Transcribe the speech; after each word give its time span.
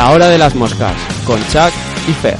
La 0.00 0.12
Hora 0.12 0.28
de 0.28 0.38
las 0.38 0.54
Moscas, 0.54 0.94
con 1.26 1.38
Chuck 1.48 1.70
y 2.08 2.12
Fer. 2.14 2.38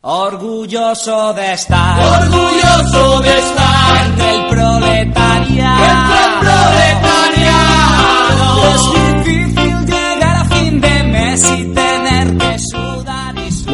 Orgulloso 0.00 1.32
de 1.34 1.52
estar, 1.52 2.00
orgulloso 2.00 3.20
de 3.20 3.38
estar 3.38 4.06
entre 4.06 4.34
el 4.34 4.46
proletariado, 4.48 5.84
entre 5.84 6.24
el 6.24 6.32
proletariado. 6.40 7.04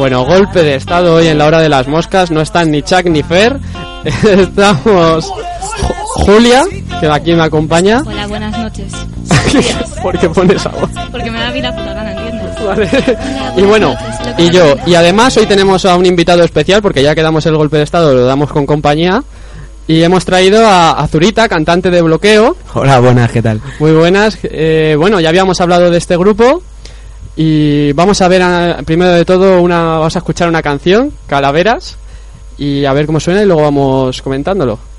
Bueno, 0.01 0.25
golpe 0.25 0.63
de 0.63 0.73
estado 0.73 1.13
hoy 1.13 1.27
en 1.27 1.37
la 1.37 1.45
hora 1.45 1.59
de 1.59 1.69
las 1.69 1.87
moscas. 1.87 2.31
No 2.31 2.41
están 2.41 2.71
ni 2.71 2.81
Chuck 2.81 3.05
ni 3.05 3.21
Fer. 3.21 3.59
Estamos 4.03 5.27
Ju- 5.29 5.93
Julia, 6.25 6.63
que 6.99 7.05
aquí 7.07 7.33
me 7.35 7.43
acompaña. 7.43 8.01
Hola, 8.03 8.25
buenas 8.25 8.57
noches. 8.57 8.91
¿Por 10.01 10.17
qué 10.17 10.27
pones 10.27 10.65
agua? 10.65 10.89
Porque 11.11 11.29
me 11.29 11.37
da 11.39 11.49
a 11.49 11.51
mí 11.51 11.61
la 11.61 11.69
puta 11.75 11.93
gana, 11.93 12.13
¿entiendes? 12.13 12.65
Vale. 12.65 12.89
Y 13.57 13.61
bueno, 13.61 13.95
y 14.39 14.49
yo. 14.49 14.75
Y 14.87 14.95
además 14.95 15.37
hoy 15.37 15.45
tenemos 15.45 15.85
a 15.85 15.95
un 15.95 16.07
invitado 16.07 16.41
especial 16.43 16.81
porque 16.81 17.03
ya 17.03 17.13
que 17.13 17.21
damos 17.21 17.45
el 17.45 17.55
golpe 17.55 17.77
de 17.77 17.83
estado 17.83 18.11
lo 18.15 18.25
damos 18.25 18.51
con 18.51 18.65
compañía. 18.65 19.21
Y 19.87 20.01
hemos 20.01 20.25
traído 20.25 20.65
a, 20.65 20.93
a 20.93 21.07
Zurita, 21.07 21.47
cantante 21.47 21.91
de 21.91 22.01
bloqueo. 22.01 22.55
Hola, 22.73 22.97
buenas, 22.99 23.31
¿qué 23.31 23.43
tal? 23.43 23.61
Muy 23.79 23.91
buenas. 23.91 24.39
Eh, 24.41 24.95
bueno, 24.97 25.19
ya 25.19 25.29
habíamos 25.29 25.61
hablado 25.61 25.91
de 25.91 25.99
este 25.99 26.17
grupo. 26.17 26.63
Y 27.35 27.93
vamos 27.93 28.21
a 28.21 28.27
ver, 28.27 28.41
ah, 28.41 28.79
primero 28.85 29.11
de 29.11 29.25
todo, 29.25 29.61
una, 29.61 29.97
vamos 29.97 30.15
a 30.15 30.19
escuchar 30.19 30.49
una 30.49 30.61
canción, 30.61 31.11
Calaveras. 31.27 31.97
Y 32.57 32.85
a 32.85 32.93
ver 32.93 33.05
cómo 33.05 33.19
suena 33.19 33.41
y 33.41 33.45
luego 33.45 33.63
vamos 33.63 34.21
comentándolo. 34.21 34.90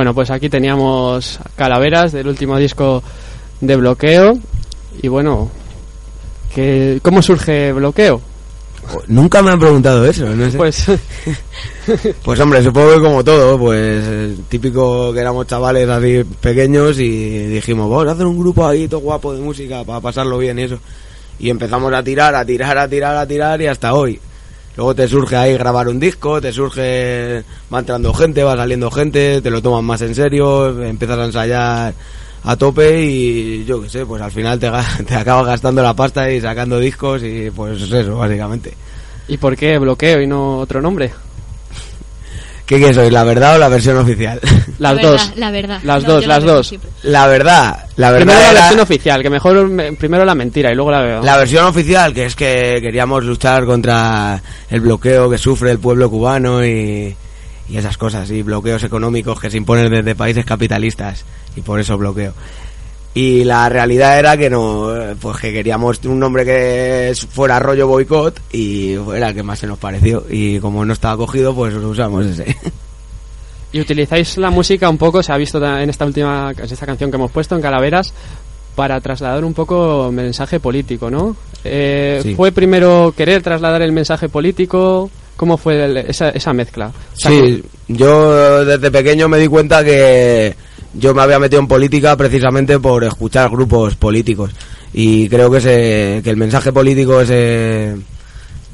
Bueno, 0.00 0.14
pues 0.14 0.30
aquí 0.30 0.48
teníamos 0.48 1.38
Calaveras 1.56 2.12
del 2.12 2.26
último 2.26 2.56
disco 2.56 3.02
de 3.60 3.76
bloqueo. 3.76 4.38
Y 5.02 5.08
bueno, 5.08 5.50
que 6.54 7.00
¿Cómo 7.02 7.20
surge 7.20 7.70
Bloqueo? 7.74 8.18
Nunca 9.08 9.42
me 9.42 9.50
han 9.50 9.60
preguntado 9.60 10.06
eso, 10.06 10.24
no 10.34 10.50
sé. 10.50 10.56
Pues 10.56 10.86
Pues 12.24 12.40
hombre, 12.40 12.62
supongo 12.62 12.94
que 12.94 13.00
como 13.02 13.22
todo, 13.22 13.58
pues 13.58 14.02
eh, 14.06 14.36
típico 14.48 15.12
que 15.12 15.20
éramos 15.20 15.46
chavales 15.46 15.86
así 15.86 16.24
pequeños 16.40 16.98
y 16.98 17.48
dijimos, 17.48 17.90
vamos 17.90 18.08
a 18.08 18.12
hacer 18.12 18.24
un 18.24 18.38
grupo 18.38 18.66
ahí 18.66 18.88
todo 18.88 19.00
guapo 19.00 19.34
de 19.34 19.42
música 19.42 19.84
para 19.84 20.00
pasarlo 20.00 20.38
bien 20.38 20.60
y 20.60 20.62
eso. 20.62 20.78
Y 21.38 21.50
empezamos 21.50 21.92
a 21.92 22.02
tirar, 22.02 22.34
a 22.34 22.42
tirar, 22.46 22.78
a 22.78 22.88
tirar, 22.88 23.16
a 23.16 23.26
tirar 23.26 23.60
y 23.60 23.66
hasta 23.66 23.92
hoy. 23.92 24.18
Luego 24.80 24.94
te 24.94 25.06
surge 25.06 25.36
ahí 25.36 25.52
grabar 25.58 25.88
un 25.88 26.00
disco, 26.00 26.40
te 26.40 26.54
surge, 26.54 27.44
va 27.70 27.80
entrando 27.80 28.14
gente, 28.14 28.42
va 28.42 28.56
saliendo 28.56 28.90
gente, 28.90 29.42
te 29.42 29.50
lo 29.50 29.60
tomas 29.60 29.82
más 29.82 30.00
en 30.00 30.14
serio, 30.14 30.82
empiezas 30.82 31.18
a 31.18 31.24
ensayar 31.26 31.94
a 32.44 32.56
tope 32.56 33.02
y 33.04 33.66
yo 33.66 33.82
qué 33.82 33.90
sé, 33.90 34.06
pues 34.06 34.22
al 34.22 34.30
final 34.30 34.58
te, 34.58 34.70
te 35.06 35.16
acabas 35.16 35.44
gastando 35.44 35.82
la 35.82 35.92
pasta 35.92 36.32
y 36.32 36.40
sacando 36.40 36.78
discos 36.78 37.22
y 37.22 37.50
pues 37.50 37.92
eso, 37.92 38.16
básicamente. 38.16 38.72
¿Y 39.28 39.36
por 39.36 39.54
qué 39.54 39.76
Bloqueo 39.76 40.22
y 40.22 40.26
no 40.26 40.60
otro 40.60 40.80
nombre? 40.80 41.12
¿Qué 42.70 42.78
quieres 42.78 42.96
hoy, 42.98 43.10
la 43.10 43.24
verdad 43.24 43.56
o 43.56 43.58
la 43.58 43.68
versión 43.68 43.96
oficial? 43.98 44.40
Las 44.78 44.94
La 44.94 45.02
dos. 45.02 45.10
verdad, 45.20 45.34
la 45.36 45.50
verdad. 45.50 45.80
Las 45.82 46.02
No, 46.04 46.08
dos, 46.12 46.22
la 46.26 46.34
las 46.36 46.44
dos. 46.44 46.68
siempre. 46.68 46.88
La 47.02 47.26
verdad, 47.26 47.86
la 47.96 48.12
verdad 48.12 48.26
Primero 48.26 48.38
la 48.40 48.50
era- 48.52 48.60
versión 48.60 48.80
oficial, 48.80 49.22
que 49.22 49.28
mejor 49.28 49.68
me- 49.68 49.92
primero 49.94 50.24
la 50.24 50.36
mentira 50.36 50.70
y 50.70 50.76
luego 50.76 50.92
la 50.92 51.00
veo. 51.00 51.22
La 51.22 51.36
versión 51.36 51.66
oficial, 51.66 52.14
que 52.14 52.26
es 52.26 52.36
que 52.36 52.78
queríamos 52.80 53.24
luchar 53.24 53.64
contra 53.66 54.40
el 54.70 54.80
bloqueo 54.80 55.28
que 55.28 55.36
sufre 55.36 55.72
el 55.72 55.80
pueblo 55.80 56.08
cubano 56.08 56.64
y, 56.64 57.14
y 57.68 57.76
esas 57.76 57.98
cosas, 57.98 58.30
y 58.30 58.42
bloqueos 58.42 58.84
económicos 58.84 59.40
que 59.40 59.50
se 59.50 59.56
imponen 59.56 59.90
desde 59.90 60.14
países 60.14 60.44
capitalistas, 60.44 61.24
y 61.56 61.62
por 61.62 61.80
eso 61.80 61.98
bloqueo. 61.98 62.34
Y 63.12 63.42
la 63.44 63.68
realidad 63.68 64.18
era 64.18 64.36
que 64.36 64.48
no, 64.48 64.88
pues 65.20 65.38
que 65.38 65.52
queríamos 65.52 65.98
un 66.04 66.20
nombre 66.20 66.44
que 66.44 67.12
fuera 67.30 67.58
rollo 67.58 67.88
boicot 67.88 68.40
y 68.52 68.92
era 69.14 69.30
el 69.30 69.34
que 69.34 69.42
más 69.42 69.58
se 69.58 69.66
nos 69.66 69.78
pareció. 69.78 70.24
Y 70.30 70.60
como 70.60 70.84
no 70.84 70.92
estaba 70.92 71.16
cogido, 71.16 71.54
pues 71.54 71.74
usamos 71.74 72.26
ese. 72.26 72.56
Y 73.72 73.80
utilizáis 73.80 74.36
la 74.36 74.50
música 74.50 74.90
un 74.90 74.98
poco, 74.98 75.22
se 75.22 75.32
ha 75.32 75.36
visto 75.36 75.64
en 75.64 75.88
esta 75.88 76.04
última 76.04 76.52
en 76.58 76.64
esta 76.64 76.86
canción 76.86 77.08
que 77.08 77.16
hemos 77.16 77.30
puesto 77.30 77.54
en 77.54 77.62
Calaveras 77.62 78.12
para 78.74 79.00
trasladar 79.00 79.44
un 79.44 79.54
poco 79.54 80.10
mensaje 80.12 80.58
político, 80.58 81.08
¿no? 81.08 81.36
Eh, 81.62 82.18
Sí. 82.20 82.34
¿Fue 82.34 82.50
primero 82.50 83.14
querer 83.16 83.42
trasladar 83.42 83.82
el 83.82 83.92
mensaje 83.92 84.28
político? 84.28 85.08
¿Cómo 85.36 85.56
fue 85.56 85.84
el- 85.84 85.96
esa, 85.98 86.30
esa 86.30 86.52
mezcla? 86.52 86.88
O 86.88 87.16
sea, 87.16 87.30
Sí, 87.30 87.62
yo 87.86 88.64
desde 88.64 88.90
pequeño 88.90 89.28
me 89.28 89.38
di 89.38 89.46
cuenta 89.46 89.84
que 89.84 90.56
yo 90.94 91.14
me 91.14 91.22
había 91.22 91.38
metido 91.38 91.60
en 91.60 91.68
política 91.68 92.16
precisamente 92.16 92.78
por 92.78 93.04
escuchar 93.04 93.50
grupos 93.50 93.96
políticos. 93.96 94.50
Y 94.92 95.28
creo 95.28 95.50
que, 95.50 95.60
se, 95.60 96.20
que 96.22 96.30
el 96.30 96.36
mensaje 96.36 96.72
político 96.72 97.24
se, 97.24 97.96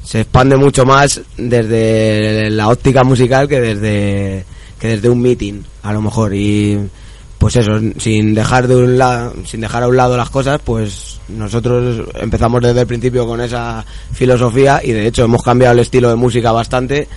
se 0.03 0.21
expande 0.21 0.57
mucho 0.57 0.85
más 0.85 1.21
desde 1.37 2.49
la 2.49 2.69
óptica 2.69 3.03
musical 3.03 3.47
que 3.47 3.61
desde 3.61 4.45
que 4.79 4.87
desde 4.89 5.09
un 5.09 5.21
meeting 5.21 5.61
a 5.83 5.93
lo 5.93 6.01
mejor. 6.01 6.33
Y 6.33 6.79
pues 7.37 7.55
eso 7.55 7.79
sin 7.97 8.33
dejar 8.33 8.67
de 8.67 8.75
un 8.75 8.97
lado 8.97 9.33
sin 9.45 9.61
dejar 9.61 9.83
a 9.83 9.87
un 9.87 9.95
lado 9.95 10.17
las 10.17 10.29
cosas 10.29 10.59
pues 10.63 11.19
nosotros 11.27 12.07
empezamos 12.15 12.61
desde 12.63 12.81
el 12.81 12.87
principio 12.87 13.27
con 13.27 13.41
esa 13.41 13.85
filosofía 14.11 14.81
y 14.83 14.91
de 14.91 15.05
hecho 15.05 15.25
hemos 15.25 15.43
cambiado 15.43 15.73
el 15.73 15.79
estilo 15.81 16.09
de 16.09 16.15
música 16.15 16.51
bastante 16.51 17.07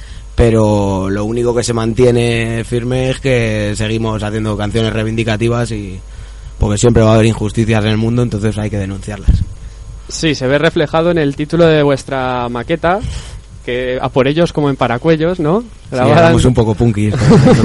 pero 0.41 1.11
lo 1.11 1.27
único 1.27 1.55
que 1.55 1.63
se 1.63 1.75
mantiene 1.75 2.65
firme 2.65 3.11
es 3.11 3.21
que 3.21 3.75
seguimos 3.77 4.23
haciendo 4.23 4.57
canciones 4.57 4.91
reivindicativas 4.91 5.71
y 5.71 6.01
porque 6.59 6.79
siempre 6.79 7.03
va 7.03 7.11
a 7.11 7.15
haber 7.17 7.27
injusticias 7.27 7.85
en 7.85 7.91
el 7.91 7.99
mundo 7.99 8.23
entonces 8.23 8.57
hay 8.57 8.71
que 8.71 8.79
denunciarlas. 8.79 9.43
Sí, 10.09 10.35
se 10.35 10.47
ve 10.47 10.57
reflejado 10.57 11.11
en 11.11 11.19
el 11.19 11.37
título 11.37 11.67
de 11.67 11.83
vuestra 11.83 12.49
maqueta, 12.49 13.01
que 13.67 13.99
a 14.01 14.09
por 14.09 14.29
ellos 14.29 14.55
como 14.55 14.71
en 14.71 14.77
Paracuellos, 14.77 15.41
¿no? 15.41 15.61
Sí, 15.61 15.67
Grabada, 15.91 16.21
éramos 16.21 16.43
en, 16.43 16.49
un 16.49 16.55
poco 16.55 16.75
punkis 16.75 17.15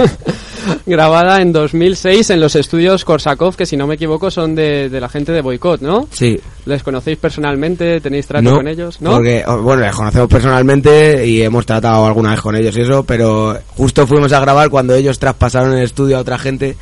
grabada 0.86 1.42
en 1.42 1.52
2006 1.54 2.30
en 2.32 2.40
los 2.40 2.56
estudios 2.56 3.06
Korsakov, 3.06 3.56
que 3.56 3.66
si 3.66 3.78
no 3.78 3.88
me 3.88 3.96
equivoco 3.96 4.30
son 4.32 4.56
de, 4.56 4.90
de 4.90 5.00
la 5.02 5.10
gente 5.10 5.32
de 5.32 5.42
Boicot, 5.42 5.82
¿no? 5.82 6.08
sí 6.12 6.40
¿Les 6.66 6.82
conocéis 6.84 7.18
personalmente? 7.18 8.02
¿Tenéis 8.02 8.26
trato 8.28 8.44
No, 8.50 8.56
con 8.58 8.68
ellos? 8.68 9.00
¿No? 9.02 9.12
Porque, 9.12 9.44
o- 9.46 9.62
bueno, 9.62 9.84
les 9.84 9.96
conocemos 9.96 10.28
personalmente 10.30 11.26
y 11.28 11.42
hemos 11.44 11.66
tratado 11.66 12.06
alguna 12.06 12.32
vez 12.32 12.42
con 12.42 12.56
ellos 12.56 12.76
y 12.78 12.82
eso, 12.82 13.04
pero 13.04 13.58
justo 13.78 14.08
fuimos 14.08 14.34
a 14.34 14.40
grabar 14.40 14.70
cuando 14.70 14.96
ellos 14.96 15.20
traspasaron 15.20 15.74
el 15.74 15.84
estudio 15.84 16.18
a 16.18 16.22
otra 16.22 16.38
gente 16.40 16.76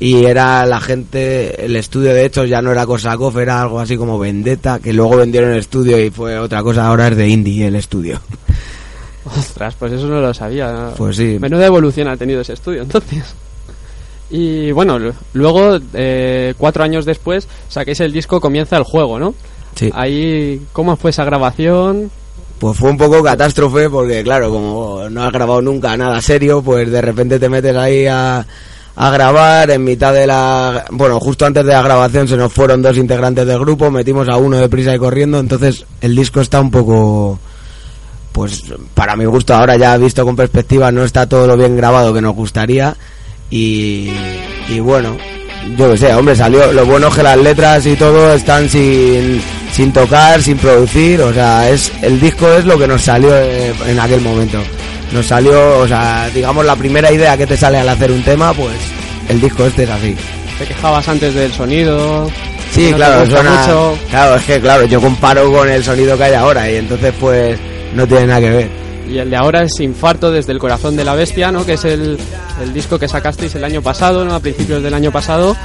y 0.00 0.24
era 0.26 0.64
la 0.64 0.80
gente, 0.80 1.64
el 1.64 1.74
estudio 1.76 2.14
de 2.14 2.24
hecho 2.24 2.44
ya 2.44 2.62
no 2.62 2.70
era 2.70 2.86
Korsakov, 2.86 3.36
era 3.38 3.60
algo 3.60 3.80
así 3.80 3.96
como 3.96 4.18
Vendetta, 4.18 4.78
que 4.78 4.92
luego 4.92 5.16
vendieron 5.16 5.50
el 5.50 5.58
estudio 5.58 5.98
y 6.02 6.10
fue 6.10 6.38
otra 6.38 6.62
cosa, 6.62 6.86
ahora 6.86 7.08
es 7.08 7.16
de 7.16 7.28
Indie 7.28 7.66
el 7.66 7.74
estudio. 7.76 8.20
Ostras, 9.36 9.74
pues 9.78 9.92
eso 9.92 10.06
no 10.06 10.20
lo 10.20 10.32
sabía. 10.32 10.92
Pues 10.96 11.16
sí. 11.16 11.38
Menuda 11.40 11.66
evolución 11.66 12.08
ha 12.08 12.16
tenido 12.16 12.40
ese 12.40 12.54
estudio, 12.54 12.82
entonces. 12.82 13.34
Y 14.30 14.72
bueno, 14.72 14.98
luego, 15.32 15.78
eh, 15.94 16.54
cuatro 16.58 16.84
años 16.84 17.04
después, 17.04 17.48
saquéis 17.68 18.00
el 18.00 18.12
disco 18.12 18.40
Comienza 18.40 18.76
el 18.76 18.84
Juego, 18.84 19.18
¿no? 19.18 19.34
Sí. 19.74 19.90
Ahí, 19.94 20.60
¿cómo 20.72 20.96
fue 20.96 21.10
esa 21.10 21.24
grabación? 21.24 22.10
Pues 22.58 22.76
fue 22.76 22.90
un 22.90 22.98
poco 22.98 23.22
catástrofe 23.22 23.88
porque, 23.88 24.22
claro, 24.22 24.50
como 24.50 25.08
no 25.08 25.22
has 25.22 25.32
grabado 25.32 25.62
nunca 25.62 25.96
nada 25.96 26.20
serio, 26.20 26.60
pues 26.60 26.90
de 26.90 27.00
repente 27.00 27.38
te 27.38 27.48
metes 27.48 27.76
ahí 27.76 28.06
a, 28.06 28.44
a 28.96 29.10
grabar 29.10 29.70
en 29.70 29.84
mitad 29.84 30.12
de 30.12 30.26
la... 30.26 30.84
Bueno, 30.90 31.20
justo 31.20 31.46
antes 31.46 31.64
de 31.64 31.72
la 31.72 31.82
grabación 31.82 32.26
se 32.26 32.36
nos 32.36 32.52
fueron 32.52 32.82
dos 32.82 32.96
integrantes 32.96 33.46
del 33.46 33.60
grupo, 33.60 33.92
metimos 33.92 34.28
a 34.28 34.36
uno 34.36 34.56
de 34.56 34.68
prisa 34.68 34.92
y 34.92 34.98
corriendo, 34.98 35.38
entonces 35.38 35.86
el 36.00 36.16
disco 36.16 36.40
está 36.40 36.60
un 36.60 36.72
poco... 36.72 37.38
Pues 38.32 38.62
para 38.94 39.16
mi 39.16 39.24
gusto 39.24 39.54
ahora 39.54 39.76
ya 39.76 39.96
visto 39.96 40.24
con 40.24 40.36
perspectiva 40.36 40.92
no 40.92 41.04
está 41.04 41.28
todo 41.28 41.46
lo 41.46 41.56
bien 41.56 41.76
grabado 41.76 42.14
que 42.14 42.20
nos 42.20 42.36
gustaría 42.36 42.96
y, 43.50 44.10
y 44.68 44.78
bueno, 44.80 45.16
yo 45.76 45.90
que 45.90 45.96
sé, 45.96 46.14
hombre, 46.14 46.36
salió. 46.36 46.72
Lo 46.72 46.86
bueno 46.86 47.08
es 47.08 47.14
que 47.14 47.22
las 47.22 47.36
letras 47.38 47.84
y 47.86 47.96
todo 47.96 48.32
están 48.34 48.68
sin, 48.68 49.40
sin 49.72 49.92
tocar, 49.92 50.42
sin 50.42 50.56
producir. 50.58 51.20
O 51.20 51.32
sea, 51.32 51.68
es 51.68 51.92
el 52.02 52.20
disco 52.20 52.48
es 52.52 52.64
lo 52.64 52.78
que 52.78 52.86
nos 52.86 53.02
salió 53.02 53.36
eh, 53.36 53.72
en 53.86 53.98
aquel 53.98 54.20
momento. 54.20 54.58
Nos 55.12 55.26
salió, 55.26 55.78
o 55.78 55.88
sea, 55.88 56.28
digamos, 56.34 56.64
la 56.64 56.76
primera 56.76 57.10
idea 57.10 57.36
que 57.36 57.46
te 57.46 57.56
sale 57.56 57.78
al 57.78 57.88
hacer 57.88 58.12
un 58.12 58.22
tema, 58.22 58.52
pues 58.52 58.76
el 59.28 59.40
disco 59.40 59.66
este 59.66 59.84
es 59.84 59.90
así. 59.90 60.14
Te 60.58 60.66
quejabas 60.66 61.08
antes 61.08 61.34
del 61.34 61.52
sonido. 61.52 62.30
Sí, 62.72 62.90
no 62.90 62.96
claro, 62.98 63.26
suena, 63.26 63.50
mucho. 63.50 63.98
claro, 64.10 64.36
es 64.36 64.44
que 64.44 64.60
claro, 64.60 64.84
yo 64.84 65.00
comparo 65.00 65.50
con 65.50 65.70
el 65.70 65.82
sonido 65.82 66.18
que 66.18 66.24
hay 66.24 66.34
ahora 66.34 66.70
y 66.70 66.76
entonces 66.76 67.14
pues 67.18 67.58
no 67.94 68.06
tiene 68.06 68.26
nada 68.26 68.40
que 68.40 68.50
ver. 68.50 68.70
Y 69.08 69.18
el 69.18 69.30
de 69.30 69.36
ahora 69.36 69.62
es 69.62 69.80
Infarto 69.80 70.30
desde 70.30 70.52
el 70.52 70.58
corazón 70.58 70.94
de 70.96 71.04
la 71.04 71.14
bestia, 71.14 71.50
¿no? 71.50 71.64
Que 71.64 71.74
es 71.74 71.84
el, 71.84 72.18
el 72.62 72.74
disco 72.74 72.98
que 72.98 73.08
sacasteis 73.08 73.54
el 73.54 73.64
año 73.64 73.80
pasado, 73.80 74.24
¿no? 74.24 74.34
A 74.34 74.40
principios 74.40 74.82
del 74.82 74.92
año 74.92 75.10
pasado. 75.10 75.56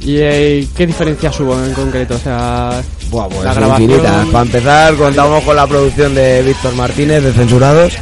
¿Y 0.00 0.16
eh, 0.18 0.66
qué 0.76 0.86
diferencias 0.86 1.38
hubo 1.40 1.62
en 1.62 1.72
concreto? 1.72 2.14
O 2.14 2.18
sea, 2.18 2.82
Buah, 3.10 3.28
pues 3.28 3.44
la 3.44 3.54
grabación... 3.54 3.90
infinitas. 3.90 4.26
Para 4.26 4.44
empezar, 4.44 4.94
contamos 4.94 5.44
con 5.44 5.56
la 5.56 5.66
producción 5.66 6.14
de 6.14 6.42
Víctor 6.42 6.74
Martínez 6.74 7.22
de 7.22 7.32
Censurados, 7.32 7.92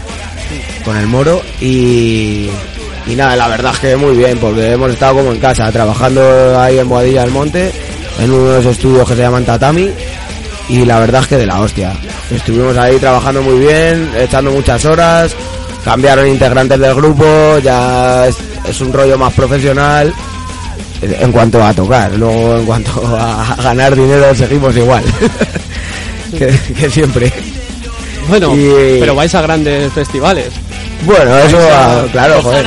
con 0.84 0.96
el 0.96 1.06
Moro, 1.06 1.42
y, 1.60 2.48
y 3.06 3.14
nada, 3.16 3.34
la 3.34 3.48
verdad 3.48 3.72
es 3.74 3.80
que 3.80 3.96
muy 3.96 4.16
bien, 4.16 4.38
porque 4.38 4.72
hemos 4.72 4.92
estado 4.92 5.16
como 5.16 5.32
en 5.32 5.40
casa, 5.40 5.70
trabajando 5.72 6.60
ahí 6.60 6.78
en 6.78 6.88
Boadilla 6.88 7.22
del 7.22 7.32
Monte, 7.32 7.72
en 8.20 8.30
unos 8.30 8.64
estudios 8.64 9.08
que 9.08 9.16
se 9.16 9.22
llaman 9.22 9.44
Tatami, 9.44 9.90
y 10.68 10.84
la 10.84 11.00
verdad 11.00 11.22
es 11.22 11.26
que 11.28 11.36
de 11.36 11.46
la 11.46 11.60
hostia. 11.60 11.92
Estuvimos 12.30 12.76
ahí 12.76 12.96
trabajando 12.98 13.42
muy 13.42 13.58
bien, 13.60 14.10
echando 14.18 14.50
muchas 14.50 14.84
horas, 14.84 15.34
cambiaron 15.84 16.26
integrantes 16.28 16.78
del 16.78 16.94
grupo, 16.94 17.24
ya 17.62 18.26
es, 18.26 18.36
es 18.68 18.80
un 18.80 18.92
rollo 18.92 19.16
más 19.18 19.32
profesional 19.32 20.12
en 21.00 21.30
cuanto 21.32 21.62
a 21.62 21.72
tocar, 21.72 22.12
luego 22.14 22.56
en 22.58 22.66
cuanto 22.66 23.16
a 23.16 23.56
ganar 23.62 23.94
dinero 23.94 24.34
seguimos 24.34 24.76
igual 24.76 25.04
que, 26.38 26.48
que 26.74 26.90
siempre. 26.90 27.32
Bueno, 28.28 28.54
Y- 28.54 28.98
pero 29.00 29.14
vais 29.14 29.34
a 29.34 29.40
grandes 29.42 29.92
festivales. 29.92 30.48
Bueno, 31.06 31.36
eso, 31.38 31.56
a- 31.58 32.04
claro, 32.12 32.42
joder. 32.42 32.62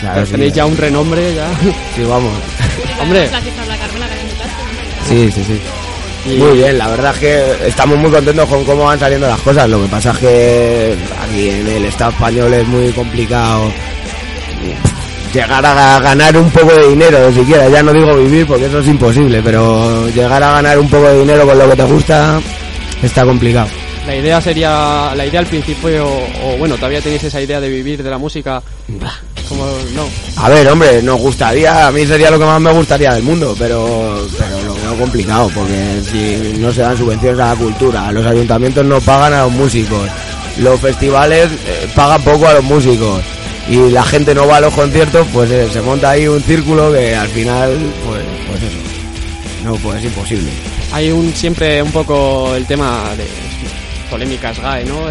Claro, 0.00 0.14
Pues 0.16 0.28
sí, 0.28 0.32
tenéis 0.32 0.52
ya 0.54 0.66
un 0.66 0.76
renombre 0.76 1.34
ya. 1.34 1.46
sí, 1.96 2.02
vamos. 2.08 2.32
Hombre. 3.00 3.28
Casa. 3.28 3.40
Sí, 5.08 5.30
sí, 5.34 5.60
sí. 6.24 6.36
Muy 6.36 6.56
bien, 6.58 6.78
la 6.78 6.88
verdad 6.88 7.14
es 7.14 7.20
que 7.20 7.68
estamos 7.68 7.98
muy 7.98 8.10
contentos 8.10 8.48
con 8.48 8.64
cómo 8.64 8.84
van 8.84 8.98
saliendo 8.98 9.26
las 9.26 9.40
cosas. 9.40 9.68
Lo 9.68 9.82
que 9.82 9.88
pasa 9.88 10.10
es 10.12 10.18
que 10.18 10.96
aquí 11.22 11.50
en 11.50 11.66
el 11.66 11.84
Estado 11.84 12.10
español 12.10 12.52
es 12.54 12.66
muy 12.66 12.90
complicado 12.92 13.70
llegar 15.34 15.66
a 15.66 15.98
ganar 15.98 16.36
un 16.36 16.48
poco 16.50 16.72
de 16.72 16.88
dinero, 16.88 17.32
siquiera. 17.32 17.68
Ya 17.68 17.82
no 17.82 17.92
digo 17.92 18.16
vivir 18.16 18.46
porque 18.46 18.66
eso 18.66 18.78
es 18.78 18.86
imposible, 18.86 19.42
pero 19.42 20.08
llegar 20.10 20.42
a 20.42 20.52
ganar 20.52 20.78
un 20.78 20.88
poco 20.88 21.08
de 21.08 21.20
dinero 21.20 21.44
con 21.44 21.58
lo 21.58 21.68
que 21.68 21.76
te 21.76 21.84
gusta 21.84 22.40
está 23.02 23.24
complicado. 23.24 23.68
La 24.06 24.14
idea 24.14 24.40
sería, 24.40 25.12
la 25.16 25.26
idea 25.26 25.40
al 25.40 25.46
principio, 25.46 26.06
o, 26.06 26.56
bueno, 26.58 26.76
todavía 26.76 27.00
tenéis 27.00 27.24
esa 27.24 27.40
idea 27.40 27.58
de 27.58 27.70
vivir 27.70 28.02
de 28.02 28.10
la 28.10 28.18
música, 28.18 28.62
como 29.48 29.64
no. 29.94 30.06
A 30.36 30.50
ver, 30.50 30.68
hombre, 30.68 31.02
nos 31.02 31.18
gustaría, 31.18 31.86
a 31.86 31.90
mí 31.90 32.06
sería 32.06 32.30
lo 32.30 32.38
que 32.38 32.44
más 32.44 32.60
me 32.60 32.72
gustaría 32.72 33.14
del 33.14 33.22
mundo, 33.22 33.56
pero, 33.58 34.26
pero 34.38 34.62
lo 34.62 34.74
complicado, 34.96 35.50
porque 35.54 36.00
si 36.10 36.58
no 36.58 36.72
se 36.72 36.82
dan 36.82 36.96
subvenciones 36.96 37.40
a 37.40 37.50
la 37.50 37.56
cultura, 37.56 38.12
los 38.12 38.26
ayuntamientos 38.26 38.84
no 38.84 39.00
pagan 39.00 39.32
a 39.32 39.42
los 39.42 39.52
músicos, 39.52 40.08
los 40.58 40.80
festivales 40.80 41.50
eh, 41.66 41.88
pagan 41.94 42.22
poco 42.22 42.46
a 42.46 42.54
los 42.54 42.64
músicos 42.64 43.22
y 43.68 43.90
la 43.90 44.02
gente 44.02 44.34
no 44.34 44.46
va 44.46 44.58
a 44.58 44.60
los 44.60 44.74
conciertos, 44.74 45.26
pues 45.32 45.50
eh, 45.50 45.68
se 45.72 45.80
monta 45.80 46.10
ahí 46.10 46.28
un 46.28 46.42
círculo 46.42 46.92
que 46.92 47.14
al 47.14 47.28
final, 47.28 47.70
pues, 48.06 48.22
pues 48.48 48.62
eso, 48.62 48.78
no, 49.64 49.74
pues 49.76 49.98
es 49.98 50.04
imposible. 50.04 50.50
Hay 50.92 51.10
un 51.10 51.34
siempre 51.34 51.82
un 51.82 51.90
poco 51.90 52.54
el 52.54 52.66
tema 52.66 53.02
de 53.16 53.26
polémicas 54.10 54.60
GAE, 54.60 54.84
¿no? 54.84 55.08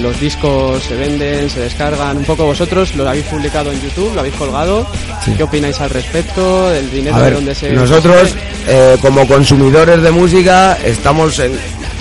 Los 0.00 0.18
discos 0.20 0.82
se 0.82 0.94
venden, 0.96 1.48
se 1.50 1.60
descargan. 1.60 2.18
Un 2.18 2.24
poco 2.24 2.44
vosotros 2.44 2.94
lo 2.96 3.08
habéis 3.08 3.24
publicado 3.26 3.70
en 3.72 3.80
YouTube, 3.80 4.12
lo 4.14 4.20
habéis 4.20 4.34
colgado. 4.34 4.86
Sí. 5.24 5.32
¿Qué 5.36 5.42
opináis 5.42 5.80
al 5.80 5.90
respecto? 5.90 6.70
¿Del 6.70 6.90
dinero 6.90 7.16
A 7.16 7.18
de 7.20 7.24
ver, 7.24 7.34
dónde 7.34 7.54
se.? 7.54 7.70
nosotros 7.72 8.34
eh, 8.66 8.96
como 9.00 9.26
consumidores 9.26 10.02
de 10.02 10.10
música 10.10 10.76
estamos 10.84 11.38
en, 11.38 11.52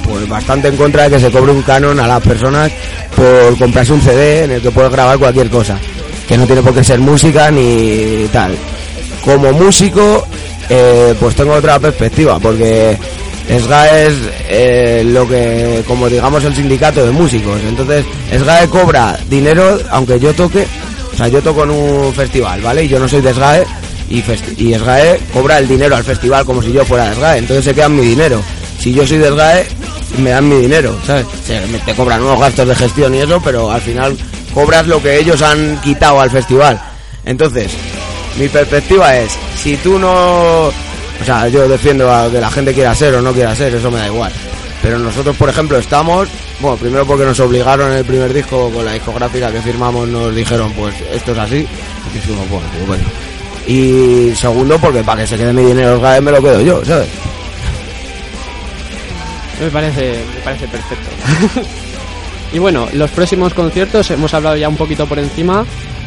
pues 0.03 0.27
bastante 0.27 0.67
en 0.67 0.77
contra 0.77 1.03
de 1.03 1.11
que 1.15 1.19
se 1.19 1.31
cobre 1.31 1.51
un 1.51 1.61
canon 1.61 1.99
a 1.99 2.07
las 2.07 2.21
personas 2.21 2.71
por 3.15 3.57
comprarse 3.57 3.93
un 3.93 4.01
CD 4.01 4.43
en 4.45 4.51
el 4.51 4.61
que 4.61 4.71
puedes 4.71 4.91
grabar 4.91 5.17
cualquier 5.17 5.49
cosa, 5.49 5.77
que 6.27 6.37
no 6.37 6.45
tiene 6.45 6.61
por 6.61 6.73
qué 6.73 6.83
ser 6.83 6.99
música 6.99 7.51
ni 7.51 8.27
tal. 8.31 8.55
Como 9.23 9.51
músico, 9.53 10.25
eh, 10.69 11.13
pues 11.19 11.35
tengo 11.35 11.53
otra 11.53 11.79
perspectiva, 11.79 12.39
porque 12.39 12.97
SGAE 13.59 14.07
es 14.07 14.13
eh, 14.49 15.03
lo 15.05 15.27
que, 15.27 15.83
como 15.87 16.07
digamos, 16.09 16.43
el 16.43 16.55
sindicato 16.55 17.05
de 17.05 17.11
músicos. 17.11 17.59
Entonces, 17.67 18.05
SGAE 18.31 18.67
cobra 18.69 19.17
dinero 19.29 19.77
aunque 19.91 20.19
yo 20.19 20.33
toque, 20.33 20.65
o 21.13 21.17
sea, 21.17 21.27
yo 21.27 21.41
toco 21.41 21.63
en 21.63 21.71
un 21.71 22.13
festival, 22.13 22.61
¿vale? 22.61 22.83
Y 22.85 22.87
yo 22.87 22.99
no 22.99 23.07
soy 23.09 23.21
de 23.21 23.33
SGAE 23.33 23.65
y, 24.09 24.23
y 24.57 24.75
cobra 25.33 25.57
el 25.57 25.67
dinero 25.67 25.95
al 25.95 26.03
festival 26.03 26.45
como 26.45 26.61
si 26.61 26.71
yo 26.71 26.85
fuera 26.85 27.09
de 27.09 27.15
SGAE, 27.15 27.37
entonces 27.39 27.65
se 27.65 27.73
quedan 27.73 27.95
mi 27.95 28.03
dinero. 28.05 28.41
Si 28.79 28.93
yo 28.93 29.05
soy 29.05 29.17
de 29.17 29.29
SGAE, 29.29 29.65
me 30.19 30.29
dan 30.31 30.47
mi 30.47 30.55
dinero, 30.61 30.97
¿sabes? 31.05 31.25
Se- 31.45 31.65
me- 31.67 31.79
te 31.79 31.93
cobran 31.93 32.21
unos 32.21 32.39
gastos 32.39 32.67
de 32.67 32.75
gestión 32.75 33.13
y 33.15 33.19
eso, 33.19 33.41
pero 33.43 33.69
al 33.71 33.81
final 33.81 34.17
cobras 34.53 34.87
lo 34.87 35.01
que 35.01 35.19
ellos 35.19 35.41
han 35.41 35.79
quitado 35.81 36.19
al 36.21 36.29
festival. 36.31 36.81
Entonces, 37.25 37.71
mi 38.39 38.47
perspectiva 38.47 39.17
es, 39.17 39.31
si 39.61 39.75
tú 39.77 39.99
no... 39.99 40.71
O 41.21 41.23
sea, 41.23 41.47
yo 41.47 41.67
defiendo 41.67 42.11
a 42.11 42.31
que 42.31 42.41
la 42.41 42.49
gente 42.49 42.73
quiera 42.73 42.95
ser 42.95 43.13
o 43.15 43.21
no 43.21 43.31
quiera 43.31 43.55
ser, 43.55 43.75
eso 43.75 43.91
me 43.91 43.99
da 43.99 44.07
igual. 44.07 44.31
Pero 44.81 44.97
nosotros, 44.97 45.35
por 45.37 45.49
ejemplo, 45.49 45.77
estamos... 45.77 46.27
Bueno, 46.59 46.77
primero 46.77 47.05
porque 47.05 47.25
nos 47.25 47.39
obligaron 47.39 47.91
en 47.91 47.99
el 47.99 48.05
primer 48.05 48.33
disco 48.33 48.71
con 48.71 48.83
la 48.83 48.93
discográfica 48.93 49.51
que 49.51 49.61
firmamos, 49.61 50.07
nos 50.07 50.35
dijeron, 50.35 50.71
pues 50.73 50.95
esto 51.13 51.33
es 51.33 51.37
así. 51.37 51.57
Y 51.57 52.15
dijimos, 52.15 52.49
bueno, 52.49 52.65
pues 52.73 52.87
bueno. 52.87 53.03
Y 53.67 54.33
segundo, 54.35 54.79
porque 54.79 55.03
para 55.03 55.21
que 55.21 55.27
se 55.27 55.37
quede 55.37 55.53
mi 55.53 55.63
dinero 55.63 56.01
me 56.21 56.31
lo 56.31 56.41
quedo 56.41 56.61
yo, 56.61 56.83
¿sabes? 56.83 57.07
Me 59.59 59.69
parece, 59.69 60.23
me 60.35 60.41
parece 60.41 60.67
perfecto. 60.67 61.61
y 62.53 62.57
bueno, 62.57 62.87
los 62.93 63.11
próximos 63.11 63.53
conciertos 63.53 64.09
hemos 64.09 64.33
hablado 64.33 64.57
ya 64.57 64.67
un 64.67 64.77
poquito 64.77 65.05
por 65.05 65.19
encima. 65.19 65.63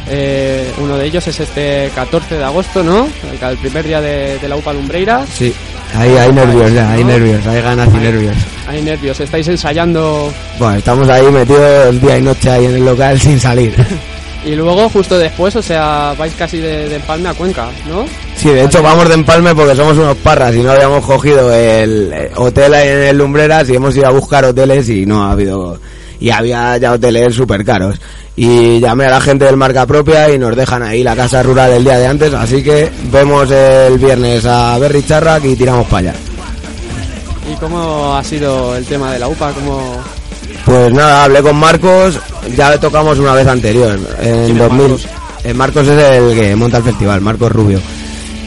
Eh, 0.09 0.71
uno 0.79 0.97
de 0.97 1.07
ellos 1.07 1.27
es 1.27 1.41
este 1.41 1.91
14 1.95 2.37
de 2.37 2.45
agosto, 2.45 2.83
¿no? 2.83 3.09
El, 3.41 3.57
primer 3.59 3.87
día 3.87 4.01
de, 4.01 4.39
de 4.39 4.49
la 4.49 4.57
UPA 4.57 4.73
Lumbreira. 4.73 5.25
Sí, 5.33 5.53
ahí 5.95 6.11
hay 6.11 6.33
nervios 6.33 6.73
ya, 6.73 6.93
hay 6.93 7.05
nervios, 7.05 7.47
hay 7.47 7.63
ganas 7.63 7.89
y 7.89 7.97
nervios. 7.97 8.37
Hay 8.67 8.83
nervios, 8.83 9.21
estáis 9.21 9.47
ensayando 9.49 10.33
Bueno, 10.59 10.79
estamos 10.79 11.09
ahí 11.09 11.27
metidos 11.31 12.01
día 12.01 12.19
y 12.19 12.23
noche 12.23 12.51
ahí 12.51 12.65
en 12.67 12.75
el 12.75 12.85
local 12.85 13.21
sin 13.21 13.41
salir. 13.41 13.75
y 14.45 14.55
luego 14.55 14.89
justo 14.91 15.19
después, 15.19 15.57
o 15.57 15.63
sea, 15.63 16.15
vais 16.19 16.35
casi 16.35 16.59
de, 16.59 16.89
de 16.89 16.97
Empalme 16.97 17.29
a 17.29 17.35
Cuenca, 17.35 17.69
¿no? 17.89 18.05
Sí, 18.37 18.51
de 18.51 18.65
hecho 18.65 18.83
vamos 18.83 19.09
de 19.09 19.15
empalme 19.15 19.55
porque 19.55 19.75
somos 19.75 19.97
unos 19.97 20.17
parras 20.19 20.55
y 20.55 20.59
no 20.59 20.73
habíamos 20.73 21.05
cogido 21.05 21.53
el 21.53 22.13
eh, 22.13 22.31
hotel 22.37 22.75
ahí 22.75 22.89
en 22.89 23.03
el 23.05 23.19
Lumbreras 23.19 23.71
y 23.71 23.77
hemos 23.77 23.97
ido 23.97 24.07
a 24.07 24.11
buscar 24.11 24.45
hoteles 24.45 24.89
y 24.89 25.07
no 25.07 25.25
ha 25.25 25.33
habido... 25.33 25.79
Y 26.21 26.31
había 26.31 26.77
ya 26.79 26.93
hoteles 26.93 27.35
súper 27.35 27.65
caros. 27.65 28.01
Y 28.37 28.81
llamé 28.81 29.07
a 29.07 29.11
la 29.11 29.21
gente 29.21 29.45
del 29.45 29.57
marca 29.57 29.87
propia 29.87 30.29
y 30.31 30.39
nos 30.39 30.57
dejan 30.57 30.83
ahí 30.83 31.03
la 31.03 31.15
casa 31.15 31.43
rural 31.43 31.73
el 31.73 31.85
día 31.85 31.99
de 31.99 32.07
antes, 32.07 32.35
así 32.35 32.63
que 32.63 32.91
vemos 33.13 33.49
el 33.51 33.99
viernes 33.99 34.45
a 34.45 34.77
Berry 34.79 35.05
Charrac 35.05 35.45
y 35.45 35.55
tiramos 35.55 35.87
para 35.87 36.11
allá. 36.11 36.15
¿Y 37.53 37.55
cómo 37.57 38.17
ha 38.17 38.25
sido 38.25 38.75
el 38.77 38.85
tema 38.87 39.13
de 39.13 39.19
la 39.21 39.29
UPA? 39.29 39.53
¿Cómo... 39.53 40.03
Pues 40.65 40.93
nada, 40.93 41.25
hablé 41.25 41.43
con 41.43 41.57
Marcos, 41.57 42.19
ya 42.57 42.71
le 42.71 42.79
tocamos 42.79 43.19
una 43.19 43.35
vez 43.35 43.47
anterior, 43.47 43.99
¿Quién 44.21 44.35
en 44.35 44.51
es 44.53 44.59
2000. 44.59 44.81
Marcos? 44.89 45.07
Eh, 45.45 45.55
Marcos 45.55 45.87
es 45.89 46.03
el 46.03 46.35
que 46.35 46.57
monta 46.57 46.79
el 46.79 46.85
festival, 46.85 47.21
Marcos 47.21 47.53
Rubio. 47.53 47.79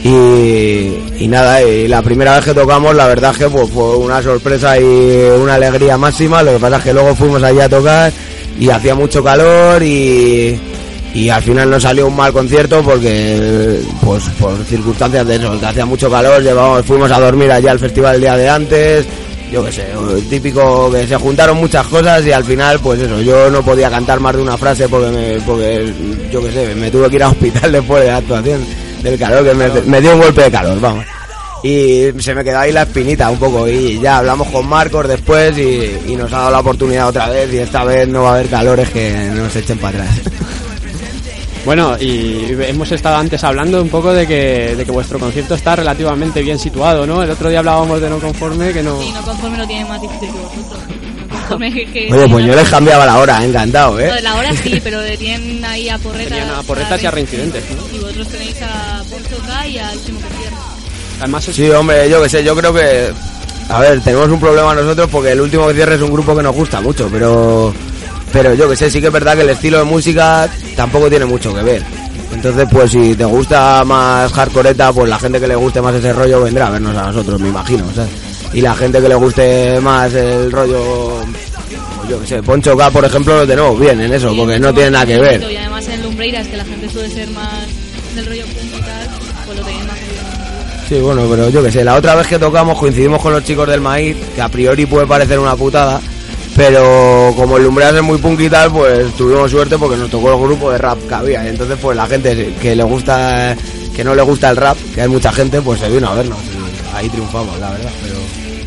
Y, 0.04 0.97
y 1.18 1.26
nada, 1.26 1.60
y 1.62 1.88
la 1.88 2.00
primera 2.00 2.36
vez 2.36 2.44
que 2.44 2.54
tocamos, 2.54 2.94
la 2.94 3.08
verdad 3.08 3.34
que 3.34 3.48
pues, 3.48 3.68
fue 3.70 3.96
una 3.96 4.22
sorpresa 4.22 4.78
y 4.78 4.84
una 5.40 5.54
alegría 5.54 5.98
máxima. 5.98 6.42
Lo 6.44 6.52
que 6.52 6.58
pasa 6.60 6.76
es 6.76 6.84
que 6.84 6.92
luego 6.92 7.14
fuimos 7.16 7.42
allí 7.42 7.60
a 7.60 7.68
tocar 7.68 8.12
y 8.58 8.70
hacía 8.70 8.94
mucho 8.94 9.22
calor 9.22 9.82
y, 9.82 10.58
y 11.14 11.28
al 11.28 11.42
final 11.42 11.70
nos 11.70 11.82
salió 11.82 12.06
un 12.06 12.14
mal 12.14 12.32
concierto 12.32 12.82
porque, 12.82 13.80
pues 14.00 14.28
por 14.40 14.56
circunstancias 14.64 15.26
de 15.26 15.36
eso, 15.36 15.58
que 15.58 15.66
hacía 15.66 15.84
mucho 15.86 16.08
calor, 16.08 16.40
llevamos, 16.40 16.86
fuimos 16.86 17.10
a 17.10 17.18
dormir 17.18 17.50
allá 17.50 17.72
al 17.72 17.80
festival 17.80 18.14
el 18.14 18.20
día 18.20 18.36
de 18.36 18.48
antes, 18.48 19.06
yo 19.50 19.64
qué 19.64 19.72
sé, 19.72 19.86
típico 20.30 20.88
que 20.92 21.04
se 21.04 21.16
juntaron 21.16 21.56
muchas 21.56 21.86
cosas 21.88 22.24
y 22.24 22.30
al 22.30 22.44
final, 22.44 22.78
pues 22.78 23.00
eso, 23.00 23.20
yo 23.22 23.50
no 23.50 23.62
podía 23.62 23.90
cantar 23.90 24.20
más 24.20 24.36
de 24.36 24.42
una 24.42 24.56
frase 24.56 24.88
porque, 24.88 25.10
me, 25.10 25.40
porque 25.40 25.92
yo 26.30 26.40
qué 26.44 26.52
sé, 26.52 26.74
me 26.76 26.92
tuve 26.92 27.10
que 27.10 27.16
ir 27.16 27.24
al 27.24 27.32
hospital 27.32 27.72
después 27.72 28.02
de 28.02 28.08
la 28.08 28.16
actuación 28.18 28.87
del 29.02 29.18
calor, 29.18 29.44
que 29.44 29.54
me, 29.54 29.68
me 29.82 30.00
dio 30.00 30.14
un 30.14 30.20
golpe 30.20 30.42
de 30.42 30.50
calor, 30.50 30.80
vamos. 30.80 31.04
Y 31.62 32.10
se 32.20 32.34
me 32.34 32.44
quedó 32.44 32.60
ahí 32.60 32.70
la 32.72 32.82
espinita 32.82 33.28
un 33.30 33.38
poco 33.38 33.68
y 33.68 33.98
ya 34.00 34.18
hablamos 34.18 34.46
con 34.48 34.66
Marcos 34.68 35.08
después 35.08 35.58
y, 35.58 36.12
y 36.12 36.16
nos 36.16 36.32
ha 36.32 36.38
dado 36.38 36.50
la 36.52 36.60
oportunidad 36.60 37.08
otra 37.08 37.28
vez 37.28 37.52
y 37.52 37.58
esta 37.58 37.82
vez 37.82 38.06
no 38.06 38.22
va 38.22 38.30
a 38.30 38.34
haber 38.34 38.48
calores 38.48 38.88
que 38.90 39.30
nos 39.34 39.54
echen 39.56 39.78
para 39.78 40.04
atrás. 40.04 40.20
Bueno, 41.64 41.96
y 41.98 42.56
hemos 42.62 42.90
estado 42.92 43.16
antes 43.16 43.42
hablando 43.44 43.82
un 43.82 43.88
poco 43.90 44.12
de 44.12 44.26
que, 44.26 44.74
de 44.76 44.84
que 44.84 44.90
vuestro 44.92 45.18
concierto 45.18 45.54
está 45.54 45.76
relativamente 45.76 46.40
bien 46.42 46.58
situado, 46.58 47.06
¿no? 47.06 47.22
El 47.22 47.30
otro 47.30 47.50
día 47.50 47.58
hablábamos 47.58 48.00
de 48.00 48.08
no 48.08 48.18
conforme, 48.20 48.72
que 48.72 48.82
no... 48.82 49.02
Y 49.02 49.10
no 49.10 49.20
conforme 49.22 49.58
lo 49.58 49.66
tiene 49.66 49.84
más 49.84 50.00
difícil 50.00 50.30
que 50.30 50.38
vosotros. 50.38 50.97
Que... 51.58 51.86
que- 51.86 52.12
Oye, 52.12 52.28
pues 52.28 52.46
yo 52.46 52.54
les 52.54 52.68
cambiaba 52.68 53.06
la 53.06 53.18
hora, 53.18 53.44
encantado, 53.44 53.92
Lo 53.92 53.96
de 53.98 54.08
¿eh? 54.08 54.22
la 54.22 54.34
hora 54.36 54.52
sí, 54.54 54.80
pero 54.82 55.00
tienen 55.16 55.64
ahí 55.64 55.88
a 55.88 55.98
porretas. 55.98 56.28
Tenían 56.28 56.50
a 56.50 56.62
porretas 56.62 57.02
y 57.02 57.06
a 57.06 57.10
reincidentes, 57.10 57.64
¿no? 57.70 57.96
Y 57.96 58.00
vosotros 58.00 58.28
tenéis 58.28 58.56
a 58.62 59.02
Poncho 59.10 59.36
K 59.46 59.66
y 59.66 59.78
al 59.78 59.96
último 59.96 60.20
que 60.20 60.36
cierra. 60.40 60.56
Además 61.20 61.48
es... 61.48 61.56
Sí, 61.56 61.70
hombre, 61.70 62.08
yo 62.10 62.22
qué 62.22 62.28
sé, 62.28 62.44
yo 62.44 62.54
creo 62.56 62.72
que... 62.72 63.12
A 63.70 63.80
ver, 63.80 64.00
tenemos 64.00 64.28
un 64.28 64.40
problema 64.40 64.74
nosotros 64.74 65.08
porque 65.10 65.32
el 65.32 65.40
último 65.40 65.66
que 65.68 65.74
cierre 65.74 65.96
es 65.96 66.00
un 66.02 66.10
grupo 66.12 66.34
que 66.36 66.42
nos 66.42 66.54
gusta 66.54 66.80
mucho, 66.80 67.08
pero... 67.12 67.74
Pero 68.32 68.52
yo 68.54 68.68
que 68.68 68.76
sé, 68.76 68.90
sí 68.90 69.00
que 69.00 69.06
es 69.06 69.12
verdad 69.12 69.34
que 69.34 69.40
el 69.42 69.50
estilo 69.50 69.78
de 69.78 69.84
música 69.84 70.48
tampoco 70.76 71.08
tiene 71.08 71.24
mucho 71.24 71.54
que 71.54 71.62
ver. 71.62 71.82
Entonces, 72.32 72.68
pues 72.70 72.90
si 72.92 73.14
te 73.14 73.24
gusta 73.24 73.82
más 73.84 74.30
hardcoreta, 74.32 74.92
pues 74.92 75.08
la 75.08 75.18
gente 75.18 75.40
que 75.40 75.48
le 75.48 75.56
guste 75.56 75.80
más 75.80 75.94
ese 75.94 76.12
rollo 76.12 76.42
vendrá 76.42 76.66
a 76.66 76.70
vernos 76.70 76.94
a 76.96 77.06
nosotros, 77.06 77.40
me 77.40 77.48
imagino, 77.48 77.84
¿sabes? 77.94 78.10
Y 78.52 78.60
la 78.60 78.74
gente 78.74 79.00
que 79.00 79.08
le 79.08 79.14
guste 79.14 79.80
más 79.80 80.12
el 80.14 80.50
rollo... 80.50 81.20
Yo 82.08 82.18
que 82.20 82.26
sé, 82.26 82.42
Poncho 82.42 82.74
K, 82.76 82.90
por 82.90 83.04
ejemplo, 83.04 83.36
lo 83.36 83.46
tenemos 83.46 83.78
bien 83.78 84.00
en 84.00 84.14
eso, 84.14 84.34
porque 84.34 84.58
no 84.58 84.72
tiene 84.72 84.92
nada 84.92 85.04
que 85.04 85.18
ver. 85.18 85.42
Y 85.42 85.56
además 85.56 85.86
en 85.88 86.02
Lumbreiras, 86.02 86.46
que 86.48 86.56
la 86.56 86.64
gente 86.64 86.88
suele 86.88 87.10
ser 87.10 87.28
más 87.30 87.66
del 88.14 88.24
rollo 88.24 88.44
punk 88.44 88.78
y 88.78 88.80
tal, 88.80 89.08
pues 89.44 89.58
lo 89.58 89.64
tenéis 89.64 89.84
más 89.84 89.96
bien. 89.96 90.08
Sí, 90.88 91.00
bueno, 91.00 91.26
pero 91.28 91.50
yo 91.50 91.62
que 91.62 91.70
sé, 91.70 91.84
la 91.84 91.96
otra 91.96 92.14
vez 92.14 92.26
que 92.26 92.38
tocamos 92.38 92.78
coincidimos 92.78 93.20
con 93.20 93.34
los 93.34 93.44
chicos 93.44 93.68
del 93.68 93.82
maíz, 93.82 94.16
que 94.34 94.40
a 94.40 94.48
priori 94.48 94.86
puede 94.86 95.06
parecer 95.06 95.38
una 95.38 95.54
putada, 95.54 96.00
pero 96.56 97.34
como 97.36 97.58
el 97.58 97.64
Lumbreras 97.64 97.96
es 97.96 98.02
muy 98.02 98.16
punk 98.16 98.40
y 98.40 98.48
tal, 98.48 98.72
pues 98.72 99.12
tuvimos 99.12 99.50
suerte 99.50 99.76
porque 99.76 99.98
nos 99.98 100.10
tocó 100.10 100.32
el 100.32 100.40
grupo 100.40 100.72
de 100.72 100.78
rap 100.78 100.98
que 101.06 101.14
había. 101.14 101.44
Y 101.44 101.48
entonces, 101.48 101.76
pues 101.80 101.94
la 101.94 102.06
gente 102.06 102.54
que 102.60 102.74
le 102.74 102.82
gusta, 102.84 103.54
que 103.94 104.02
no 104.02 104.14
le 104.14 104.22
gusta 104.22 104.48
el 104.48 104.56
rap, 104.56 104.78
que 104.94 105.02
hay 105.02 105.08
mucha 105.08 105.30
gente, 105.30 105.60
pues 105.60 105.78
se 105.78 105.90
vino 105.90 106.08
a 106.08 106.14
vernos. 106.14 106.38
Y 106.42 106.96
ahí 106.96 107.08
triunfamos, 107.10 107.58
la 107.60 107.70
verdad, 107.70 107.90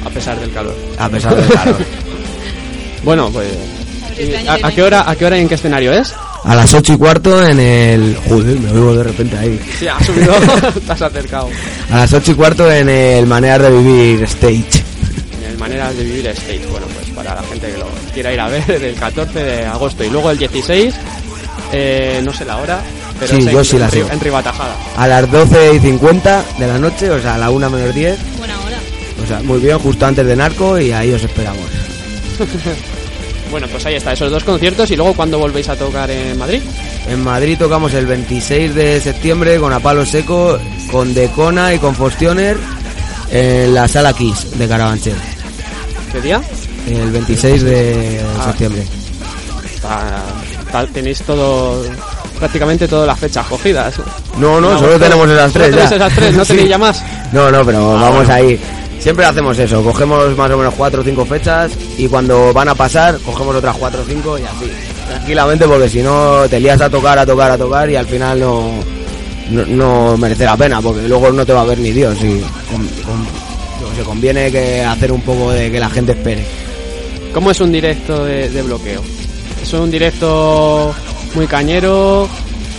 a 0.06 0.10
pesar 0.10 0.40
del 0.40 0.52
calor. 0.52 0.76
A 0.98 1.10
pesar 1.10 1.36
del 1.36 1.48
calor. 1.48 1.78
bueno, 3.04 3.30
pues... 3.32 3.48
Eh, 4.18 4.46
¿a, 4.48 4.72
qué 4.72 4.84
hora, 4.84 5.10
a 5.10 5.16
qué 5.16 5.26
hora 5.26 5.38
y 5.38 5.42
en 5.42 5.48
qué 5.48 5.56
escenario 5.56 5.94
es? 5.94 6.14
a 6.44 6.56
las 6.56 6.74
8 6.74 6.94
y 6.94 6.98
cuarto 6.98 7.46
en 7.46 7.60
el. 7.60 8.18
Joder, 8.28 8.60
me 8.60 8.72
oigo 8.72 8.96
de 8.96 9.04
repente 9.04 9.38
ahí. 9.38 9.60
Sí, 9.78 9.88
ha 9.88 10.04
subido, 10.04 10.34
estás 10.76 11.02
acercado. 11.02 11.50
A 11.92 11.98
las 11.98 12.14
8 12.14 12.32
y 12.32 12.36
cuarto 12.36 12.72
en 12.72 12.90
el 12.90 13.28
Maneras 13.28 13.62
de 13.62 13.70
Vivir 13.70 14.24
Stage. 14.24 14.84
En 15.38 15.52
el 15.52 15.58
Maneras 15.58 15.96
de 15.96 16.04
Vivir 16.04 16.28
Stage, 16.28 16.66
bueno, 16.72 16.88
pues 16.88 17.10
para 17.12 17.36
la 17.36 17.44
gente 17.44 17.72
que 17.72 17.78
lo 17.78 17.88
quiera 18.14 18.34
ir 18.34 18.40
a 18.40 18.48
ver, 18.48 18.66
del 18.82 18.96
14 18.96 19.40
de 19.40 19.66
agosto 19.66 20.04
y 20.04 20.10
luego 20.10 20.32
el 20.32 20.38
16, 20.38 20.96
eh, 21.74 22.22
no 22.24 22.34
sé 22.34 22.46
la 22.46 22.58
hora. 22.58 22.82
Pero 23.20 23.36
sí, 23.36 23.46
yo 23.46 23.60
en, 23.60 23.66
sí 23.66 23.78
la. 23.78 23.88
En 23.88 24.20
Ribatajada. 24.20 24.76
A 24.98 25.08
las 25.08 25.30
12 25.30 25.76
y 25.76 25.80
50 25.80 26.44
de 26.58 26.68
la 26.68 26.80
noche, 26.80 27.12
o 27.12 27.22
sea, 27.22 27.36
a 27.36 27.38
la 27.38 27.52
1 27.52 27.70
menos 27.70 27.94
10, 27.94 28.18
o 29.24 29.28
sea, 29.28 29.42
muy 29.44 29.60
bien, 29.60 29.78
justo 29.80 30.06
antes 30.06 30.26
de 30.26 30.36
Narco 30.36 30.80
y 30.80 30.92
ahí 30.92 31.12
os 31.12 31.24
esperamos. 31.24 31.66
Bueno, 33.52 33.68
pues 33.70 33.86
ahí 33.86 33.96
está, 33.96 34.14
esos 34.14 34.32
dos 34.32 34.46
conciertos. 34.46 34.90
Y 34.92 34.96
luego, 34.96 35.14
¿cuándo 35.14 35.38
volvéis 35.38 35.68
a 35.68 35.76
tocar 35.76 36.10
en 36.10 36.38
Madrid? 36.38 36.62
En 37.10 37.22
Madrid 37.22 37.58
tocamos 37.60 37.94
el 37.94 38.06
26 38.06 38.74
de 38.74 39.02
septiembre 39.02 39.60
con 39.60 39.74
A 39.74 39.82
Palo 39.82 40.06
Seco, 40.06 40.58
con 40.90 41.14
Decona 41.14 41.74
y 41.74 41.78
con 41.80 41.94
Fostioner. 41.94 42.56
En 43.30 43.74
la 43.74 43.90
sala 43.90 44.14
Kiss 44.14 44.58
de 44.58 44.68
Carabanchel, 44.70 45.16
¿Qué 46.14 46.22
día? 46.22 46.42
el 46.88 47.12
26 47.12 47.64
de 47.64 48.22
Ah. 48.40 48.46
septiembre. 48.46 48.84
Está- 49.76 50.24
está- 50.62 50.88
tenéis 50.88 51.22
todo, 51.24 51.84
prácticamente 52.40 52.88
todas 52.88 53.08
las 53.08 53.20
fechas 53.20 53.46
cogidas. 53.48 53.96
No, 54.38 54.62
no, 54.62 54.80
solo 54.80 54.98
tenemos 54.98 55.30
esas 55.30 55.52
tres. 55.52 55.76
ya. 55.76 55.84
esas 55.94 56.14
tres, 56.16 56.34
no 56.36 56.46
Sí. 56.46 56.54
tenéis 56.54 56.70
ya 56.70 56.78
más. 56.78 57.04
No, 57.34 57.52
no, 57.52 57.66
pero 57.66 57.98
Ah, 57.98 58.02
vamos 58.02 58.28
bueno. 58.28 58.34
ahí. 58.34 58.58
Siempre 59.02 59.26
hacemos 59.26 59.58
eso, 59.58 59.84
cogemos 59.84 60.38
más 60.38 60.52
o 60.52 60.58
menos 60.58 60.76
cuatro 60.76 61.02
o 61.02 61.04
cinco 61.04 61.26
fechas 61.26 61.72
y 61.98 62.08
cuando 62.08 62.54
van 62.54 62.70
a 62.70 62.76
pasar 62.76 63.18
cogemos 63.26 63.56
otras 63.56 63.76
cuatro 63.76 64.04
o 64.04 64.06
cinco 64.06 64.38
y 64.38 64.44
así. 64.44 64.72
Tranquilamente 65.08 65.68
porque 65.68 65.90
si 65.90 66.04
no 66.04 66.48
te 66.48 66.60
lías 66.60 66.80
a 66.82 66.90
tocar, 66.90 67.18
a 67.18 67.26
tocar, 67.26 67.50
a 67.50 67.58
tocar 67.58 67.90
y 67.90 67.96
al 67.96 68.06
final 68.06 68.40
no, 68.40 68.72
no, 69.50 70.16
merece 70.18 70.46
la 70.46 70.56
pena 70.56 70.80
porque 70.84 71.08
luego 71.08 71.32
no 71.32 71.44
te 71.44 71.52
va 71.52 71.62
a 71.62 71.66
ver 71.66 71.80
ni 71.80 71.90
Dios 71.90 72.16
y 72.24 72.42
sé, 73.96 74.04
conviene 74.06 74.52
que 74.52 74.84
hacer 74.84 75.12
un 75.12 75.22
poco 75.22 75.52
de 75.52 75.72
que 75.72 75.80
la 75.80 75.90
gente 75.90 76.12
espere. 76.12 76.46
¿Cómo 77.34 77.50
es 77.50 77.60
un 77.60 77.72
directo 77.72 78.24
de 78.26 78.62
bloqueo? 78.62 79.02
¿Es 79.64 79.74
un 79.74 79.90
directo 79.90 80.94
muy 81.34 81.48
cañero? 81.48 82.30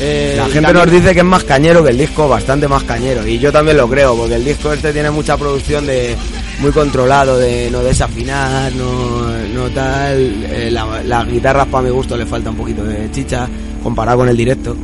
Eh, 0.01 0.35
La 0.37 0.45
gente 0.45 0.61
también- 0.63 0.85
nos 0.87 0.93
dice 0.93 1.13
que 1.15 1.21
es 1.21 1.25
más 1.25 1.45
cañero 1.45 1.83
que 1.85 1.91
el 1.91 1.99
disco, 1.99 2.29
bastante 2.29 2.67
más 2.69 2.83
cañero. 2.85 3.27
Y 3.27 3.39
yo 3.39 3.53
también 3.53 3.77
lo 3.77 3.89
creo, 3.89 4.17
porque 4.17 4.35
el 4.37 4.45
disco 4.45 4.73
este 4.73 4.93
tiene 4.93 5.11
mucha 5.11 5.37
producción 5.37 5.87
de 5.87 6.17
muy 6.61 6.71
controlado, 6.73 7.39
de 7.39 7.71
no 7.71 7.81
desafinar, 7.83 8.73
no, 8.75 9.29
no 9.55 9.71
tal. 9.71 10.45
Eh, 10.45 10.69
la- 10.71 11.03
las 11.05 11.27
guitarras 11.29 11.67
para 11.69 11.85
mi 11.85 11.91
gusto 11.91 12.17
le 12.17 12.27
falta 12.27 12.51
un 12.51 12.57
poquito 12.57 12.85
de 12.85 13.11
chicha 13.11 13.49
comparado 13.83 14.19
con 14.19 14.29
el 14.29 14.37
directo. 14.37 14.77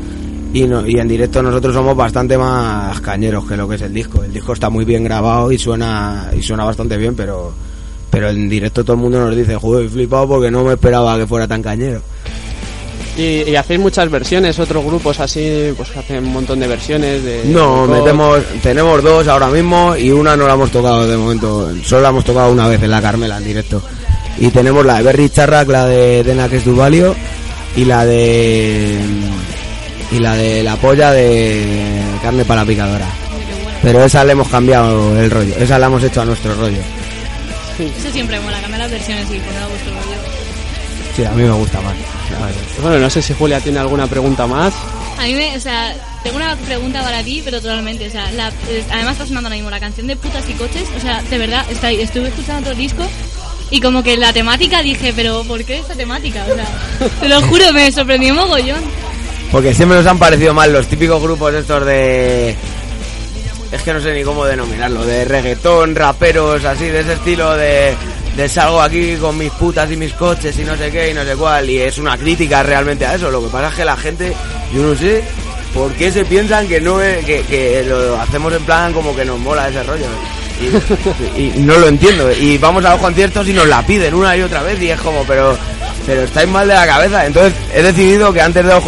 Y, 0.53 0.63
no, 0.63 0.87
y 0.87 0.99
en 0.99 1.07
directo 1.09 1.43
nosotros 1.43 1.75
somos 1.75 1.95
bastante 1.95 2.39
más 2.39 2.99
cañeros 3.03 3.45
que 3.47 3.57
lo 3.57 3.69
que 3.69 3.75
es 3.75 3.83
el 3.83 3.93
disco. 3.93 4.25
El 4.25 4.33
disco 4.33 4.55
está 4.55 4.71
muy 4.71 4.85
bien 4.87 5.05
grabado 5.05 5.53
y 5.53 5.59
suena 5.59 6.31
y 6.37 6.43
suena 6.43 6.65
bastante 6.65 6.97
bien, 6.97 7.15
pero 7.15 7.53
pero 8.11 8.31
en 8.31 8.49
directo 8.49 8.83
todo 8.83 8.95
el 8.97 9.03
mundo 9.03 9.21
nos 9.21 9.37
dice, 9.37 9.55
joder, 9.57 9.91
flipado 9.91 10.27
porque 10.27 10.51
no 10.51 10.65
me 10.65 10.73
esperaba 10.73 11.19
que 11.19 11.27
fuera 11.27 11.47
tan 11.47 11.63
cañero. 11.63 12.01
Y, 13.19 13.51
y 13.51 13.57
hacéis 13.57 13.81
muchas 13.81 14.09
versiones, 14.09 14.57
otros 14.61 14.85
grupos 14.85 15.19
así, 15.19 15.73
pues 15.77 15.95
hacen 15.97 16.25
un 16.25 16.33
montón 16.33 16.61
de 16.61 16.69
versiones 16.69 17.25
de... 17.25 17.43
No, 17.47 17.85
de 17.89 17.99
metemos, 17.99 18.39
tenemos 18.63 19.03
dos 19.03 19.27
ahora 19.27 19.49
mismo 19.49 19.97
y 19.97 20.13
una 20.13 20.37
no 20.37 20.47
la 20.47 20.55
hemos 20.55 20.71
tocado 20.71 21.05
de 21.05 21.17
momento, 21.17 21.69
solo 21.83 22.03
la 22.03 22.09
hemos 22.11 22.25
tocado 22.25 22.53
una 22.53 22.69
vez 22.69 22.81
en 22.81 22.93
la 22.93 23.03
Carmela 23.03 23.39
en 23.39 23.45
directo. 23.45 23.83
Y 24.39 24.51
tenemos 24.51 24.87
la 24.87 24.99
de 24.99 25.03
Berry 25.03 25.31
Charrac, 25.31 25.69
la 25.69 25.87
de 25.87 26.23
Dena 26.23 26.49
que 26.49 26.59
es 26.59 26.65
Duvalio 26.65 27.17
y 27.75 27.85
la 27.85 28.07
de 28.07 29.01
y 30.13 30.19
la 30.21 30.37
de 30.37 30.63
la 30.63 30.77
polla 30.77 31.11
de 31.11 32.01
carne 32.23 32.45
para 32.45 32.63
la 32.63 32.69
picadora. 32.69 33.07
Pero 33.83 34.05
esa 34.05 34.25
le 34.25 34.33
hemos 34.33 34.47
cambiado 34.47 35.19
el 35.19 35.29
rollo, 35.29 35.55
esa 35.59 35.77
la 35.77 35.87
hemos 35.87 36.05
hecho 36.05 36.23
a 36.23 36.25
nuestro 36.25 36.55
rollo. 36.55 36.81
Eso 37.81 38.13
siempre 38.13 38.39
mola, 38.41 38.61
cambiar 38.61 38.83
las 38.83 38.91
versiones 38.93 39.25
y 39.25 39.39
poner 39.41 39.63
a 39.63 39.67
vuestro 39.67 39.93
rollo. 39.93 40.19
Sí, 41.17 41.25
a 41.25 41.31
mí 41.33 41.43
me 41.43 41.51
gusta 41.51 41.81
más. 41.81 41.95
Bueno, 42.83 42.99
no 42.99 43.11
sé 43.11 43.23
si 43.23 43.35
Julia 43.35 43.61
tiene 43.61 43.79
alguna 43.79 44.07
pregunta 44.07 44.47
más. 44.47 44.73
A 45.19 45.23
mí 45.25 45.35
me, 45.35 45.57
o 45.57 45.61
sea, 45.61 45.95
tengo 46.23 46.37
una 46.37 46.55
pregunta 46.57 47.03
para 47.03 47.23
ti, 47.23 47.43
pero 47.45 47.61
totalmente, 47.61 48.07
o 48.07 48.11
sea, 48.11 48.31
la, 48.33 48.49
es- 48.49 48.87
además 48.91 49.13
está 49.15 49.27
sonando 49.27 49.49
ahora 49.49 49.57
mismo 49.57 49.71
la 49.71 49.81
canción 49.81 50.07
de 50.07 50.17
putas 50.17 50.49
y 50.49 50.53
coches, 50.53 50.85
o 50.97 51.01
sea, 51.01 51.23
de 51.23 51.39
verdad, 51.39 51.65
está, 51.71 51.89
ahí, 51.89 52.01
estuve 52.01 52.29
escuchando 52.29 52.71
otro 52.71 52.79
disco 52.81 53.03
y 53.71 53.81
como 53.81 54.03
que 54.03 54.17
la 54.17 54.33
temática 54.33 54.81
dije, 54.83 55.13
pero 55.15 55.43
¿por 55.45 55.65
qué 55.65 55.79
esta 55.79 55.95
temática? 55.95 56.45
O 56.51 56.55
sea, 56.55 57.09
te 57.21 57.29
lo 57.29 57.43
juro, 57.43 57.73
me 57.73 57.91
sorprendió 57.91 58.35
mogollón. 58.35 58.81
Porque 59.51 59.75
siempre 59.75 59.99
nos 59.99 60.07
han 60.07 60.19
parecido 60.19 60.55
mal 60.55 60.73
los 60.73 60.87
típicos 60.87 61.21
grupos 61.23 61.53
estos 61.55 61.85
de... 61.85 62.55
Es 63.73 63.83
que 63.83 63.93
no 63.93 64.01
sé 64.01 64.15
ni 64.15 64.23
cómo 64.23 64.45
denominarlo, 64.47 65.05
de 65.05 65.25
reggaetón, 65.27 65.95
raperos, 65.95 66.65
así, 66.65 66.85
de 66.87 67.01
ese 67.01 67.15
estilo 67.15 67.55
de... 67.57 67.95
De 68.37 68.49
salgo 68.49 68.81
aquí 68.81 69.17
con 69.17 69.37
mis 69.37 69.51
putas 69.53 69.91
y 69.91 69.97
mis 69.97 70.13
coches 70.13 70.57
y 70.59 70.63
no 70.65 70.77
sé 70.77 70.91
qué 70.91 71.11
y 71.11 71.15
no 71.15 71.25
sé 71.25 71.35
cuál. 71.35 71.69
Y 71.69 71.79
es 71.79 71.99
una 71.99 72.17
crítica 72.17 72.63
realmente 72.63 73.05
a 73.05 73.15
eso. 73.15 73.31
Lo 73.31 73.43
que 73.43 73.49
pasa 73.49 73.69
es 73.69 73.75
que 73.75 73.85
la 73.85 73.97
gente, 73.97 74.33
yo 74.73 74.83
no 74.83 74.95
sé 74.95 75.25
por 75.75 75.93
qué 75.95 76.13
se 76.13 76.25
piensan 76.25 76.69
que 76.69 76.81
no 76.81 77.01
es- 77.03 77.25
que, 77.25 77.43
que 77.43 77.85
lo 77.87 78.21
hacemos 78.21 78.53
en 78.53 78.63
plan 78.65 78.93
como 78.93 79.15
que 79.17 79.25
nos 79.25 79.39
mola 79.41 79.69
ese 79.69 79.83
rollo. 79.83 80.07
Y, 81.37 81.53
no 81.61 81.77
lo 81.79 81.89
entiendo. 81.89 82.31
Y 82.33 82.59
vamos 82.59 82.85
a 82.85 82.91
los 82.91 83.01
conciertos 83.01 83.47
y 83.49 83.53
nos 83.53 83.67
la 83.69 83.85
piden 83.87 84.15
una 84.15 84.37
y 84.37 84.43
otra 84.43 84.63
vez 84.63 84.81
y 84.83 84.91
es 84.91 85.01
como, 85.01 85.25
pero 85.25 85.57
pero 86.07 86.23
estáis 86.23 86.49
mal 86.49 86.67
de 86.67 86.75
la 86.75 86.87
cabeza. 86.87 87.27
Entonces 87.27 87.53
he 87.75 87.83
decidido 87.83 88.33
que 88.33 88.41
antes 88.41 88.65
de, 88.65 88.73
los 88.73 88.83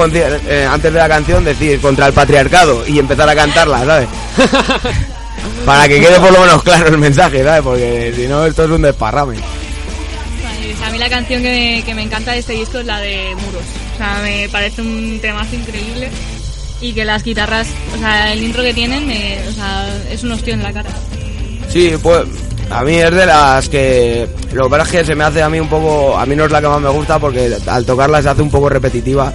eh, 0.48 0.66
antes 0.70 0.92
de 0.92 0.98
la 0.98 1.08
canción 1.08 1.44
decir 1.44 1.80
contra 1.80 2.06
el 2.06 2.12
patriarcado 2.12 2.84
y 2.86 2.98
empezar 2.98 3.28
a 3.28 3.34
cantarla, 3.34 3.84
¿sabes? 3.84 4.08
Para 5.70 5.86
que 5.86 6.00
quede 6.00 6.18
por 6.18 6.32
lo 6.32 6.40
menos 6.40 6.64
claro 6.64 6.88
el 6.88 6.98
mensaje, 6.98 7.44
¿sabes? 7.44 7.62
Porque 7.62 8.12
si 8.16 8.26
no 8.26 8.44
esto 8.44 8.64
es 8.64 8.70
un 8.72 8.82
desparrame. 8.82 9.36
A 10.84 10.90
mí 10.90 10.98
la 10.98 11.08
canción 11.08 11.44
que 11.44 11.48
me, 11.48 11.82
que 11.84 11.94
me 11.94 12.02
encanta 12.02 12.32
de 12.32 12.40
este 12.40 12.54
disco 12.54 12.80
es 12.80 12.86
la 12.86 12.98
de 12.98 13.36
Muros. 13.36 13.62
O 13.94 13.96
sea, 13.96 14.18
me 14.20 14.48
parece 14.48 14.82
un 14.82 15.20
temazo 15.22 15.54
increíble 15.54 16.10
y 16.80 16.92
que 16.92 17.04
las 17.04 17.22
guitarras, 17.22 17.68
o 17.94 17.98
sea, 18.00 18.32
el 18.32 18.42
intro 18.42 18.64
que 18.64 18.74
tienen, 18.74 19.06
me, 19.06 19.38
o 19.48 19.52
sea, 19.52 19.86
es 20.10 20.24
un 20.24 20.32
hostio 20.32 20.54
en 20.54 20.64
la 20.64 20.72
cara. 20.72 20.90
Sí, 21.68 21.94
pues 22.02 22.24
a 22.68 22.82
mí 22.82 22.96
es 22.96 23.12
de 23.12 23.26
las 23.26 23.68
que... 23.68 24.28
Lo 24.52 24.64
que 24.64 24.70
pasa 24.70 24.82
es 24.82 24.90
que 24.90 25.04
se 25.04 25.14
me 25.14 25.22
hace 25.22 25.40
a 25.40 25.48
mí 25.48 25.60
un 25.60 25.68
poco... 25.68 26.18
A 26.18 26.26
mí 26.26 26.34
no 26.34 26.46
es 26.46 26.50
la 26.50 26.60
que 26.60 26.66
más 26.66 26.80
me 26.80 26.90
gusta 26.90 27.20
porque 27.20 27.48
al 27.64 27.86
tocarla 27.86 28.20
se 28.20 28.28
hace 28.28 28.42
un 28.42 28.50
poco 28.50 28.68
repetitiva 28.68 29.32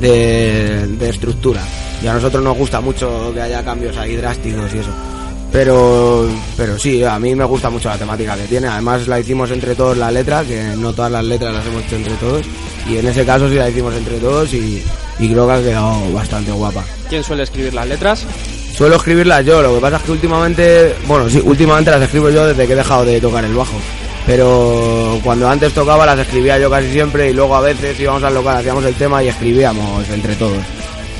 de, 0.00 0.84
de 0.98 1.10
estructura. 1.10 1.60
Y 2.02 2.08
a 2.08 2.14
nosotros 2.14 2.42
nos 2.42 2.56
gusta 2.56 2.80
mucho 2.80 3.30
que 3.32 3.40
haya 3.40 3.62
cambios 3.62 3.96
ahí 3.96 4.16
drásticos 4.16 4.74
y 4.74 4.78
eso. 4.78 4.90
Pero, 5.56 6.28
pero 6.54 6.78
sí, 6.78 7.02
a 7.02 7.18
mí 7.18 7.34
me 7.34 7.46
gusta 7.46 7.70
mucho 7.70 7.88
la 7.88 7.96
temática 7.96 8.36
que 8.36 8.42
tiene. 8.42 8.68
Además 8.68 9.08
la 9.08 9.18
hicimos 9.18 9.50
entre 9.50 9.74
todos 9.74 9.96
la 9.96 10.10
letra, 10.10 10.44
que 10.44 10.62
no 10.76 10.92
todas 10.92 11.10
las 11.10 11.24
letras 11.24 11.54
las 11.54 11.64
hemos 11.64 11.82
hecho 11.84 11.96
entre 11.96 12.12
todos. 12.16 12.46
Y 12.86 12.98
en 12.98 13.08
ese 13.08 13.24
caso 13.24 13.48
sí 13.48 13.54
la 13.54 13.70
hicimos 13.70 13.94
entre 13.94 14.18
todos 14.18 14.52
y, 14.52 14.84
y 15.18 15.28
creo 15.30 15.46
que 15.46 15.52
ha 15.54 15.62
quedado 15.62 16.12
bastante 16.12 16.52
guapa. 16.52 16.84
¿Quién 17.08 17.24
suele 17.24 17.44
escribir 17.44 17.72
las 17.72 17.88
letras? 17.88 18.26
Suelo 18.76 18.96
escribirlas 18.96 19.46
yo, 19.46 19.62
lo 19.62 19.76
que 19.76 19.80
pasa 19.80 19.96
es 19.96 20.02
que 20.02 20.12
últimamente, 20.12 20.94
bueno, 21.06 21.30
sí, 21.30 21.40
últimamente 21.42 21.90
las 21.90 22.02
escribo 22.02 22.28
yo 22.28 22.46
desde 22.46 22.66
que 22.66 22.74
he 22.74 22.76
dejado 22.76 23.06
de 23.06 23.18
tocar 23.18 23.42
el 23.42 23.54
bajo. 23.54 23.80
Pero 24.26 25.18
cuando 25.24 25.48
antes 25.48 25.72
tocaba 25.72 26.04
las 26.04 26.18
escribía 26.18 26.58
yo 26.58 26.68
casi 26.68 26.92
siempre 26.92 27.30
y 27.30 27.32
luego 27.32 27.56
a 27.56 27.62
veces 27.62 27.98
íbamos 27.98 28.22
al 28.22 28.34
local, 28.34 28.58
hacíamos 28.58 28.84
el 28.84 28.94
tema 28.94 29.24
y 29.24 29.28
escribíamos 29.28 30.06
entre 30.10 30.34
todos. 30.34 30.62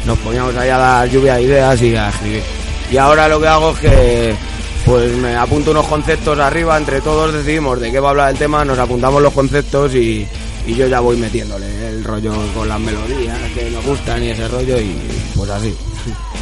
Nos 0.05 0.19
poníamos 0.19 0.55
ahí 0.57 0.69
a 0.69 0.77
dar 0.77 1.09
lluvia 1.09 1.37
de 1.37 1.43
ideas 1.45 1.81
y 1.81 1.97
a 1.97 2.11
escribir. 2.11 2.43
Y 2.91 2.97
ahora 2.97 3.29
lo 3.29 3.41
que 3.41 3.49
hago 3.49 3.71
es 3.73 3.79
que 3.79 4.37
pues 4.85 5.13
me 5.17 5.35
apunto 5.35 5.73
unos 5.73 5.87
conceptos 5.87 6.39
arriba, 6.39 6.77
entre 6.77 7.01
todos 7.01 7.33
decidimos 7.33 7.81
de 7.81 7.91
qué 7.91 7.99
va 7.99 8.09
a 8.09 8.11
hablar 8.13 8.31
el 8.31 8.39
tema, 8.39 8.65
nos 8.65 8.79
apuntamos 8.79 9.21
los 9.21 9.33
conceptos 9.33 9.93
y, 9.97 10.25
y 10.65 10.75
yo 10.75 10.87
ya 10.87 11.01
voy 11.01 11.17
metiéndole 11.17 11.67
el 11.89 12.05
rollo 12.05 12.33
con 12.55 12.69
las 12.69 12.79
melodías 12.79 13.37
que 13.53 13.69
nos 13.71 13.85
gustan 13.85 14.23
y 14.23 14.29
ese 14.29 14.47
rollo 14.47 14.79
y 14.79 14.97
pues 15.35 15.51
así. 15.51 15.75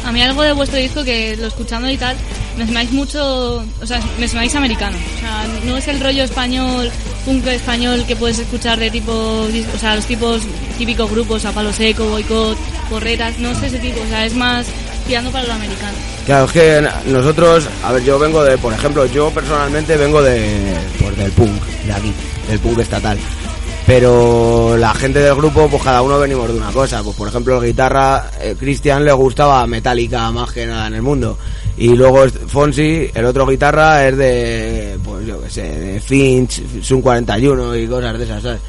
A 0.05 0.11
mí 0.11 0.21
algo 0.21 0.43
de 0.43 0.53
vuestro 0.53 0.77
disco 0.77 1.03
que 1.03 1.35
lo 1.37 1.47
escuchando 1.47 1.89
y 1.89 1.97
tal, 1.97 2.15
me 2.57 2.67
sonáis 2.67 2.91
mucho, 2.91 3.65
o 3.81 3.85
sea, 3.85 3.99
me 4.19 4.27
sonáis 4.27 4.53
americano. 4.53 4.95
O 5.17 5.19
sea, 5.19 5.47
no 5.65 5.77
es 5.77 5.87
el 5.87 5.99
rollo 5.99 6.23
español, 6.23 6.91
punk 7.25 7.47
español 7.47 8.05
que 8.05 8.15
puedes 8.15 8.37
escuchar 8.37 8.77
de 8.77 8.91
tipo, 8.91 9.11
o 9.11 9.79
sea, 9.79 9.95
los 9.95 10.05
tipos 10.05 10.43
típicos 10.77 11.09
grupos, 11.09 11.45
a 11.45 11.51
palo 11.51 11.73
seco, 11.73 12.05
boicot, 12.05 12.57
porretas, 12.91 13.39
no 13.39 13.49
es 13.49 13.63
ese 13.63 13.79
tipo, 13.79 13.99
o 14.01 14.07
sea, 14.07 14.25
es 14.25 14.35
más 14.35 14.67
tirando 15.07 15.31
para 15.31 15.47
lo 15.47 15.53
americano. 15.53 15.97
Claro, 16.25 16.45
es 16.45 16.51
que 16.51 16.87
nosotros, 17.05 17.69
a 17.83 17.91
ver, 17.91 18.03
yo 18.03 18.17
vengo 18.17 18.43
de, 18.43 18.57
por 18.57 18.73
ejemplo, 18.73 19.05
yo 19.05 19.29
personalmente 19.29 19.95
vengo 19.95 20.23
de, 20.23 20.75
pues 20.99 21.15
del 21.17 21.31
punk, 21.31 21.63
de 21.85 21.93
aquí, 21.93 22.13
del 22.49 22.59
punk 22.59 22.79
estatal. 22.79 23.17
Pero 23.85 24.75
la 24.77 24.91
gente 24.95 25.19
del 25.19 25.35
grupo, 25.35 25.69
pues 25.69 25.83
cada 25.83 26.01
uno 26.01 26.17
venimos 26.17 26.47
de 26.47 26.55
una 26.57 26.71
cosa. 26.71 27.03
Pues 27.03 27.15
por 27.15 27.27
ejemplo, 27.27 27.61
la 27.61 27.67
guitarra, 27.67 28.31
eh, 28.41 28.55
Cristian 28.57 29.05
le 29.05 29.11
gustaba 29.11 29.67
Metallica 29.67 30.31
más 30.31 30.51
que 30.51 30.65
nada 30.65 30.87
en 30.87 30.95
el 30.95 31.03
mundo. 31.03 31.37
Y 31.77 31.89
luego 31.89 32.27
Fonsi, 32.47 33.11
el 33.13 33.25
otro 33.25 33.45
guitarra, 33.45 34.07
es 34.07 34.17
de, 34.17 34.97
pues 35.03 35.27
yo 35.27 35.39
qué 35.41 35.49
sé, 35.51 35.61
de 35.61 35.99
Finch, 35.99 36.81
Sun 36.81 37.03
41 37.03 37.75
y 37.75 37.87
cosas 37.87 38.17
de 38.17 38.23
esas, 38.23 38.41
¿sabes? 38.41 38.61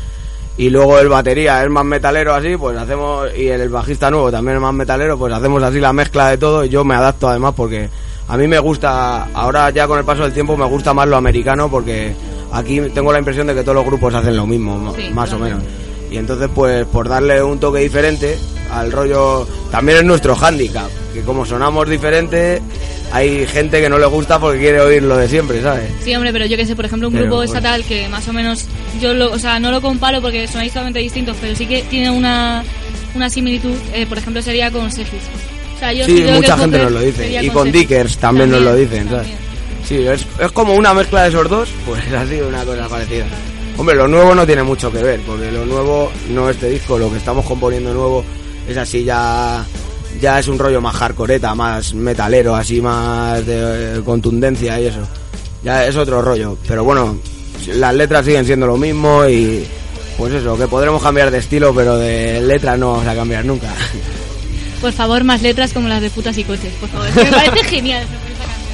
Y 0.59 0.71
luego 0.71 0.99
el 0.99 1.09
batería 1.09 1.63
es 1.63 1.69
más 1.69 1.85
metalero 1.85 2.35
así, 2.35 2.57
pues 2.57 2.77
hacemos, 2.79 3.29
y 3.37 3.49
el 3.49 3.69
bajista 3.69 4.11
nuevo 4.11 4.31
también 4.31 4.57
es 4.57 4.63
más 4.63 4.73
metalero, 4.73 5.19
pues 5.19 5.33
hacemos 5.33 5.63
así 5.63 5.81
la 5.81 5.93
mezcla 5.93 6.31
de 6.31 6.39
todo 6.39 6.65
y 6.65 6.71
yo 6.71 6.83
me 6.83 6.95
adapto 6.95 7.29
además 7.29 7.53
porque 7.55 7.91
a 8.29 8.37
mí 8.39 8.49
me 8.49 8.59
gusta, 8.59 9.25
ahora 9.35 9.69
ya 9.71 9.87
con 9.87 9.99
el 9.99 10.05
paso 10.05 10.23
del 10.23 10.33
tiempo 10.33 10.57
me 10.57 10.65
gusta 10.65 10.95
más 10.95 11.07
lo 11.09 11.17
americano 11.17 11.71
porque 11.71 12.15
aquí 12.53 12.81
tengo 12.95 13.13
la 13.13 13.19
impresión 13.19 13.47
de 13.47 13.55
que 13.55 13.63
todos 13.63 13.75
los 13.77 13.85
grupos 13.85 14.15
hacen 14.15 14.37
lo 14.37 14.47
mismo, 14.47 14.95
Sí, 14.97 15.11
más 15.11 15.31
o 15.35 15.39
menos. 15.39 15.63
Y 16.11 16.17
entonces 16.17 16.49
pues 16.55 16.87
por 16.87 17.09
darle 17.09 17.43
un 17.43 17.61
toque 17.61 17.81
diferente 17.81 18.39
al 18.73 18.91
rollo, 18.91 19.47
también 19.71 19.99
es 19.99 20.05
nuestro 20.05 20.35
hándicap, 20.35 20.89
que 21.13 21.21
como 21.21 21.45
sonamos 21.45 21.87
diferente, 21.89 22.63
hay 23.13 23.47
gente 23.47 23.81
que 23.81 23.89
no 23.89 23.99
le 23.99 24.07
gusta 24.07 24.39
porque 24.39 24.59
quiere 24.59 24.81
oír 24.81 25.03
lo 25.03 25.17
de 25.17 25.29
siempre, 25.29 25.63
¿sabes? 25.63 25.91
Sí, 26.03 26.15
hombre, 26.15 26.33
pero 26.33 26.47
yo 26.47 26.57
que 26.57 26.67
sé, 26.67 26.77
por 26.77 26.85
ejemplo, 26.85 27.09
un 27.09 27.15
Pero, 27.15 27.27
grupo 27.27 27.43
estatal 27.43 27.85
que 27.85 28.09
más 28.09 28.27
o 28.29 28.33
menos, 28.33 28.67
yo 29.01 29.15
lo, 29.15 29.33
o 29.33 29.39
sea, 29.39 29.59
no 29.61 29.71
lo 29.71 29.81
comparo 29.81 30.21
porque 30.21 30.47
sonáis 30.47 30.73
totalmente 30.73 30.99
distintos, 30.99 31.37
pero 31.41 31.55
sí 31.55 31.67
que 31.67 31.83
tiene 31.83 32.11
una, 32.11 32.65
una 33.15 33.31
similitud, 33.31 33.75
eh, 33.95 34.07
por 34.07 34.19
ejemplo, 34.19 34.43
sería 34.43 34.71
con 34.71 34.91
Sefis. 34.91 35.23
O 35.77 35.79
sea, 35.79 35.93
yo 35.93 36.07
Sí, 36.07 36.25
mucha 36.33 36.57
gente 36.57 36.79
nos 36.79 36.93
lo 36.93 37.01
dice. 37.01 37.43
Y 37.43 37.51
con. 37.51 37.71
Dickers 37.71 38.17
también, 38.17 38.51
nos 38.51 38.63
lo 38.63 38.75
dicen, 38.75 39.09
¿sabes? 39.09 39.29
también. 39.29 39.39
Sí, 39.87 40.07
es 40.07 40.27
es 40.41 40.53
como 40.53 40.75
una 40.75 40.93
mezcla 40.95 41.23
de 41.23 41.29
esos 41.29 41.49
dos, 41.49 41.69
pues 41.85 42.03
ha 42.13 42.27
sido 42.27 42.49
una 42.49 42.65
cosa 42.65 42.89
parecida. 42.89 43.27
Hombre, 43.77 43.95
lo 43.95 44.09
nuevo 44.09 44.35
no 44.35 44.47
tiene 44.47 44.63
mucho 44.63 44.91
que 44.91 45.03
ver, 45.03 45.21
porque 45.21 45.53
lo 45.53 45.67
nuevo 45.67 46.11
no 46.31 46.49
este 46.49 46.71
disco, 46.71 46.99
lo 46.99 47.11
que 47.11 47.19
estamos 47.19 47.45
componiendo 47.45 47.93
nuevo 47.93 48.25
es 48.67 48.77
así 48.77 49.05
ya 49.05 49.65
ya 50.21 50.39
es 50.39 50.49
un 50.49 50.59
rollo 50.59 50.81
más 50.81 50.95
hardcoreta, 50.97 51.55
más 51.55 51.95
metalero, 51.95 52.55
así 52.55 52.81
más 52.81 53.45
de 53.47 53.99
eh, 53.99 54.01
contundencia 54.05 54.81
y 54.81 54.87
eso. 54.87 55.01
Ya 55.63 55.87
es 55.87 55.97
otro 55.97 56.23
rollo, 56.23 56.57
pero 56.67 56.85
bueno, 56.85 57.19
las 57.69 57.95
letras 57.95 58.25
siguen 58.25 58.45
siendo 58.45 58.67
lo 58.67 58.77
mismo 58.77 59.27
y 59.27 59.67
pues 60.17 60.33
eso, 60.35 60.57
que 60.57 60.69
podremos 60.69 61.03
cambiar 61.03 61.31
de 61.31 61.39
estilo, 61.39 61.75
pero 61.75 61.97
de 61.97 62.41
letra 62.41 62.77
no 62.77 62.93
vamos 62.93 63.07
a 63.07 63.15
cambiar 63.15 63.45
nunca. 63.45 63.69
Por 64.81 64.93
favor, 64.93 65.25
más 65.25 65.43
letras 65.43 65.73
como 65.73 65.89
las 65.89 66.03
de 66.03 66.11
putas 66.11 66.37
y 66.37 66.45
coches, 66.45 66.73
por 66.79 66.89
favor. 66.91 67.09
Me 67.17 67.25
parece 67.33 67.65
genial 67.65 68.05
esa 68.05 68.13
canción. 68.13 68.67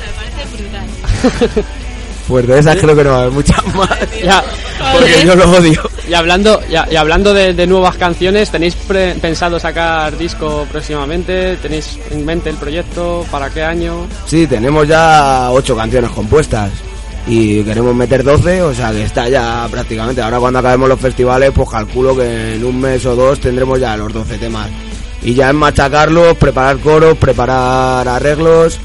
Me 0.00 0.32
parece 0.32 1.52
brutal. 1.52 1.64
Pues 2.28 2.46
de 2.46 2.58
esas 2.58 2.76
creo 2.76 2.94
que 2.96 3.04
no 3.04 3.10
va 3.10 3.16
a 3.16 3.20
haber 3.22 3.32
muchas 3.32 3.66
más, 3.74 3.88
Ya, 4.24 4.42
porque 4.92 5.24
yo 5.26 5.34
lo 5.34 5.50
odio. 5.50 5.82
y 6.08 6.14
hablando, 6.14 6.60
ya- 6.70 6.86
y 6.90 6.96
hablando 6.96 7.34
de, 7.34 7.52
de 7.52 7.66
nuevas 7.66 7.96
canciones, 7.96 8.50
¿tenéis 8.50 8.74
pre- 8.74 9.14
pensado 9.16 9.58
sacar 9.58 10.16
disco 10.16 10.66
próximamente? 10.70 11.56
¿Tenéis 11.56 11.98
en 12.10 12.24
mente 12.24 12.50
el 12.50 12.56
proyecto? 12.56 13.26
¿Para 13.30 13.50
qué 13.50 13.62
año? 13.64 14.06
Sí, 14.26 14.46
tenemos 14.46 14.86
ya 14.86 15.48
ocho 15.50 15.76
canciones 15.76 16.10
compuestas 16.12 16.70
y 17.26 17.62
queremos 17.64 17.94
meter 17.94 18.22
12, 18.24 18.62
o 18.62 18.74
sea 18.74 18.90
que 18.92 19.02
está 19.04 19.28
ya 19.28 19.66
prácticamente. 19.70 20.22
Ahora 20.22 20.38
cuando 20.38 20.58
acabemos 20.60 20.88
los 20.88 21.00
festivales, 21.00 21.50
pues 21.54 21.68
calculo 21.70 22.16
que 22.16 22.54
en 22.56 22.64
un 22.64 22.80
mes 22.80 23.04
o 23.06 23.14
dos 23.16 23.40
tendremos 23.40 23.78
ya 23.80 23.96
los 23.96 24.12
12 24.12 24.38
temas. 24.38 24.68
Y 25.24 25.34
ya 25.34 25.48
es 25.50 25.54
machacarlos, 25.54 26.36
preparar 26.36 26.78
coros, 26.78 27.16
preparar 27.16 28.08
arreglos, 28.08 28.78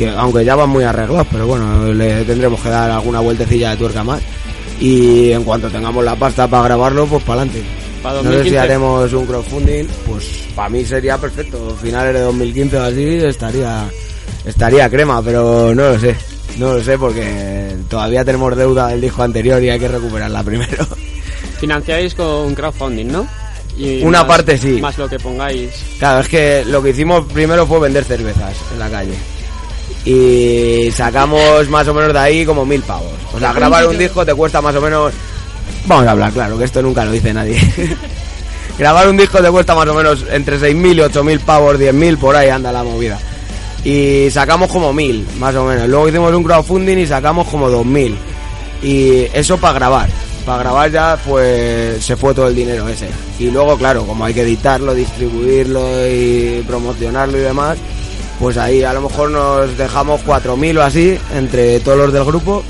que 0.00 0.08
aunque 0.10 0.44
ya 0.44 0.54
van 0.56 0.70
muy 0.70 0.82
arreglados, 0.84 1.26
pero 1.30 1.46
bueno, 1.46 1.92
le 1.92 2.24
tendremos 2.24 2.58
que 2.60 2.70
dar 2.70 2.90
alguna 2.90 3.20
vueltecilla 3.20 3.70
de 3.70 3.76
tuerca 3.76 4.02
más. 4.02 4.20
Y 4.80 5.30
en 5.32 5.44
cuanto 5.44 5.68
tengamos 5.68 6.02
la 6.02 6.16
pasta 6.16 6.48
para 6.48 6.64
grabarlo, 6.64 7.06
pues 7.06 7.22
para 7.22 7.42
adelante. 7.42 7.62
Para 8.02 8.14
No 8.22 8.22
sé 8.22 8.28
si 8.28 8.50
2015. 8.54 8.58
haremos 8.58 9.12
un 9.12 9.26
crowdfunding, 9.26 9.84
pues 10.06 10.24
para 10.56 10.70
mí 10.70 10.84
sería 10.86 11.18
perfecto. 11.18 11.76
Finales 11.82 12.14
de 12.14 12.20
2015 12.20 12.78
o 12.78 12.82
así 12.82 13.04
estaría 13.18 13.84
estaría 14.46 14.88
crema, 14.88 15.20
pero 15.22 15.74
no 15.74 15.90
lo 15.90 15.98
sé. 16.00 16.16
No 16.56 16.72
lo 16.72 16.82
sé 16.82 16.96
porque 16.98 17.76
todavía 17.90 18.24
tenemos 18.24 18.56
deuda 18.56 18.88
del 18.88 19.02
disco 19.02 19.22
anterior 19.22 19.62
y 19.62 19.68
hay 19.68 19.78
que 19.78 19.88
recuperarla 19.88 20.42
primero. 20.44 20.86
Financiáis 21.60 22.14
con 22.14 22.54
crowdfunding, 22.54 23.06
¿no? 23.12 23.26
Y 23.76 24.02
Una 24.02 24.20
más- 24.20 24.28
parte 24.28 24.56
sí. 24.58 24.80
Más 24.80 24.96
lo 24.98 25.08
que 25.08 25.18
pongáis. 25.18 25.70
Claro, 25.98 26.20
es 26.20 26.28
que 26.28 26.64
lo 26.66 26.82
que 26.82 26.90
hicimos 26.90 27.24
primero 27.32 27.66
fue 27.66 27.80
vender 27.80 28.04
cervezas 28.04 28.54
en 28.72 28.78
la 28.78 28.88
calle. 28.88 29.14
Y 30.04 30.90
sacamos 30.92 31.68
más 31.68 31.86
o 31.88 31.94
menos 31.94 32.12
de 32.12 32.18
ahí 32.18 32.46
como 32.46 32.64
mil 32.64 32.82
pavos. 32.82 33.12
O 33.34 33.38
sea, 33.38 33.52
grabar 33.52 33.86
un 33.86 33.98
disco 33.98 34.24
te 34.24 34.34
cuesta 34.34 34.60
más 34.60 34.74
o 34.74 34.80
menos... 34.80 35.12
Vamos 35.86 36.06
a 36.06 36.10
hablar, 36.12 36.32
claro, 36.32 36.58
que 36.58 36.64
esto 36.64 36.82
nunca 36.82 37.04
lo 37.04 37.12
dice 37.12 37.32
nadie. 37.32 37.58
grabar 38.78 39.08
un 39.08 39.16
disco 39.16 39.42
te 39.42 39.50
cuesta 39.50 39.74
más 39.74 39.88
o 39.88 39.94
menos 39.94 40.24
entre 40.30 40.58
6.000 40.58 40.94
y 40.94 40.98
8.000 40.98 41.40
pavos, 41.40 41.78
10.000, 41.78 42.18
por 42.18 42.36
ahí 42.36 42.48
anda 42.48 42.72
la 42.72 42.82
movida. 42.82 43.18
Y 43.84 44.28
sacamos 44.30 44.70
como 44.70 44.92
1.000, 44.92 45.36
más 45.38 45.54
o 45.54 45.64
menos. 45.64 45.88
Luego 45.88 46.08
hicimos 46.08 46.34
un 46.34 46.44
crowdfunding 46.44 46.98
y 46.98 47.06
sacamos 47.06 47.46
como 47.48 47.70
2.000. 47.70 48.14
Y 48.82 49.26
eso 49.32 49.58
para 49.58 49.74
grabar. 49.74 50.08
Para 50.44 50.62
grabar 50.62 50.90
ya 50.90 51.18
pues 51.26 52.02
se 52.04 52.16
fue 52.16 52.34
todo 52.34 52.48
el 52.48 52.54
dinero 52.54 52.88
ese. 52.88 53.08
Y 53.38 53.50
luego, 53.50 53.76
claro, 53.76 54.06
como 54.06 54.24
hay 54.24 54.34
que 54.34 54.42
editarlo, 54.42 54.94
distribuirlo 54.94 56.06
y 56.08 56.64
promocionarlo 56.66 57.38
y 57.38 57.42
demás, 57.42 57.78
pues 58.40 58.56
ahí 58.56 58.82
a 58.82 58.92
lo 58.92 59.02
mejor 59.02 59.30
nos 59.30 59.76
dejamos 59.78 60.22
4.000 60.26 60.78
o 60.78 60.82
así 60.82 61.16
entre 61.36 61.78
todos 61.80 61.98
los 61.98 62.12
del 62.12 62.24
grupo. 62.24 62.64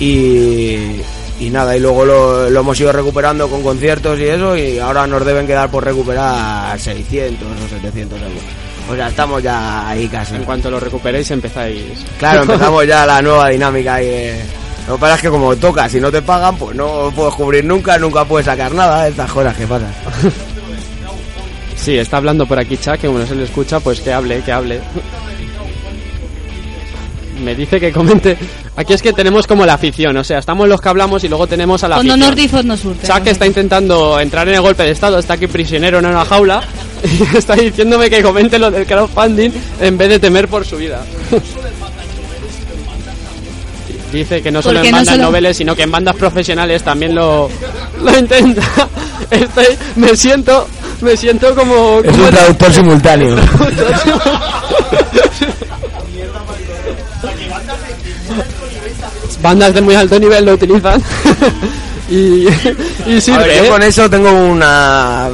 Y, 0.00 1.00
y 1.40 1.50
nada, 1.50 1.76
y 1.76 1.80
luego 1.80 2.04
lo, 2.04 2.48
lo 2.50 2.60
hemos 2.60 2.78
ido 2.80 2.92
recuperando 2.92 3.48
con 3.48 3.62
conciertos 3.62 4.18
y 4.18 4.24
eso, 4.24 4.56
y 4.56 4.78
ahora 4.78 5.06
nos 5.06 5.24
deben 5.24 5.46
quedar 5.46 5.70
por 5.70 5.84
recuperar 5.84 6.78
600 6.78 7.46
o 7.46 7.68
700 7.68 8.18
euros. 8.20 8.42
O 8.90 8.94
sea, 8.94 9.08
estamos 9.08 9.42
ya 9.42 9.88
ahí 9.88 10.08
casi. 10.08 10.34
En 10.36 10.44
cuanto 10.44 10.70
lo 10.70 10.80
recuperéis, 10.80 11.30
empezáis. 11.30 11.82
Claro, 12.18 12.42
empezamos 12.50 12.86
ya 12.86 13.04
la 13.04 13.20
nueva 13.20 13.48
dinámica 13.48 13.94
ahí. 13.96 14.06
de- 14.06 14.42
Lo 14.86 14.94
que 14.94 15.00
pasa 15.00 15.14
es 15.16 15.20
que 15.20 15.28
como 15.30 15.54
toca, 15.56 15.88
si 15.88 16.00
no 16.00 16.10
te 16.10 16.22
pagan, 16.22 16.56
pues 16.56 16.74
no 16.74 17.12
puedes 17.14 17.34
cubrir 17.34 17.64
nunca, 17.64 17.98
nunca 17.98 18.24
puedes 18.24 18.46
sacar 18.46 18.72
nada, 18.72 19.06
estas 19.06 19.30
cosas 19.30 19.54
que 19.56 19.66
pasan. 19.66 19.92
Sí, 21.78 21.96
está 21.96 22.16
hablando 22.18 22.44
por 22.46 22.58
aquí 22.58 22.76
Chuck, 22.76 22.96
que 22.98 23.06
como 23.06 23.18
no 23.20 23.26
se 23.26 23.34
le 23.34 23.44
escucha, 23.44 23.80
pues 23.80 24.00
que 24.00 24.12
hable, 24.12 24.42
que 24.42 24.52
hable. 24.52 24.80
Me 27.42 27.54
dice 27.54 27.78
que 27.78 27.92
comente. 27.92 28.36
Aquí 28.76 28.92
es 28.92 29.02
que 29.02 29.12
tenemos 29.12 29.46
como 29.46 29.64
la 29.64 29.74
afición, 29.74 30.16
o 30.16 30.24
sea, 30.24 30.38
estamos 30.38 30.68
los 30.68 30.80
que 30.80 30.88
hablamos 30.88 31.22
y 31.24 31.28
luego 31.28 31.46
tenemos 31.46 31.82
a 31.84 31.88
la 31.88 31.96
Fondo 31.96 32.12
afición. 32.14 32.28
norte 32.30 32.42
y 32.42 32.48
fondo 32.48 32.76
sur. 32.76 32.96
Chuck 33.02 33.26
está 33.26 33.46
intentando 33.46 34.18
entrar 34.20 34.48
en 34.48 34.54
el 34.54 34.60
golpe 34.60 34.82
de 34.84 34.90
estado, 34.90 35.18
está 35.18 35.34
aquí 35.34 35.46
prisionero 35.46 35.98
en 36.00 36.06
una 36.06 36.24
jaula 36.24 36.62
y 37.34 37.36
está 37.36 37.54
diciéndome 37.54 38.10
que 38.10 38.22
comente 38.22 38.58
lo 38.58 38.70
del 38.70 38.86
crowdfunding 38.86 39.50
en 39.80 39.98
vez 39.98 40.08
de 40.08 40.18
temer 40.18 40.48
por 40.48 40.64
su 40.64 40.76
vida. 40.76 41.00
Dice 44.12 44.40
que 44.42 44.50
no 44.50 44.62
solo 44.62 44.76
Porque 44.76 44.88
en 44.88 44.92
no 44.92 44.98
bandas 44.98 45.14
solo- 45.14 45.26
noveles, 45.26 45.56
sino 45.56 45.76
que 45.76 45.82
en 45.82 45.90
bandas 45.90 46.16
profesionales 46.16 46.82
también 46.82 47.14
lo, 47.14 47.48
lo 48.02 48.18
intenta. 48.18 48.62
Estoy, 49.30 49.66
me 49.96 50.16
siento, 50.16 50.66
me 51.02 51.16
siento 51.16 51.54
como, 51.54 52.00
Es 52.02 52.10
como 52.10 52.24
un 52.24 52.30
traductor 52.34 52.72
simultáneo. 52.72 53.36
bandas 59.42 59.74
de 59.74 59.80
muy 59.80 59.94
alto 59.94 60.18
nivel 60.18 60.44
lo 60.44 60.54
utilizan 60.54 61.02
y, 62.10 62.46
y 63.06 63.16
A 63.16 63.20
sirve. 63.20 63.38
ver, 63.46 63.56
yo 63.58 63.64
¿eh? 63.64 63.68
con 63.68 63.82
eso 63.82 64.10
tengo 64.10 64.30
una... 64.30 65.28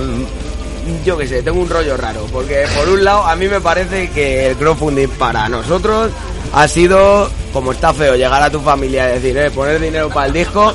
Yo 1.04 1.16
qué 1.16 1.26
sé, 1.26 1.42
tengo 1.42 1.60
un 1.60 1.68
rollo 1.68 1.96
raro, 1.96 2.26
porque 2.32 2.64
por 2.76 2.88
un 2.88 3.04
lado 3.04 3.26
a 3.26 3.34
mí 3.36 3.46
me 3.48 3.60
parece 3.60 4.10
que 4.10 4.48
el 4.48 4.56
crowdfunding 4.56 5.08
para 5.08 5.48
nosotros 5.48 6.10
ha 6.52 6.68
sido, 6.68 7.30
como 7.54 7.70
está 7.70 7.94
feo, 7.94 8.16
llegar 8.16 8.42
a 8.42 8.50
tu 8.50 8.60
familia 8.60 9.08
y 9.10 9.20
decir, 9.20 9.38
eh, 9.38 9.50
poner 9.50 9.80
dinero 9.80 10.10
para 10.10 10.26
el 10.26 10.32
disco, 10.32 10.74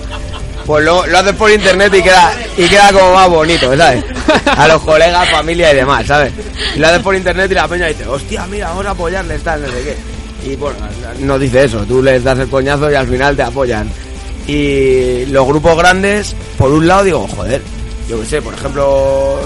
pues 0.65 0.85
lo, 0.85 1.05
lo 1.05 1.17
haces 1.19 1.33
por 1.33 1.51
internet 1.51 1.93
y 1.93 2.01
queda, 2.01 2.31
y 2.57 2.67
queda 2.69 2.93
como 2.93 3.13
más 3.13 3.29
bonito, 3.29 3.75
¿sabes? 3.75 4.03
A 4.45 4.67
los 4.67 4.81
colegas, 4.81 5.29
familia 5.29 5.73
y 5.73 5.75
demás, 5.75 6.07
¿sabes? 6.07 6.31
Y 6.75 6.79
lo 6.79 6.87
haces 6.87 7.01
por 7.01 7.13
internet 7.15 7.51
y 7.51 7.53
la 7.53 7.67
peña 7.67 7.87
dice, 7.87 8.07
hostia, 8.07 8.47
mira, 8.47 8.69
vamos 8.69 8.85
a 8.85 8.91
apoyarles, 8.91 9.43
tal, 9.43 9.61
no 9.61 9.67
sé 9.67 9.83
qué. 9.83 10.49
Y 10.49 10.55
bueno, 10.55 10.77
no 11.19 11.37
dice 11.37 11.65
eso, 11.65 11.79
tú 11.85 12.01
les 12.01 12.23
das 12.23 12.39
el 12.39 12.47
coñazo 12.47 12.89
y 12.89 12.95
al 12.95 13.07
final 13.07 13.35
te 13.35 13.43
apoyan. 13.43 13.91
Y 14.47 15.25
los 15.25 15.45
grupos 15.45 15.77
grandes, 15.77 16.33
por 16.57 16.71
un 16.71 16.87
lado 16.87 17.03
digo, 17.03 17.27
joder, 17.35 17.61
yo 18.07 18.21
qué 18.21 18.25
sé, 18.25 18.41
por 18.41 18.53
ejemplo, 18.53 19.37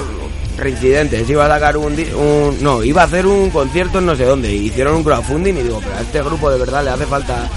Reincidentes, 0.63 1.29
iba 1.29 1.45
a 1.45 1.49
sacar 1.49 1.77
un, 1.77 1.93
un- 2.15 2.57
No, 2.61 2.83
iba 2.83 3.01
a 3.01 3.05
hacer 3.05 3.25
un 3.25 3.49
concierto 3.49 3.99
en 3.99 4.05
no 4.05 4.15
sé 4.15 4.23
dónde, 4.25 4.51
hicieron 4.51 4.95
un 4.95 5.03
crowdfunding 5.03 5.53
y 5.57 5.63
digo, 5.63 5.79
pero 5.83 5.95
a 5.97 6.01
este 6.01 6.21
grupo 6.23 6.49
de 6.49 6.57
verdad 6.57 6.83
le 6.83 6.89
hace 6.91 7.05
falta 7.05 7.47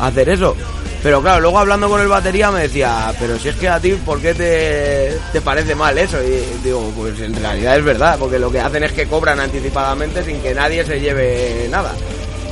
hacer 0.00 0.28
eso. 0.28 0.56
Pero 1.02 1.20
claro, 1.20 1.40
luego 1.42 1.58
hablando 1.58 1.86
con 1.90 2.00
el 2.00 2.08
batería 2.08 2.50
me 2.50 2.62
decía, 2.62 3.12
pero 3.20 3.38
si 3.38 3.48
es 3.48 3.56
que 3.56 3.68
a 3.68 3.78
ti, 3.78 3.92
¿por 3.92 4.20
qué 4.20 4.32
te, 4.32 5.18
te 5.32 5.40
parece 5.42 5.74
mal 5.74 5.98
eso? 5.98 6.16
Y 6.22 6.62
digo, 6.64 6.90
pues 6.96 7.20
en 7.20 7.34
realidad 7.34 7.76
es 7.76 7.84
verdad, 7.84 8.16
porque 8.18 8.38
lo 8.38 8.50
que 8.50 8.60
hacen 8.60 8.84
es 8.84 8.92
que 8.92 9.06
cobran 9.06 9.38
anticipadamente 9.38 10.24
sin 10.24 10.40
que 10.40 10.54
nadie 10.54 10.82
se 10.86 11.00
lleve 11.00 11.66
nada. 11.70 11.92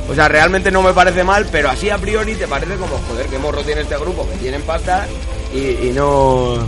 O 0.07 0.13
sea, 0.13 0.27
realmente 0.27 0.69
no 0.69 0.83
me 0.83 0.93
parece 0.93 1.23
mal, 1.23 1.47
pero 1.51 1.69
así 1.71 1.89
a 1.89 1.97
priori 1.97 2.35
te 2.35 2.45
parece 2.47 2.75
como, 2.75 2.95
joder, 3.09 3.25
qué 3.25 3.39
morro 3.39 3.63
tiene 3.63 3.81
este 3.81 3.97
grupo, 3.97 4.27
que 4.29 4.37
tienen 4.37 4.61
pasta 4.61 5.07
y 5.51 5.89
no... 5.95 6.67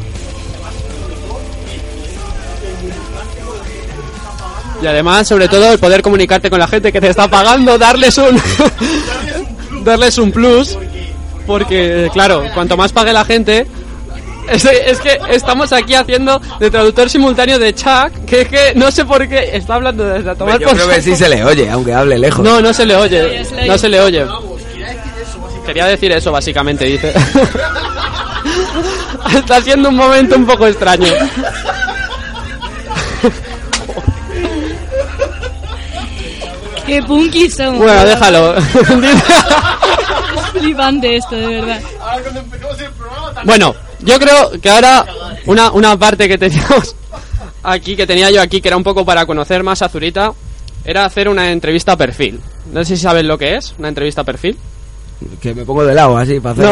Y 4.81 4.88
además, 4.88 5.27
sobre 5.27 5.47
todo, 5.47 5.71
el 5.71 5.79
poder 5.79 6.01
comunicarte 6.01 6.49
con 6.49 6.59
la 6.59 6.67
gente 6.67 6.91
que 6.91 6.99
te 6.99 7.09
está 7.09 7.27
pagando, 7.27 7.77
darles 7.77 8.17
un 8.17 8.39
darles 9.83 10.17
un 10.17 10.31
plus, 10.31 10.77
porque 11.47 12.09
claro, 12.11 12.43
cuanto 12.53 12.75
más 12.75 12.91
pague 12.91 13.13
la 13.13 13.23
gente, 13.23 13.67
es, 14.49 14.65
es 14.65 14.99
que 14.99 15.17
estamos 15.29 15.71
aquí 15.73 15.95
haciendo 15.95 16.41
de 16.59 16.69
traductor 16.69 17.09
simultáneo 17.09 17.57
de 17.57 17.73
Chuck, 17.73 18.25
que 18.25 18.41
es 18.41 18.47
que 18.47 18.73
no 18.75 18.91
sé 18.91 19.05
por 19.05 19.27
qué 19.27 19.51
está 19.53 19.75
hablando 19.75 20.05
desde 20.05 20.29
a 20.29 20.35
tomar 20.35 20.59
Yo 20.59 20.67
por 20.67 20.75
creo 20.75 20.89
que 20.89 21.01
sí 21.01 21.15
se 21.15 21.29
le 21.29 21.43
oye, 21.43 21.69
aunque 21.69 21.93
hable 21.93 22.17
lejos. 22.17 22.43
No, 22.43 22.61
no 22.61 22.73
se 22.73 22.85
le 22.85 22.95
oye, 22.95 23.43
no 23.67 23.77
se 23.77 23.89
le 23.89 24.01
oye. 24.01 24.25
Quería 25.65 25.85
decir 25.88 26.11
eso 26.11 26.31
básicamente, 26.31 26.85
dice. 26.85 27.13
Está 29.35 29.59
siendo 29.61 29.89
un 29.89 29.95
momento 29.95 30.35
un 30.35 30.45
poco 30.45 30.67
extraño. 30.67 31.11
Qué 36.85 37.01
punky 37.03 37.49
somos. 37.49 37.79
Bueno, 37.79 38.05
déjalo. 38.05 38.57
Es 38.57 38.65
flipante 40.53 41.15
esto, 41.15 41.35
de 41.35 41.47
verdad. 41.47 41.81
Bueno, 43.43 43.75
yo 44.01 44.19
creo 44.19 44.51
que 44.61 44.69
ahora 44.69 45.05
una, 45.45 45.71
una 45.71 45.97
parte 45.97 46.27
que 46.27 46.37
teníamos 46.37 46.95
aquí, 47.63 47.95
que 47.95 48.07
tenía 48.07 48.29
yo 48.31 48.41
aquí, 48.41 48.61
que 48.61 48.67
era 48.67 48.77
un 48.77 48.83
poco 48.83 49.05
para 49.05 49.25
conocer 49.25 49.63
más 49.63 49.81
a 49.81 49.89
Zurita, 49.89 50.33
era 50.83 51.05
hacer 51.05 51.27
una 51.27 51.51
entrevista 51.51 51.93
a 51.93 51.97
perfil. 51.97 52.39
No 52.71 52.83
sé 52.83 52.95
si 52.95 53.01
sabes 53.01 53.25
lo 53.25 53.37
que 53.37 53.55
es, 53.55 53.73
una 53.77 53.89
entrevista 53.89 54.21
a 54.21 54.25
perfil. 54.25 54.57
Que 55.41 55.53
me 55.53 55.65
pongo 55.65 55.85
de 55.85 55.93
lado 55.93 56.17
así 56.17 56.39
para 56.39 56.53
hacer. 56.53 56.65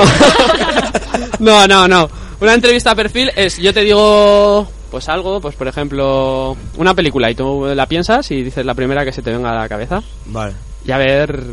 No. 1.39 1.67
no, 1.67 1.67
no, 1.67 1.87
no. 1.87 2.09
Una 2.39 2.53
entrevista 2.53 2.91
a 2.91 2.95
perfil 2.95 3.31
es, 3.35 3.57
yo 3.57 3.73
te 3.73 3.81
digo, 3.81 4.67
pues 4.93 5.09
algo, 5.09 5.41
pues 5.41 5.55
por 5.55 5.67
ejemplo, 5.67 6.55
una 6.77 6.93
película 6.93 7.31
y 7.31 7.33
tú 7.33 7.65
la 7.73 7.87
piensas 7.87 8.29
y 8.29 8.43
dices 8.43 8.63
la 8.63 8.75
primera 8.75 9.03
que 9.03 9.11
se 9.11 9.23
te 9.23 9.31
venga 9.31 9.49
a 9.49 9.55
la 9.55 9.67
cabeza 9.67 10.03
Vale. 10.27 10.53
y 10.85 10.91
a 10.91 10.97
ver, 10.99 11.43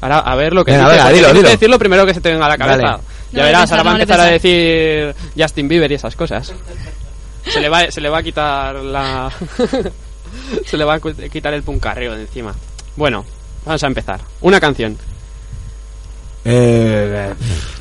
ahora 0.00 0.20
a 0.20 0.34
ver 0.34 0.54
lo 0.54 0.64
que 0.64 0.72
Venga, 0.72 0.84
dices, 0.84 0.96
venga, 0.96 1.04
porque 1.04 1.14
dilo, 1.18 1.26
tienes 1.26 1.32
que 1.34 1.38
dilo. 1.48 1.50
decir 1.58 1.70
lo 1.70 1.78
primero 1.78 2.06
que 2.06 2.14
se 2.14 2.20
te 2.22 2.30
venga 2.32 2.46
a 2.46 2.48
la 2.48 2.56
cabeza. 2.56 2.82
Vale. 2.92 3.02
Ya 3.32 3.40
No, 3.40 3.44
verás, 3.46 3.70
ahora 3.70 3.82
va 3.82 3.90
a 3.90 3.94
empezar 3.94 4.20
a 4.20 4.24
decir 4.24 5.14
Justin 5.38 5.68
Bieber 5.68 5.92
y 5.92 5.94
esas 5.96 6.16
cosas. 6.16 6.54
Se 7.44 7.60
le 7.60 7.68
va, 7.68 7.90
se 7.90 8.00
le 8.00 8.08
va 8.08 8.18
a 8.18 8.22
quitar 8.22 8.76
la, 8.76 9.30
se 10.66 10.76
le 10.78 10.84
va 10.84 10.94
a 10.94 11.00
cu- 11.00 11.12
quitar 11.30 11.52
el 11.52 11.62
puncarreo 11.62 12.14
de 12.16 12.22
encima. 12.22 12.54
Bueno, 12.96 13.26
vamos 13.66 13.84
a 13.84 13.86
empezar. 13.86 14.20
Una 14.40 14.58
canción. 14.58 14.96
Eh, 16.44 17.34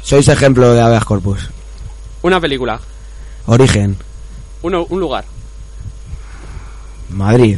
sois 0.03 0.27
ejemplo 0.27 0.73
de 0.73 0.81
habeas 0.81 1.05
corpus. 1.05 1.49
Una 2.21 2.39
película. 2.41 2.79
Origen. 3.45 3.95
Uno, 4.61 4.85
un 4.89 4.99
lugar. 4.99 5.25
Madrid. 7.09 7.57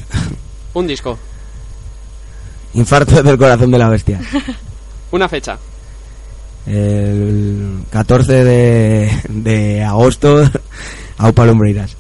Un 0.74 0.88
disco. 0.88 1.18
Infarto 2.74 3.22
del 3.24 3.38
corazón 3.38 3.72
de 3.72 3.78
la 3.78 3.90
bestia. 3.90 4.20
Una 5.12 5.28
fecha. 5.28 5.58
El 6.66 7.84
14 7.90 8.44
de, 8.44 9.22
de 9.28 9.84
agosto, 9.84 10.50
Aupa 11.18 11.46
Lumbreiras. 11.46 11.98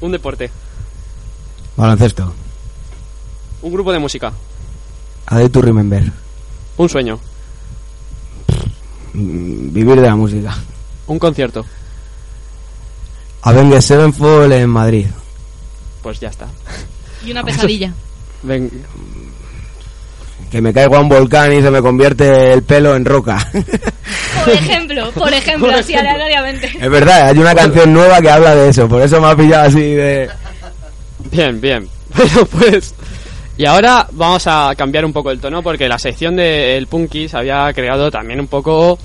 Un 0.00 0.12
deporte. 0.12 0.50
Baloncesto. 1.76 2.32
Un 3.62 3.72
grupo 3.72 3.92
de 3.92 3.98
música. 3.98 4.32
A 5.26 5.36
Day 5.38 5.48
to 5.48 5.60
Remember. 5.60 6.10
Un 6.76 6.88
sueño. 6.88 7.18
Vivir 9.12 9.96
de 9.96 10.06
la 10.06 10.16
música. 10.16 10.56
Un 11.08 11.18
concierto. 11.18 11.64
Avengers 13.42 13.84
Sevenfold 13.84 14.52
en 14.52 14.68
Madrid. 14.68 15.06
Pues 16.02 16.20
ya 16.20 16.28
está. 16.28 16.48
Y 17.24 17.30
una 17.30 17.42
pesadilla. 17.44 17.92
Ven, 18.42 18.70
Que 20.50 20.60
me 20.60 20.72
caiga 20.72 21.00
un 21.00 21.08
volcán 21.08 21.52
y 21.52 21.60
se 21.60 21.70
me 21.70 21.80
convierte 21.82 22.52
el 22.52 22.62
pelo 22.62 22.94
en 22.94 23.04
roca. 23.04 23.38
Por 24.44 24.54
ejemplo, 24.54 25.10
por 25.12 25.32
ejemplo, 25.32 25.70
así 25.70 25.94
aleatoriamente. 25.94 26.70
es 26.80 26.90
verdad, 26.90 27.28
hay 27.28 27.38
una 27.38 27.54
canción 27.54 27.92
nueva 27.92 28.20
que 28.22 28.30
habla 28.30 28.54
de 28.54 28.68
eso. 28.68 28.88
Por 28.88 29.02
eso 29.02 29.20
me 29.20 29.26
ha 29.26 29.36
pillado 29.36 29.68
así 29.68 29.80
de... 29.80 30.30
Bien, 31.30 31.60
bien. 31.60 31.88
Bueno, 32.16 32.46
pues. 32.46 32.94
Y 33.58 33.66
ahora 33.66 34.06
vamos 34.12 34.46
a 34.46 34.72
cambiar 34.76 35.04
un 35.04 35.12
poco 35.12 35.30
el 35.30 35.40
tono 35.40 35.62
porque 35.62 35.88
la 35.88 35.98
sección 35.98 36.36
del 36.36 36.86
Punky 36.86 37.28
se 37.28 37.36
había 37.36 37.70
creado 37.74 38.10
también 38.10 38.40
un 38.40 38.46
poco. 38.46 38.98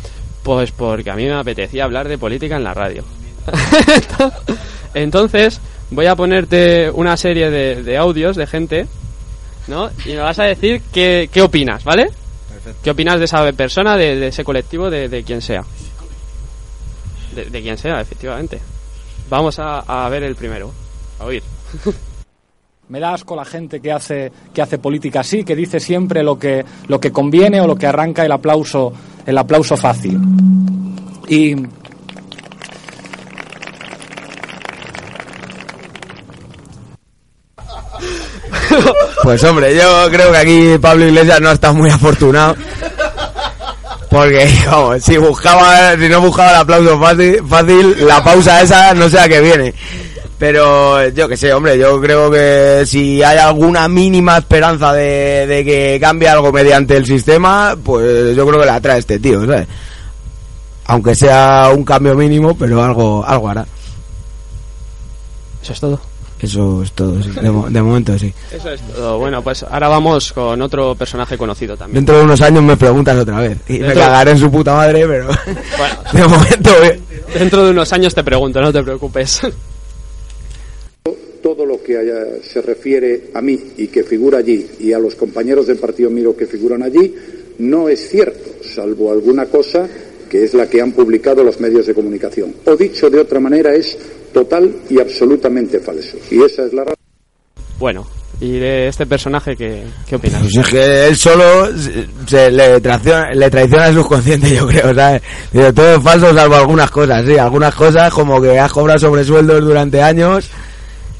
Pues 0.43 0.71
porque 0.71 1.09
a 1.09 1.15
mí 1.15 1.25
me 1.25 1.33
apetecía 1.33 1.83
hablar 1.83 2.07
de 2.07 2.17
política 2.17 2.55
en 2.55 2.63
la 2.63 2.73
radio. 2.73 3.03
Entonces, 4.93 5.59
voy 5.91 6.05
a 6.05 6.15
ponerte 6.15 6.89
una 6.91 7.17
serie 7.17 7.49
de, 7.49 7.83
de 7.83 7.97
audios 7.97 8.35
de 8.35 8.47
gente, 8.47 8.87
¿no? 9.67 9.89
Y 10.05 10.09
me 10.09 10.19
vas 10.19 10.39
a 10.39 10.43
decir 10.43 10.81
qué, 10.91 11.29
qué 11.31 11.41
opinas, 11.41 11.83
¿vale? 11.83 12.09
¿Qué 12.81 12.91
opinas 12.91 13.19
de 13.19 13.25
esa 13.25 13.51
persona, 13.51 13.97
de, 13.97 14.15
de 14.15 14.27
ese 14.27 14.43
colectivo, 14.43 14.89
de, 14.89 15.09
de 15.09 15.23
quien 15.23 15.41
sea? 15.41 15.63
De, 17.35 17.45
de 17.45 17.61
quien 17.61 17.77
sea, 17.77 17.99
efectivamente. 17.99 18.59
Vamos 19.29 19.59
a, 19.59 19.79
a 19.79 20.07
ver 20.09 20.23
el 20.23 20.35
primero. 20.35 20.71
A 21.19 21.25
oír. 21.25 21.43
Me 22.89 22.99
da 22.99 23.13
asco 23.13 23.35
la 23.35 23.45
gente 23.45 23.79
que 23.79 23.91
hace, 23.91 24.31
que 24.53 24.61
hace 24.61 24.77
política 24.77 25.21
así, 25.21 25.43
que 25.43 25.55
dice 25.55 25.79
siempre 25.79 26.21
lo 26.21 26.37
que, 26.37 26.63
lo 26.87 26.99
que 26.99 27.11
conviene 27.11 27.61
o 27.61 27.67
lo 27.67 27.75
que 27.75 27.87
arranca 27.87 28.25
el 28.25 28.31
aplauso, 28.31 28.93
el 29.25 29.37
aplauso 29.37 29.77
fácil. 29.77 30.19
Y 31.27 31.55
Pues 39.23 39.43
hombre, 39.43 39.75
yo 39.75 40.09
creo 40.11 40.31
que 40.31 40.37
aquí 40.37 40.77
Pablo 40.79 41.05
Iglesias 41.05 41.39
no 41.39 41.51
estado 41.51 41.73
muy 41.73 41.89
afortunado. 41.89 42.55
Porque, 44.09 44.47
vamos, 44.67 45.03
si 45.03 45.17
buscaba, 45.17 45.95
si 45.97 46.07
no 46.07 46.21
buscaba 46.21 46.51
el 46.51 46.57
aplauso 46.57 46.99
fácil, 46.99 47.41
fácil, 47.47 48.05
la 48.05 48.23
pausa 48.23 48.61
esa 48.61 48.93
no 48.93 49.09
sé 49.09 49.19
a 49.19 49.27
qué 49.27 49.41
viene. 49.41 49.73
Pero 50.37 51.07
yo 51.09 51.27
que 51.27 51.37
sé, 51.37 51.53
hombre, 51.53 51.77
yo 51.77 51.99
creo 52.01 52.29
que 52.29 52.83
si 52.85 53.23
hay 53.23 53.37
alguna 53.37 53.87
mínima 53.87 54.37
esperanza 54.37 54.91
de, 54.93 55.47
de 55.47 55.63
que 55.63 55.97
cambie 56.01 56.27
algo 56.27 56.51
mediante 56.51 56.97
el 56.97 57.05
sistema, 57.05 57.75
pues 57.81 58.35
yo 58.35 58.45
creo 58.45 58.59
que 58.59 58.65
la 58.65 58.81
trae 58.81 58.99
este 58.99 59.19
tío, 59.19 59.45
¿sabes? 59.45 59.67
Aunque 60.85 61.15
sea 61.15 61.71
un 61.73 61.85
cambio 61.85 62.13
mínimo, 62.13 62.57
pero 62.57 62.83
algo, 62.83 63.23
algo 63.25 63.49
hará. 63.49 63.65
Eso 65.63 65.73
es 65.73 65.79
todo. 65.79 66.12
Eso 66.43 66.83
es 66.83 66.91
todo, 66.91 67.21
sí. 67.23 67.29
de, 67.41 67.49
mo- 67.49 67.69
de 67.69 67.81
momento 67.81 68.17
sí. 68.19 68.31
Eso 68.51 68.69
es 68.71 68.81
todo. 68.81 69.17
Bueno, 69.17 69.41
pues 69.41 69.63
ahora 69.63 69.87
vamos 69.87 70.31
con 70.33 70.61
otro 70.61 70.93
personaje 70.95 71.37
conocido 71.37 71.75
también. 71.77 71.95
Dentro 72.03 72.17
de 72.19 72.23
unos 72.25 72.41
años 72.41 72.61
me 72.63 72.77
preguntas 72.77 73.17
otra 73.17 73.39
vez. 73.39 73.57
Y 73.67 73.73
me 73.73 73.79
Dentro- 73.87 74.01
cagaré 74.01 74.31
en 74.31 74.37
su 74.37 74.51
puta 74.51 74.73
madre, 74.75 75.07
pero. 75.07 75.27
Bueno. 75.27 75.95
de 76.13 76.23
momento, 76.27 76.69
bien. 76.81 76.99
Dentro 77.39 77.65
de 77.65 77.71
unos 77.71 77.91
años 77.93 78.13
te 78.13 78.23
pregunto, 78.23 78.61
no 78.61 78.71
te 78.73 78.83
preocupes. 78.83 79.41
todo 81.41 81.65
lo 81.65 81.81
que 81.83 81.97
haya- 81.97 82.41
se 82.41 82.61
refiere 82.61 83.31
a 83.33 83.41
mí 83.41 83.59
y 83.77 83.87
que 83.87 84.03
figura 84.03 84.37
allí 84.37 84.65
y 84.79 84.93
a 84.93 84.99
los 84.99 85.15
compañeros 85.15 85.67
del 85.67 85.77
partido 85.77 86.09
Miro 86.09 86.35
que 86.37 86.45
figuran 86.47 86.83
allí 86.83 87.13
no 87.59 87.89
es 87.89 88.09
cierto, 88.09 88.63
salvo 88.63 89.11
alguna 89.11 89.45
cosa 89.47 89.87
que 90.29 90.43
es 90.45 90.53
la 90.53 90.67
que 90.67 90.81
han 90.81 90.93
publicado 90.93 91.43
los 91.43 91.59
medios 91.59 91.85
de 91.85 91.93
comunicación. 91.93 92.55
O 92.65 92.75
dicho 92.75 93.09
de 93.09 93.19
otra 93.19 93.39
manera, 93.39 93.75
es 93.75 93.95
total 94.33 94.73
y 94.89 94.99
absolutamente 94.99 95.79
falso. 95.79 96.17
Y 96.29 96.41
esa 96.41 96.65
es 96.65 96.73
la 96.73 96.83
razón. 96.83 96.97
Bueno, 97.79 98.05
y 98.43 98.59
de 98.59 98.87
este 98.87 99.05
personaje, 99.05 99.55
¿qué, 99.55 99.83
qué 100.07 100.15
opinas? 100.15 100.41
Pues 100.41 100.57
es 100.57 100.67
que 100.67 101.07
él 101.07 101.15
solo 101.15 101.67
se, 101.77 102.05
se 102.27 102.51
le, 102.51 102.81
traiciona, 102.81 103.31
le 103.31 103.49
traiciona 103.49 103.87
el 103.87 103.95
subconsciente, 103.95 104.49
yo 104.55 104.67
creo, 104.67 104.93
¿sabes? 104.93 105.21
Todo 105.73 105.95
es 105.95 106.03
falso 106.03 106.33
salvo 106.33 106.55
algunas 106.55 106.91
cosas, 106.91 107.25
sí. 107.25 107.37
Algunas 107.37 107.73
cosas 107.73 108.11
como 108.11 108.41
que 108.41 108.59
has 108.59 108.71
cobrado 108.73 108.99
sobresueldos 108.99 109.63
durante 109.63 110.01
años. 110.01 110.49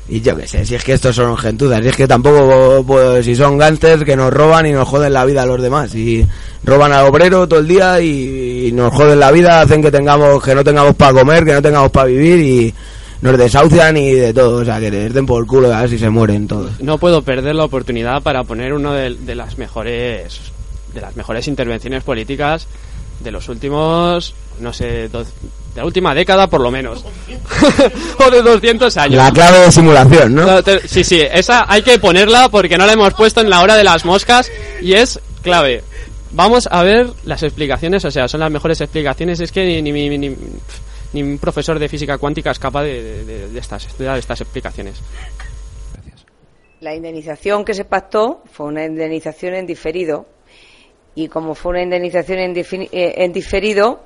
Y 0.10 0.20
yo 0.20 0.36
qué 0.36 0.46
sé, 0.46 0.66
si 0.66 0.76
es 0.76 0.84
que 0.84 0.94
estos 0.94 1.16
son 1.16 1.38
gentudas, 1.38 1.82
si 1.82 1.88
es 1.88 1.96
que 1.96 2.08
tampoco, 2.08 2.84
pues, 2.86 3.24
si 3.24 3.36
son 3.36 3.58
gángsters 3.58 4.04
que 4.04 4.18
nos 4.18 4.34
roban 4.34 4.66
y 4.66 4.74
nos 4.74 4.86
joden 4.86 5.14
la 5.14 5.24
vida 5.24 5.44
a 5.44 5.46
los 5.46 5.62
demás. 5.62 5.96
Y 5.96 6.28
roban 6.66 6.92
al 6.92 7.06
obrero 7.06 7.48
todo 7.48 7.62
el 7.62 7.68
día 7.70 8.02
y, 8.02 8.68
y 8.68 8.72
nos 8.74 8.94
joden 8.94 9.20
la 9.20 9.32
vida, 9.32 9.62
hacen 9.62 9.82
que 9.82 9.92
tengamos, 9.92 10.44
que 10.44 10.54
no 10.54 10.64
tengamos 10.64 10.96
para 10.96 11.14
comer, 11.14 11.46
que 11.46 11.54
no 11.54 11.62
tengamos 11.62 11.90
para 11.90 12.08
vivir 12.08 12.40
y 12.40 12.74
nos 13.24 13.38
desahucian 13.38 13.98
y 13.98 14.12
de 14.12 14.34
todo. 14.34 14.58
O 14.62 14.66
sea, 14.66 14.80
que 14.80 14.92
les 14.92 15.14
den 15.14 15.26
por 15.26 15.46
culo 15.48 15.74
a 15.74 15.82
ver 15.82 15.90
si 15.90 15.98
se 15.98 16.10
mueren 16.10 16.48
todos. 16.48 16.80
No 16.82 16.98
puedo 16.98 17.22
perder 17.22 17.56
la 17.56 17.64
oportunidad 17.66 18.22
para 18.22 18.44
poner 18.44 18.74
uno 18.74 18.94
de, 18.94 19.16
de 19.16 19.36
las 19.36 19.58
mejores 19.58 20.40
de 20.94 21.02
las 21.02 21.16
mejores 21.16 21.48
intervenciones 21.48 22.04
políticas 22.04 22.68
de 23.24 23.32
los 23.32 23.50
últimos, 23.50 24.36
no 24.60 24.74
sé, 24.74 25.08
dos- 25.10 25.28
de 25.74 25.82
la 25.82 25.86
última 25.86 26.14
década 26.14 26.46
por 26.48 26.62
lo 26.62 26.70
menos. 26.70 27.04
o 28.28 28.30
de 28.30 28.42
200 28.44 28.96
años. 28.98 29.16
La 29.16 29.32
clave 29.32 29.60
de 29.60 29.72
simulación, 29.72 30.36
¿no? 30.36 30.46
Sí, 30.86 31.04
sí, 31.04 31.20
esa 31.22 31.66
hay 31.68 31.82
que 31.82 31.98
ponerla 31.98 32.50
porque 32.50 32.78
no 32.78 32.86
la 32.86 32.94
hemos 32.94 33.14
puesto 33.16 33.42
en 33.42 33.50
la 33.50 33.62
hora 33.62 33.76
de 33.76 33.84
las 33.84 34.06
moscas 34.06 34.52
y 34.82 34.94
es 34.94 35.20
clave. 35.42 35.84
Vamos 36.32 36.68
a 36.72 36.84
ver 36.84 37.10
las 37.26 37.42
explicaciones, 37.44 38.04
o 38.06 38.12
sea, 38.12 38.28
son 38.28 38.40
las 38.42 38.52
mejores 38.52 38.82
explicaciones. 38.82 39.40
Es 39.40 39.52
que 39.52 39.66
ni, 39.66 39.82
ni, 39.92 40.10
ni- 40.10 40.18
ni- 40.18 40.36
ni 41.14 41.24
un 41.24 41.38
profesor 41.38 41.80
de 41.80 41.88
física 41.88 42.18
cuántica 42.18 42.52
es 42.52 42.60
capaz 42.60 42.84
de, 42.84 43.24
de- 43.26 43.60
estas, 43.60 43.98
de 43.98 44.06
dar 44.06 44.18
estas 44.18 44.42
explicaciones. 44.42 45.00
La 46.82 46.94
indemnización 46.96 47.64
que 47.64 47.74
se 47.74 47.86
pactó 47.86 48.44
fue 48.52 48.66
una 48.66 48.86
indemnización 48.86 49.54
en 49.54 49.66
diferido. 49.66 50.26
Y 51.16 51.28
como 51.28 51.54
fue 51.56 51.72
una 51.72 51.84
indemnización 51.84 52.40
en, 52.40 52.58
eh, 52.58 53.14
en 53.18 53.32
diferido, 53.32 54.02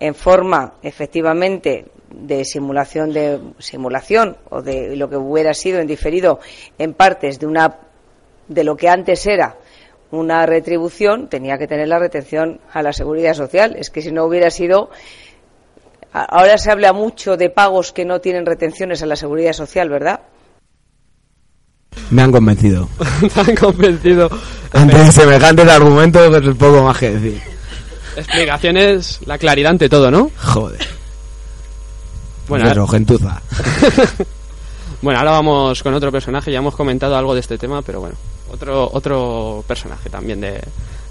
en 0.00 0.14
forma 0.14 0.74
efectivamente 0.82 1.86
de 2.10 2.44
simulación 2.44 3.12
de 3.12 3.40
simulación 3.58 4.36
o 4.50 4.62
de 4.62 4.94
lo 4.96 5.08
que 5.08 5.16
hubiera 5.16 5.54
sido 5.54 5.80
en 5.80 5.86
diferido 5.86 6.40
en 6.78 6.92
partes 6.94 7.38
de 7.38 7.46
una 7.46 7.78
de 8.48 8.62
lo 8.64 8.76
que 8.76 8.88
antes 8.88 9.26
era 9.26 9.56
una 10.12 10.46
retribución 10.46 11.28
tenía 11.28 11.58
que 11.58 11.66
tener 11.66 11.88
la 11.88 11.98
retención 11.98 12.60
a 12.72 12.82
la 12.82 12.92
seguridad 12.92 13.34
social. 13.34 13.74
Es 13.76 13.90
que 13.90 14.02
si 14.02 14.12
no 14.12 14.24
hubiera 14.24 14.50
sido 14.50 14.90
ahora 16.24 16.58
se 16.58 16.70
habla 16.70 16.92
mucho 16.92 17.36
de 17.36 17.50
pagos 17.50 17.92
que 17.92 18.04
no 18.04 18.20
tienen 18.20 18.46
retenciones 18.46 19.02
a 19.02 19.06
la 19.06 19.16
seguridad 19.16 19.52
social 19.52 19.88
verdad 19.88 20.20
Me 22.10 22.22
han 22.22 22.32
convencido. 22.32 22.88
Tan 23.34 23.54
convencido. 23.54 24.30
Ante 24.72 25.12
semejantes 25.12 25.68
argumentos, 25.68 26.28
pues 26.28 26.46
es 26.46 26.54
poco 26.56 26.82
más 26.82 26.98
que 26.98 27.10
decir. 27.10 27.40
Explicaciones, 28.16 29.20
la 29.26 29.38
claridad 29.38 29.72
ante 29.72 29.88
todo, 29.88 30.10
¿no? 30.10 30.30
Joder. 30.38 30.86
Bueno, 32.48 32.70
eso, 32.70 32.86
gentuza. 32.86 33.42
bueno, 35.02 35.18
ahora 35.18 35.32
vamos 35.32 35.82
con 35.82 35.92
otro 35.94 36.12
personaje. 36.12 36.52
Ya 36.52 36.58
hemos 36.58 36.76
comentado 36.76 37.16
algo 37.16 37.34
de 37.34 37.40
este 37.40 37.58
tema, 37.58 37.82
pero 37.82 38.00
bueno, 38.00 38.14
otro 38.50 38.88
otro 38.92 39.64
personaje 39.66 40.08
también 40.08 40.40
de, 40.40 40.62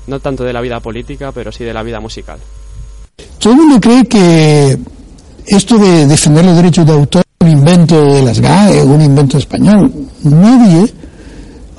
no 0.07 0.19
tanto 0.19 0.43
de 0.43 0.53
la 0.53 0.61
vida 0.61 0.79
política, 0.79 1.31
pero 1.31 1.51
sí 1.51 1.63
de 1.63 1.73
la 1.73 1.83
vida 1.83 1.99
musical. 1.99 2.39
Todo 3.39 3.53
el 3.53 3.59
mundo 3.59 3.79
cree 3.79 4.05
que 4.05 4.77
esto 5.47 5.77
de 5.77 6.07
defender 6.07 6.43
los 6.45 6.55
derechos 6.55 6.85
de 6.85 6.93
autor 6.93 7.23
es 7.39 7.47
un 7.47 7.53
invento 7.53 8.01
de 8.13 8.21
las 8.23 8.39
GAE, 8.39 8.83
un 8.83 9.01
invento 9.01 9.37
español. 9.37 9.91
Nadie 10.23 10.91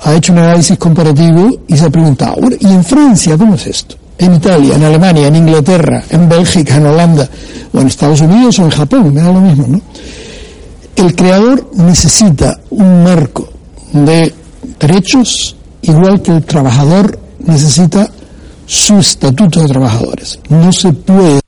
ha 0.03 0.13
hecho 0.13 0.31
un 0.31 0.39
análisis 0.39 0.77
comparativo 0.77 1.49
y 1.67 1.75
se 1.75 1.85
ha 1.85 1.89
preguntado, 1.89 2.35
"Bueno, 2.39 2.55
¿y 2.59 2.67
en 2.67 2.83
Francia 2.83 3.37
cómo 3.37 3.55
es 3.55 3.67
esto? 3.67 3.95
En 4.17 4.35
Italia, 4.35 4.75
en 4.75 4.83
Alemania, 4.83 5.27
en 5.27 5.35
Inglaterra, 5.35 6.03
en 6.09 6.27
Bélgica, 6.27 6.77
en 6.77 6.87
Holanda, 6.87 7.29
o 7.73 7.79
en 7.81 7.87
Estados 7.87 8.21
Unidos 8.21 8.57
o 8.59 8.63
en 8.63 8.71
Japón, 8.71 9.13
me 9.13 9.21
da 9.21 9.31
lo 9.31 9.41
mismo, 9.41 9.67
¿no? 9.67 9.81
El 10.95 11.13
creador 11.15 11.69
necesita 11.75 12.59
un 12.71 13.03
marco 13.03 13.49
de 13.93 14.33
derechos 14.79 15.55
igual 15.81 16.21
que 16.21 16.31
el 16.31 16.43
trabajador 16.45 17.19
necesita 17.45 18.09
su 18.67 18.99
estatuto 18.99 19.61
de 19.61 19.67
trabajadores. 19.67 20.39
No 20.49 20.71
se 20.71 20.91
puede 20.93 21.39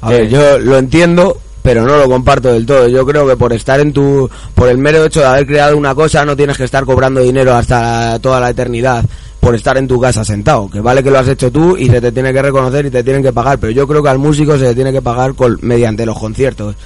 A 0.00 0.10
ver, 0.10 0.28
yo 0.28 0.58
lo 0.58 0.78
entiendo, 0.78 1.38
pero 1.62 1.84
no 1.84 1.96
lo 1.96 2.08
comparto 2.08 2.52
del 2.52 2.64
todo. 2.66 2.88
Yo 2.88 3.04
creo 3.06 3.26
que 3.26 3.36
por 3.36 3.52
estar 3.52 3.80
en 3.80 3.92
tu, 3.92 4.30
por 4.54 4.68
el 4.68 4.78
mero 4.78 5.04
hecho 5.04 5.20
de 5.20 5.26
haber 5.26 5.46
creado 5.46 5.76
una 5.76 5.94
cosa, 5.94 6.24
no 6.24 6.36
tienes 6.36 6.56
que 6.56 6.64
estar 6.64 6.84
cobrando 6.84 7.20
dinero 7.20 7.54
hasta 7.54 8.18
toda 8.20 8.38
la 8.40 8.50
eternidad 8.50 9.04
por 9.40 9.54
estar 9.54 9.76
en 9.76 9.88
tu 9.88 10.00
casa 10.00 10.24
sentado. 10.24 10.70
Que 10.70 10.80
vale 10.80 11.02
que 11.02 11.10
lo 11.10 11.18
has 11.18 11.28
hecho 11.28 11.50
tú 11.50 11.76
y 11.76 11.88
se 11.88 12.00
te 12.00 12.12
tiene 12.12 12.32
que 12.32 12.40
reconocer 12.42 12.86
y 12.86 12.90
te 12.90 13.02
tienen 13.02 13.22
que 13.22 13.32
pagar, 13.32 13.58
pero 13.58 13.72
yo 13.72 13.86
creo 13.88 14.02
que 14.02 14.08
al 14.10 14.18
músico 14.18 14.56
se 14.56 14.64
le 14.64 14.74
tiene 14.74 14.92
que 14.92 15.02
pagar 15.02 15.34
con- 15.34 15.58
mediante 15.62 16.06
los 16.06 16.18
conciertos 16.18 16.76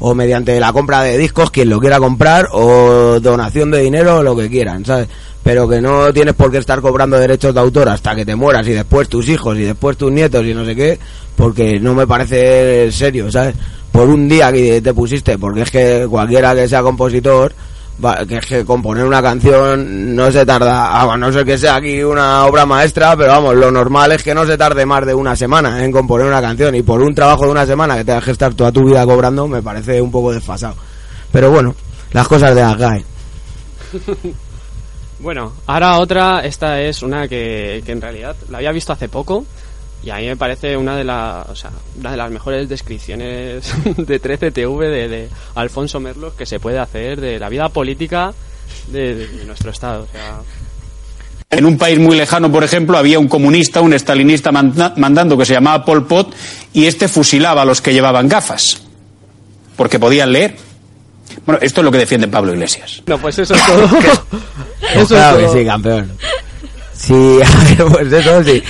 o 0.00 0.14
mediante 0.14 0.58
la 0.60 0.72
compra 0.72 1.02
de 1.02 1.16
discos, 1.16 1.50
quien 1.52 1.70
lo 1.70 1.78
quiera 1.78 1.98
comprar, 2.00 2.48
o 2.52 3.18
donación 3.20 3.70
de 3.70 3.80
dinero, 3.80 4.18
o 4.18 4.22
lo 4.24 4.36
que 4.36 4.50
quieran, 4.50 4.84
¿sabes? 4.84 5.06
Pero 5.44 5.68
que 5.68 5.80
no 5.80 6.12
tienes 6.12 6.34
por 6.34 6.50
qué 6.50 6.58
estar 6.58 6.80
cobrando 6.80 7.18
derechos 7.18 7.54
de 7.54 7.60
autor 7.60 7.90
hasta 7.90 8.16
que 8.16 8.24
te 8.24 8.34
mueras 8.34 8.66
y 8.66 8.72
después 8.72 9.08
tus 9.08 9.28
hijos 9.28 9.56
y 9.58 9.62
después 9.62 9.96
tus 9.96 10.10
nietos 10.10 10.44
y 10.44 10.54
no 10.54 10.64
sé 10.64 10.74
qué, 10.74 10.98
porque 11.36 11.78
no 11.78 11.94
me 11.94 12.06
parece 12.06 12.90
serio, 12.90 13.30
¿sabes? 13.30 13.54
Por 13.92 14.08
un 14.08 14.26
día 14.26 14.50
que 14.50 14.80
te 14.80 14.94
pusiste, 14.94 15.38
porque 15.38 15.60
es 15.62 15.70
que 15.70 16.06
cualquiera 16.08 16.54
que 16.54 16.66
sea 16.66 16.82
compositor, 16.82 17.52
que 18.26 18.36
es 18.36 18.46
que 18.46 18.64
componer 18.64 19.04
una 19.04 19.22
canción 19.22 20.16
no 20.16 20.30
se 20.32 20.44
tarda, 20.44 21.00
a 21.00 21.16
no 21.16 21.32
ser 21.32 21.44
que 21.44 21.56
sea 21.56 21.76
aquí 21.76 22.02
una 22.02 22.44
obra 22.46 22.66
maestra, 22.66 23.16
pero 23.16 23.32
vamos, 23.32 23.54
lo 23.54 23.70
normal 23.70 24.12
es 24.12 24.22
que 24.22 24.34
no 24.34 24.44
se 24.46 24.58
tarde 24.58 24.84
más 24.84 25.06
de 25.06 25.14
una 25.14 25.36
semana 25.36 25.84
en 25.84 25.92
componer 25.92 26.26
una 26.26 26.40
canción 26.40 26.74
y 26.74 26.82
por 26.82 27.00
un 27.02 27.14
trabajo 27.14 27.44
de 27.44 27.50
una 27.50 27.66
semana 27.66 27.96
que 27.96 28.04
tengas 28.04 28.24
que 28.24 28.32
estar 28.32 28.54
toda 28.54 28.72
tu 28.72 28.84
vida 28.84 29.04
cobrando 29.04 29.46
me 29.46 29.62
parece 29.62 30.00
un 30.00 30.10
poco 30.10 30.32
desfasado. 30.32 30.74
Pero 31.30 31.50
bueno, 31.50 31.74
las 32.12 32.26
cosas 32.26 32.54
de 32.54 32.62
las. 32.62 32.76
Bueno, 35.24 35.54
ahora 35.66 35.98
otra, 36.00 36.44
esta 36.44 36.82
es 36.82 37.02
una 37.02 37.26
que, 37.28 37.82
que 37.86 37.92
en 37.92 38.00
realidad 38.02 38.36
la 38.50 38.58
había 38.58 38.72
visto 38.72 38.92
hace 38.92 39.08
poco 39.08 39.46
y 40.02 40.10
a 40.10 40.16
mí 40.16 40.26
me 40.26 40.36
parece 40.36 40.76
una 40.76 40.96
de, 40.96 41.04
las 41.04 41.48
o 41.48 41.56
sea, 41.56 41.70
una 41.98 42.10
de 42.10 42.16
las 42.18 42.30
mejores 42.30 42.68
descripciones 42.68 43.64
de 43.96 44.20
13TV 44.20 44.80
de, 44.80 45.08
de 45.08 45.28
Alfonso 45.54 45.98
Merlos 45.98 46.34
que 46.34 46.44
se 46.44 46.60
puede 46.60 46.78
hacer 46.78 47.22
de 47.22 47.38
la 47.38 47.48
vida 47.48 47.70
política 47.70 48.34
de, 48.88 49.26
nuestro 49.46 49.70
Estado. 49.70 50.06
En 51.48 51.64
un 51.64 51.78
país 51.78 51.98
muy 51.98 52.16
lejano, 52.16 52.52
por 52.52 52.62
ejemplo, 52.62 52.98
había 52.98 53.18
un 53.18 53.28
comunista, 53.28 53.80
un 53.80 53.94
estalinista 53.94 54.52
manda- 54.52 54.92
mandando 54.98 55.38
que 55.38 55.46
se 55.46 55.54
llamaba 55.54 55.86
Pol 55.86 56.06
Pot 56.06 56.34
y 56.74 56.84
este 56.84 57.08
fusilaba 57.08 57.62
a 57.62 57.64
los 57.64 57.80
que 57.80 57.94
llevaban 57.94 58.28
gafas, 58.28 58.82
porque 59.74 59.98
podían 59.98 60.32
leer. 60.32 60.56
Bueno, 61.46 61.60
esto 61.62 61.80
es 61.80 61.84
lo 61.84 61.90
que 61.92 61.98
defiende 61.98 62.28
Pablo 62.28 62.52
Iglesias. 62.52 63.02
no, 63.06 63.18
pues 63.18 63.38
eso 63.38 63.54
es 63.54 63.66
todo. 63.66 63.84
eso 64.94 65.00
es 65.00 65.08
claro 65.08 65.38
que 65.38 65.44
todo. 65.44 65.54
sí, 65.54 65.64
campeón. 65.64 66.12
Sí, 66.94 67.12
a 67.44 67.64
ver, 67.64 67.92
pues 67.92 68.12
eso 68.12 68.44
sí. 68.44 68.62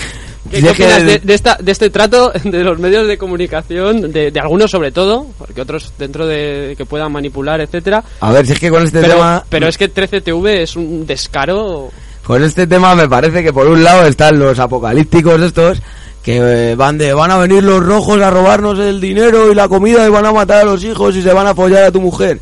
¿Qué, 0.51 0.61
qué 0.61 0.69
es 0.69 0.77
que 0.77 0.85
opinas 0.85 1.05
de, 1.05 1.19
de 1.21 1.35
esta, 1.35 1.57
de 1.61 1.73
este 1.73 1.91
trato 1.91 2.33
de 2.45 2.65
los 2.65 2.79
medios 2.79 3.07
de 3.07 3.17
comunicación, 3.17 4.13
de, 4.13 4.31
de 4.31 4.41
algunos 4.41 4.71
sobre 4.71 4.93
todo, 4.93 5.27
porque 5.39 5.61
otros 5.61 5.93
dentro 5.99 6.27
de 6.27 6.75
que 6.77 6.85
puedan 6.85 7.13
manipular, 7.13 7.61
etcétera? 7.61 8.05
A 8.21 8.33
ver, 8.33 8.47
si 8.47 8.53
es 8.53 8.61
que 8.61 8.71
con 8.71 8.83
este 8.83 9.01
pero, 9.01 9.15
tema... 9.15 9.45
pero 9.49 9.69
es 9.69 9.79
que 9.79 9.93
13TV 9.93 10.49
es 10.63 10.77
un 10.77 11.07
descaro. 11.07 11.91
Con 12.25 12.43
este 12.43 12.67
tema 12.67 12.95
me 12.95 13.09
parece 13.09 13.43
que 13.43 13.53
por 13.53 13.67
un 13.67 13.85
lado 13.85 14.07
están 14.07 14.39
los 14.39 14.59
apocalípticos 14.59 15.41
estos 15.43 15.79
que 16.25 16.71
eh, 16.71 16.75
van 16.75 16.97
de 16.99 17.13
van 17.13 17.31
a 17.31 17.37
venir 17.37 17.63
los 17.63 17.85
rojos 17.85 18.21
a 18.23 18.31
robarnos 18.31 18.79
el 18.79 19.01
dinero 19.01 19.53
y 19.53 19.55
la 19.55 19.69
comida 19.69 20.07
y 20.07 20.11
van 20.11 20.25
a 20.27 20.33
matar 20.33 20.63
a 20.63 20.65
los 20.65 20.83
hijos 20.83 21.15
y 21.17 21.23
se 21.23 21.33
van 21.33 21.47
a 21.47 21.51
apoyar 21.51 21.85
a 21.85 21.93
tu 21.93 22.01
mujer. 22.01 22.41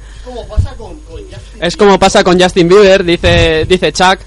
Es 1.61 1.77
como 1.77 1.99
pasa 1.99 2.23
con 2.25 2.41
Justin 2.41 2.69
Bieber, 2.69 3.05
dice, 3.05 3.65
dice 3.69 3.93
Chuck. 3.93 4.19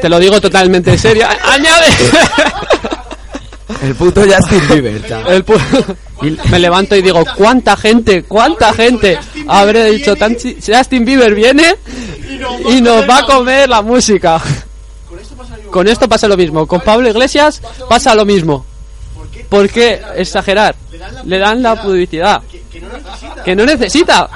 Te 0.00 0.08
lo 0.08 0.18
digo 0.18 0.40
totalmente 0.40 0.90
en 0.92 0.98
serio. 0.98 1.26
¡Añade! 1.44 1.86
El 3.82 3.94
puto 3.94 4.22
Justin 4.22 4.60
Bieber. 4.68 5.02
El 5.28 5.44
pu- 5.44 5.96
me 6.50 6.58
levanto 6.58 6.96
y 6.96 7.02
digo, 7.02 7.22
¿cuánta 7.36 7.76
gente? 7.76 8.22
¿Cuánta 8.24 8.72
gente? 8.72 9.18
Habré 9.46 9.90
dicho, 9.92 10.16
tan 10.16 10.36
chi- 10.36 10.56
Justin 10.66 11.04
Bieber 11.04 11.34
viene 11.34 11.74
y 12.70 12.80
nos 12.80 13.08
va 13.08 13.18
a 13.18 13.26
comer 13.26 13.68
la 13.68 13.82
música. 13.82 14.40
Con 15.70 15.88
esto 15.88 16.08
pasa 16.08 16.28
lo 16.28 16.36
mismo. 16.36 16.66
Con 16.66 16.80
Pablo 16.80 17.08
Iglesias 17.08 17.60
pasa 17.88 18.14
lo 18.14 18.24
mismo. 18.24 18.64
¿Por 19.54 19.68
qué 19.70 20.02
exagerar? 20.16 20.74
Le 21.24 21.38
dan 21.38 21.62
la 21.62 21.80
publicidad. 21.80 22.42
Que 23.44 23.54
no 23.54 23.64
necesita. 23.64 24.28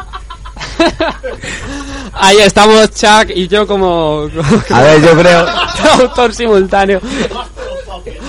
Ahí 2.12 2.38
estamos 2.38 2.90
Chuck 2.94 3.30
y 3.34 3.48
yo 3.48 3.66
como, 3.66 4.28
A 4.70 4.80
ver, 4.82 5.02
yo 5.02 5.18
creo 5.18 5.44
autor 6.00 6.32
simultáneo. 6.34 7.00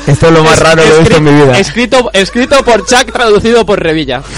esto 0.07 0.27
es 0.27 0.31
lo 0.33 0.43
más 0.43 0.53
Es- 0.53 0.59
raro 0.59 0.81
que 0.83 0.89
he 0.89 0.99
visto 0.99 1.17
en 1.17 1.23
mi 1.23 1.31
vida. 1.31 1.59
Escrito, 1.59 2.09
escrito 2.11 2.63
por 2.63 2.83
Chuck, 2.87 3.11
traducido 3.11 3.63
por 3.65 3.79
Revilla. 3.81 4.23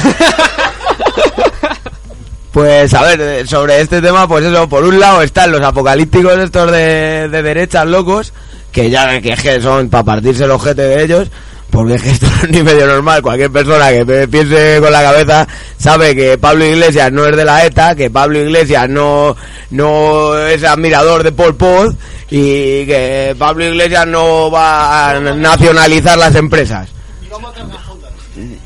Pues 2.52 2.94
a 2.94 3.04
ver, 3.04 3.48
sobre 3.48 3.80
este 3.80 4.02
tema, 4.02 4.28
pues 4.28 4.44
eso, 4.44 4.68
por 4.68 4.84
un 4.84 5.00
lado 5.00 5.22
están 5.22 5.54
los 5.54 5.62
apocalípticos 5.62 6.38
estos 6.38 6.70
de, 6.70 7.30
de 7.30 7.42
derechas 7.42 7.86
locos, 7.88 8.34
que 8.74 8.90
ya 8.90 9.22
que 9.22 9.32
es 9.32 9.42
que 9.42 9.62
son 9.62 9.90
para 9.90 10.04
partirse 10.04 10.44
el 10.44 10.52
ojete 10.52 10.82
de 10.82 11.02
ellos, 11.02 11.30
porque 11.72 11.96
es 11.96 12.04
que 12.04 12.10
esto 12.12 12.28
no 12.28 12.44
es 12.44 12.50
ni 12.50 12.62
medio 12.62 12.86
normal. 12.86 13.22
Cualquier 13.22 13.50
persona 13.50 13.90
que 13.92 14.28
piense 14.28 14.80
con 14.82 14.92
la 14.92 15.02
cabeza 15.02 15.48
sabe 15.78 16.16
que 16.16 16.38
Pablo 16.38 16.66
Iglesias 16.66 17.12
no 17.12 17.26
es 17.26 17.36
de 17.36 17.46
la 17.46 17.66
ETA, 17.66 17.96
que 17.96 18.10
Pablo 18.12 18.40
Iglesias 18.40 18.90
no, 18.90 19.36
no 19.72 20.38
es 20.38 20.64
admirador 20.64 21.24
de 21.24 21.32
Pol 21.32 21.56
Pot 21.56 21.96
y 22.30 22.86
que 22.86 23.36
Pablo 23.40 23.66
Iglesias 23.66 24.06
no 24.06 24.52
va 24.52 25.12
a 25.12 25.20
nacionalizar 25.20 26.18
las 26.18 26.36
empresas. 26.36 26.90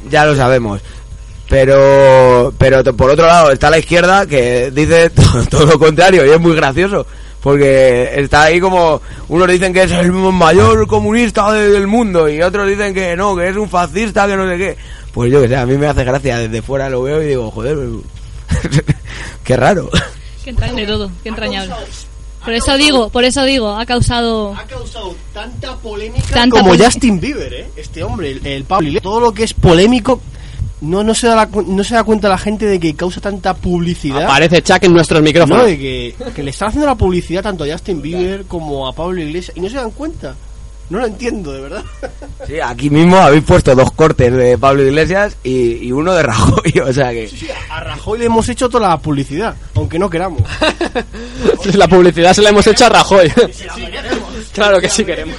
Ya 0.09 0.25
lo 0.25 0.35
sabemos. 0.35 0.81
Pero, 1.47 2.51
pero 2.57 2.83
por 2.95 3.11
otro 3.11 3.27
lado 3.27 3.51
está 3.51 3.69
la 3.69 3.77
izquierda 3.77 4.25
que 4.25 4.71
dice 4.71 5.11
todo 5.49 5.65
lo 5.67 5.77
contrario 5.79 6.25
y 6.25 6.31
es 6.31 6.39
muy 6.39 6.55
gracioso. 6.55 7.05
Porque 7.45 8.09
está 8.15 8.41
ahí 8.45 8.59
como, 8.59 8.99
unos 9.29 9.47
dicen 9.47 9.71
que 9.71 9.83
es 9.83 9.91
el 9.91 10.11
mayor 10.11 10.87
comunista 10.87 11.51
de- 11.53 11.69
del 11.69 11.85
mundo 11.85 12.27
y 12.27 12.41
otros 12.41 12.67
dicen 12.67 12.91
que 12.91 13.15
no, 13.15 13.35
que 13.35 13.49
es 13.49 13.55
un 13.55 13.69
fascista, 13.69 14.25
que 14.25 14.35
no 14.35 14.49
sé 14.49 14.57
qué. 14.57 14.77
Pues 15.13 15.31
yo 15.31 15.43
que 15.43 15.47
sé, 15.49 15.55
a 15.55 15.63
mí 15.67 15.77
me 15.77 15.85
hace 15.85 16.03
gracia, 16.03 16.39
desde 16.39 16.63
fuera 16.63 16.89
lo 16.89 17.03
veo 17.03 17.21
y 17.21 17.27
digo, 17.27 17.51
joder, 17.51 17.77
qué 19.43 19.55
raro. 19.57 19.91
Qué 20.43 20.49
entrañable 20.49 20.87
todo, 20.87 21.11
qué 21.21 21.29
entrañable. 21.29 21.71
Por 22.43 22.53
eso 22.55 22.77
digo, 22.77 23.09
por 23.09 23.23
eso 23.23 23.43
digo, 23.43 23.75
ha 23.75 23.85
causado 23.85 24.55
Ha 24.55 24.63
causado 24.65 25.15
tanta 25.31 25.75
polémica 25.77 26.25
Tanta 26.33 26.59
como 26.61 26.75
Justin 26.75 27.19
Bieber, 27.19 27.53
¿eh? 27.53 27.67
Este 27.75 28.03
hombre, 28.03 28.31
el, 28.31 28.45
el 28.47 28.63
Pablo. 28.63 28.99
Todo 29.01 29.19
lo 29.19 29.33
que 29.33 29.43
es 29.43 29.53
polémico, 29.53 30.19
no, 30.81 31.03
no, 31.03 31.13
se 31.15 31.27
da 31.27 31.35
la 31.35 31.49
no 31.67 31.83
se 31.83 31.95
da 31.95 32.03
cuenta 32.03 32.29
la 32.29 32.37
gente 32.37 32.65
de 32.65 32.79
que 32.79 32.95
causa 32.95 33.21
tanta 33.21 33.53
publicidad. 33.53 34.23
Aparece 34.23 34.61
Chuck 34.61 34.83
en 34.83 34.93
nuestros 34.93 35.21
No, 35.21 35.25
micrófonos. 35.25 35.65
de 35.65 35.77
que, 35.77 36.15
que 36.35 36.43
le 36.43 36.51
están 36.51 36.69
haciendo 36.69 36.87
la 36.87 36.95
publicidad 36.95 37.43
tanto 37.43 37.63
a 37.63 37.67
Justin 37.71 38.01
Bieber 38.01 38.45
como 38.45 38.87
a 38.87 38.93
Pablo 38.93 39.21
Iglesias 39.21 39.55
y 39.57 39.61
no 39.61 39.69
se 39.69 39.75
dan 39.77 39.91
cuenta. 39.91 40.35
No 40.87 40.99
lo 40.99 41.07
entiendo, 41.07 41.51
de 41.51 41.61
verdad. 41.61 41.83
Sí, 42.45 42.59
aquí 42.63 42.91
mismo 42.91 43.17
habéis 43.17 43.43
puesto 43.43 43.73
dos 43.73 43.91
cortes 43.93 44.31
de 44.31 44.55
Pablo 44.55 44.83
Iglesias 44.83 45.35
y, 45.43 45.77
y 45.87 45.91
uno 45.91 46.13
de 46.13 46.21
Rajoy, 46.21 46.79
o 46.87 46.93
sea 46.93 47.09
que... 47.09 47.27
A 47.71 47.79
Rajoy 47.79 48.19
le 48.19 48.25
hemos 48.25 48.47
hecho 48.49 48.69
toda 48.69 48.89
la 48.89 48.97
publicidad, 48.99 49.55
aunque 49.73 49.97
no 49.97 50.07
queramos. 50.11 50.43
La 51.73 51.87
publicidad 51.87 52.33
se 52.33 52.43
la 52.43 52.49
hemos 52.49 52.67
hecho 52.67 52.85
a 52.85 52.89
Rajoy. 52.89 53.31
claro 54.53 54.79
que 54.79 54.87
sí 54.87 55.03
queremos. 55.03 55.35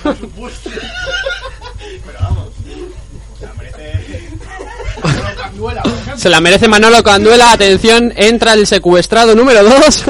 Se 6.16 6.28
la 6.28 6.40
merece 6.40 6.68
Manolo 6.68 7.02
Canduela. 7.02 7.52
Atención, 7.52 8.12
entra 8.16 8.54
el 8.54 8.66
secuestrado 8.66 9.34
número 9.34 9.62
2. 9.64 10.04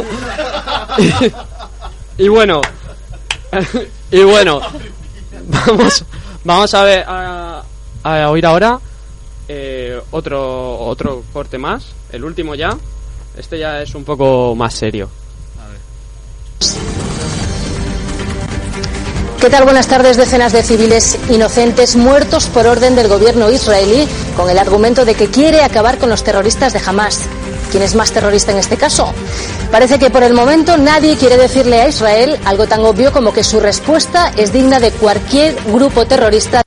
y, 2.19 2.23
y 2.25 2.29
bueno. 2.29 2.61
y 4.11 4.23
bueno. 4.23 4.61
Vamos, 5.49 6.05
vamos 6.45 6.75
a 6.75 6.83
ver 6.83 7.05
a, 7.07 7.63
a 8.03 8.31
oír 8.31 8.45
ahora 8.47 8.81
eh, 9.49 10.01
otro 10.11 10.79
otro 10.81 11.23
corte 11.33 11.59
más, 11.59 11.87
el 12.11 12.25
último 12.25 12.55
ya. 12.55 12.77
Este 13.37 13.59
ya 13.59 13.83
es 13.83 13.95
un 13.95 14.05
poco 14.05 14.55
más 14.55 14.75
serio. 14.75 15.09
¿Qué 19.47 19.51
tal? 19.51 19.63
Buenas 19.63 19.87
tardes. 19.87 20.17
Decenas 20.17 20.53
de 20.53 20.65
civiles 20.65 21.21
inocentes 21.31 21.95
muertos 21.95 22.49
por 22.49 22.67
orden 22.67 22.97
del 22.97 23.07
gobierno 23.07 23.49
israelí 23.49 24.09
con 24.37 24.51
el 24.51 24.59
argumento 24.59 25.05
de 25.05 25.15
que 25.15 25.29
quiere 25.29 25.63
acabar 25.63 25.99
con 25.99 26.09
los 26.09 26.25
terroristas 26.25 26.73
de 26.73 26.81
Hamas. 26.85 27.29
¿Quién 27.71 27.85
es 27.85 27.95
más 27.95 28.11
terrorista 28.11 28.51
en 28.51 28.59
este 28.59 28.77
caso? 28.77 29.15
Parece 29.71 30.01
que 30.01 30.11
por 30.11 30.25
el 30.25 30.35
momento 30.35 30.77
nadie 30.77 31.17
quiere 31.17 31.37
decirle 31.37 31.81
a 31.81 31.89
Israel 31.89 32.37
algo 32.45 32.67
tan 32.67 32.81
obvio 32.81 33.13
como 33.13 33.33
que 33.33 33.45
su 33.45 33.61
respuesta 33.61 34.33
es 34.37 34.53
digna 34.53 34.81
de 34.81 34.91
cualquier 34.91 35.55
grupo 35.73 36.05
terrorista. 36.07 36.65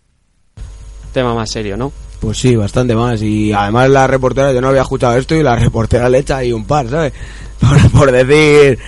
Tema 1.11 1.35
más 1.35 1.51
serio, 1.51 1.75
¿no? 1.75 1.91
Pues 2.21 2.37
sí, 2.37 2.55
bastante 2.55 2.95
más. 2.95 3.21
Y 3.21 3.51
además 3.51 3.89
la 3.89 4.07
reportera, 4.07 4.53
yo 4.53 4.61
no 4.61 4.69
había 4.69 4.83
escuchado 4.83 5.17
esto 5.17 5.35
y 5.35 5.43
la 5.43 5.57
reportera 5.57 6.07
le 6.07 6.19
echa 6.19 6.37
ahí 6.37 6.53
un 6.53 6.63
par, 6.63 6.89
¿sabes? 6.89 7.11
Por, 7.59 7.91
por 7.91 8.11
decir... 8.13 8.79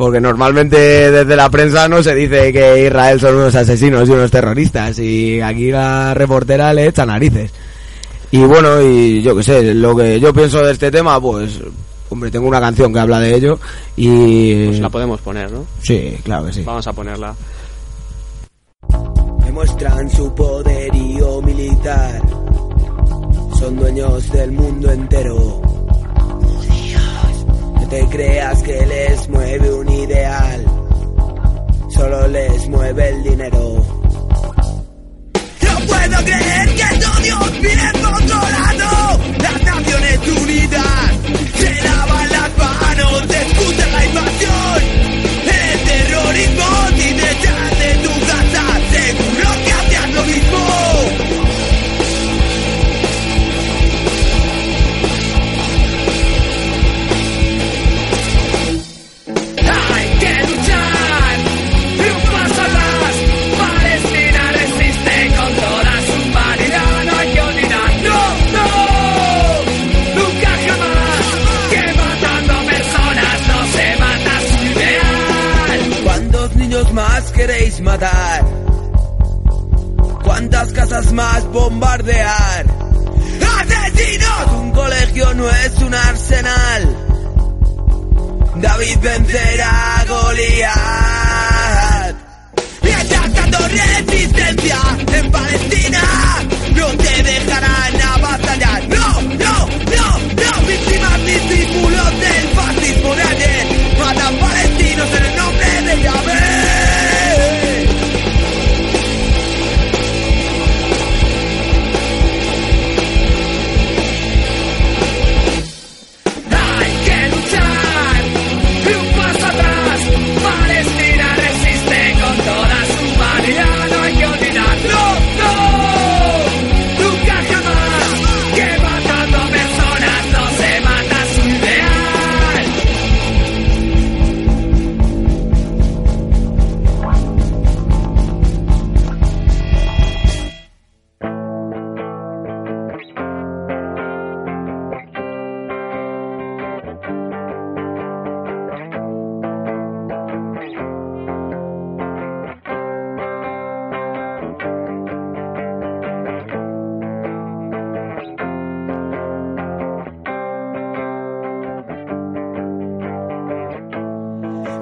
Porque 0.00 0.18
normalmente 0.18 0.78
desde 1.10 1.36
la 1.36 1.50
prensa 1.50 1.86
no 1.86 2.02
se 2.02 2.14
dice 2.14 2.54
que 2.54 2.86
Israel 2.86 3.20
son 3.20 3.34
unos 3.34 3.54
asesinos 3.54 4.08
y 4.08 4.12
unos 4.12 4.30
terroristas. 4.30 4.98
Y 4.98 5.42
aquí 5.42 5.70
la 5.70 6.14
reportera 6.14 6.72
le 6.72 6.86
echa 6.86 7.04
narices. 7.04 7.50
Y 8.30 8.38
bueno, 8.38 8.80
y 8.80 9.20
yo 9.20 9.36
qué 9.36 9.42
sé, 9.42 9.74
lo 9.74 9.94
que 9.94 10.18
yo 10.18 10.32
pienso 10.32 10.64
de 10.64 10.72
este 10.72 10.90
tema, 10.90 11.20
pues... 11.20 11.60
Hombre, 12.08 12.30
tengo 12.30 12.48
una 12.48 12.60
canción 12.60 12.94
que 12.94 12.98
habla 12.98 13.20
de 13.20 13.34
ello 13.34 13.58
y... 13.94 14.68
Pues 14.68 14.80
la 14.80 14.88
podemos 14.88 15.20
poner, 15.20 15.52
¿no? 15.52 15.66
Sí, 15.82 16.16
claro 16.24 16.46
que 16.46 16.54
sí. 16.54 16.62
Vamos 16.64 16.86
a 16.86 16.94
ponerla. 16.94 17.34
Demuestran 19.44 20.08
su 20.08 20.34
poderío 20.34 21.42
militar. 21.42 22.22
Son 23.58 23.76
dueños 23.76 24.32
del 24.32 24.52
mundo 24.52 24.90
entero. 24.92 25.69
Te 27.90 28.06
creas 28.06 28.62
que 28.62 28.86
les 28.86 29.28
mueve 29.28 29.74
un 29.74 29.88
ideal. 29.88 30.64
Solo 31.88 32.28
les 32.28 32.68
mueve 32.68 33.08
el 33.08 33.22
dinero. 33.24 33.84
No 35.62 35.86
puedo 35.88 36.24
creer 36.24 36.68
que 36.76 37.00
todo 37.00 37.50
viene 37.60 37.92
por 37.94 38.12
otro 38.22 38.40
lado. 38.56 39.20
Las 39.42 39.62
Naciones 39.64 40.18
Unidas 40.40 41.10
se 41.56 41.82
lavan 41.82 42.28
las 42.30 42.58
manos, 42.58 43.22
discuten 43.26 43.79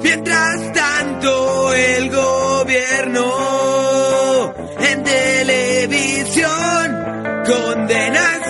Mientras 0.09 0.73
tanto, 0.73 1.75
el 1.75 2.09
gobierno 2.09 3.25
en 4.81 5.05
televisión 5.05 6.49
condena 7.47 8.48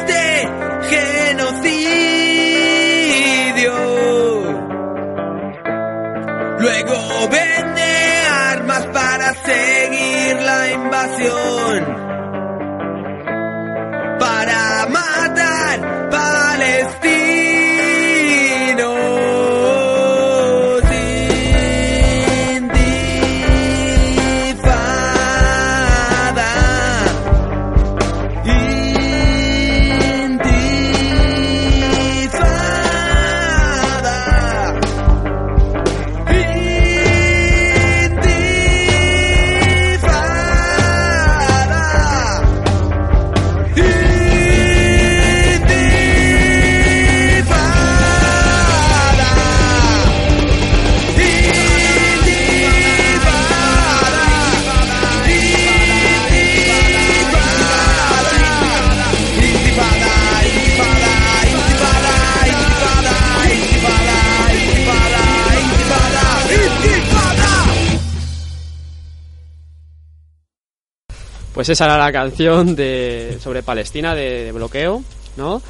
Pues 71.69 71.77
esa 71.77 71.85
era 71.85 71.99
la 71.99 72.11
canción 72.11 72.75
de 72.75 73.37
sobre 73.45 73.63
Palestina 73.63 74.15
de, 74.15 74.45
de 74.45 74.53
bloqueo, 74.53 75.03
¿no? 75.37 75.61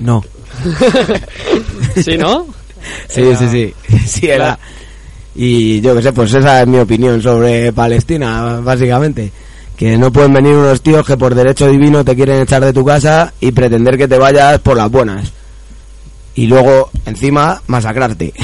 No. 0.00 0.22
sí, 1.96 2.18
¿no? 2.18 2.44
Sí, 3.08 3.22
Era- 3.22 3.38
sí, 3.38 3.48
sí. 3.48 3.74
Sí, 4.06 4.26
era. 4.26 4.58
Y 5.34 5.80
yo 5.80 5.96
qué 5.96 6.02
sé, 6.02 6.12
pues 6.12 6.34
esa 6.34 6.60
es 6.60 6.68
mi 6.68 6.76
opinión 6.78 7.22
sobre 7.22 7.72
Palestina, 7.72 8.60
básicamente. 8.62 9.32
Que 9.78 9.96
no 9.96 10.12
pueden 10.12 10.34
venir 10.34 10.52
unos 10.56 10.82
tíos 10.82 11.06
que 11.06 11.16
por 11.16 11.34
derecho 11.34 11.68
divino 11.68 12.04
te 12.04 12.14
quieren 12.14 12.42
echar 12.42 12.62
de 12.62 12.74
tu 12.74 12.84
casa 12.84 13.32
y 13.40 13.50
pretender 13.50 13.96
que 13.96 14.06
te 14.08 14.18
vayas 14.18 14.58
por 14.60 14.76
las 14.76 14.90
buenas. 14.90 15.32
Y 16.34 16.48
luego, 16.48 16.90
encima, 17.06 17.62
masacrarte. 17.66 18.34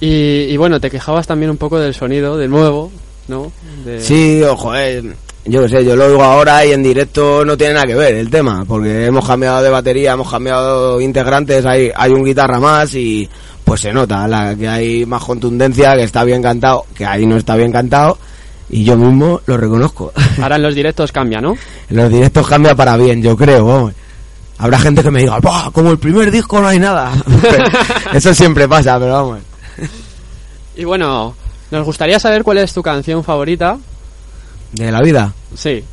Y, 0.00 0.06
y 0.50 0.56
bueno, 0.56 0.80
te 0.80 0.90
quejabas 0.90 1.26
también 1.26 1.50
un 1.50 1.56
poco 1.56 1.78
del 1.78 1.94
sonido, 1.94 2.36
de 2.36 2.46
nuevo, 2.48 2.90
¿no? 3.28 3.52
De- 3.84 4.00
Sí, 4.00 4.42
ojo, 4.42 4.74
eh, 4.74 5.02
yo 5.46 5.62
qué 5.62 5.68
sé, 5.68 5.84
yo 5.84 5.94
lo 5.96 6.06
oigo 6.06 6.22
ahora 6.22 6.64
y 6.64 6.72
en 6.72 6.82
directo 6.82 7.44
no 7.44 7.56
tiene 7.56 7.74
nada 7.74 7.86
que 7.86 7.94
ver 7.94 8.14
el 8.14 8.30
tema, 8.30 8.64
porque 8.66 9.06
hemos 9.06 9.26
cambiado 9.26 9.62
de 9.62 9.70
batería, 9.70 10.12
hemos 10.12 10.30
cambiado 10.30 11.00
integrantes, 11.00 11.64
hay, 11.66 11.90
hay 11.94 12.12
un 12.12 12.24
guitarra 12.24 12.58
más 12.60 12.94
y 12.94 13.28
pues 13.64 13.80
se 13.82 13.92
nota 13.92 14.26
la 14.28 14.54
que 14.54 14.68
hay 14.68 15.06
más 15.06 15.22
contundencia, 15.22 15.94
que 15.96 16.04
está 16.04 16.24
bien 16.24 16.42
cantado, 16.42 16.84
que 16.94 17.04
ahí 17.06 17.26
no 17.26 17.36
está 17.36 17.56
bien 17.56 17.72
cantado 17.72 18.18
y 18.70 18.84
yo 18.84 18.96
mismo 18.96 19.40
lo 19.46 19.56
reconozco. 19.56 20.12
Ahora 20.42 20.56
en 20.56 20.62
los 20.62 20.74
directos 20.74 21.12
cambia, 21.12 21.40
¿no? 21.40 21.56
En 21.90 21.96
los 21.96 22.10
directos 22.10 22.46
cambia 22.48 22.74
para 22.74 22.96
bien, 22.96 23.22
yo 23.22 23.36
creo, 23.36 23.66
vamos. 23.66 23.92
Habrá 24.56 24.78
gente 24.78 25.02
que 25.02 25.10
me 25.10 25.20
diga, 25.20 25.40
"Buah, 25.40 25.70
como 25.72 25.90
el 25.90 25.98
primer 25.98 26.30
disco 26.30 26.60
no 26.60 26.68
hay 26.68 26.78
nada. 26.78 27.12
Eso 28.14 28.32
siempre 28.32 28.68
pasa, 28.68 28.98
pero 29.00 29.12
vamos. 29.12 29.38
Y 30.76 30.84
bueno, 30.84 31.34
nos 31.74 31.84
gustaría 31.84 32.18
saber 32.18 32.42
cuál 32.42 32.58
es 32.58 32.72
tu 32.72 32.82
canción 32.82 33.22
favorita. 33.24 33.76
De 34.72 34.90
la 34.90 35.00
vida. 35.02 35.32
Sí. 35.54 35.84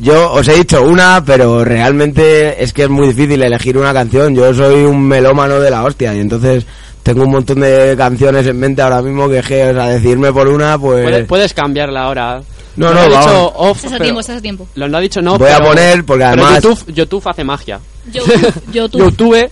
Yo 0.00 0.32
os 0.32 0.46
he 0.46 0.54
dicho 0.54 0.82
una, 0.82 1.22
pero 1.24 1.64
realmente 1.64 2.62
es 2.62 2.72
que 2.72 2.84
es 2.84 2.88
muy 2.88 3.08
difícil 3.08 3.42
elegir 3.42 3.76
una 3.76 3.92
canción. 3.92 4.34
Yo 4.34 4.54
soy 4.54 4.84
un 4.84 5.02
melómano 5.06 5.58
de 5.58 5.70
la 5.70 5.84
hostia 5.84 6.14
y 6.14 6.20
entonces 6.20 6.64
tengo 7.02 7.24
un 7.24 7.32
montón 7.32 7.60
de 7.60 7.94
canciones 7.96 8.46
en 8.46 8.58
mente 8.60 8.80
ahora 8.82 9.02
mismo 9.02 9.28
que, 9.28 9.40
que, 9.42 9.70
o 9.70 9.74
sea, 9.74 9.88
decirme 9.88 10.32
por 10.32 10.46
una, 10.46 10.78
pues... 10.78 11.02
Puedes, 11.02 11.26
puedes 11.26 11.54
cambiarla 11.54 12.04
ahora. 12.04 12.40
No, 12.76 12.94
no, 12.94 13.00
ha 13.00 13.06
dicho 13.08 13.52
off, 13.56 13.78
Estás 13.78 13.92
a 13.92 13.94
pero- 13.94 14.04
tiempo, 14.04 14.20
estás 14.20 14.36
a 14.36 14.40
tiempo. 14.40 14.68
Lo 14.76 14.96
ha 14.96 15.00
dicho 15.00 15.20
no, 15.20 15.36
Voy 15.36 15.50
a 15.50 15.56
pero- 15.56 15.68
poner, 15.70 16.04
porque 16.04 16.24
pero 16.30 16.42
además- 16.44 16.62
YouTube, 16.62 16.94
YouTube 16.94 17.22
hace 17.28 17.42
magia. 17.44 17.80
Yo, 18.12 18.22
YouTube. 18.72 19.00
YouTube. 19.00 19.50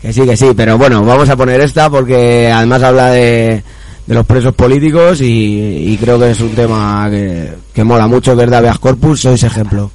Que 0.00 0.12
sí, 0.12 0.24
que 0.24 0.36
sí, 0.36 0.52
pero 0.56 0.78
bueno, 0.78 1.02
vamos 1.04 1.28
a 1.28 1.36
poner 1.36 1.60
esta 1.62 1.90
porque 1.90 2.48
además 2.52 2.82
habla 2.82 3.10
de, 3.10 3.64
de 4.06 4.14
los 4.14 4.26
presos 4.26 4.54
políticos 4.54 5.20
y, 5.20 5.92
y 5.92 5.96
creo 5.96 6.18
que 6.18 6.30
es 6.30 6.40
un 6.40 6.50
tema 6.50 7.08
que, 7.10 7.84
mola 7.84 8.06
mucho, 8.06 8.36
de 8.36 8.56
Habeas 8.56 8.78
Corpus, 8.78 9.20
sois 9.22 9.42
ejemplo. 9.42 9.90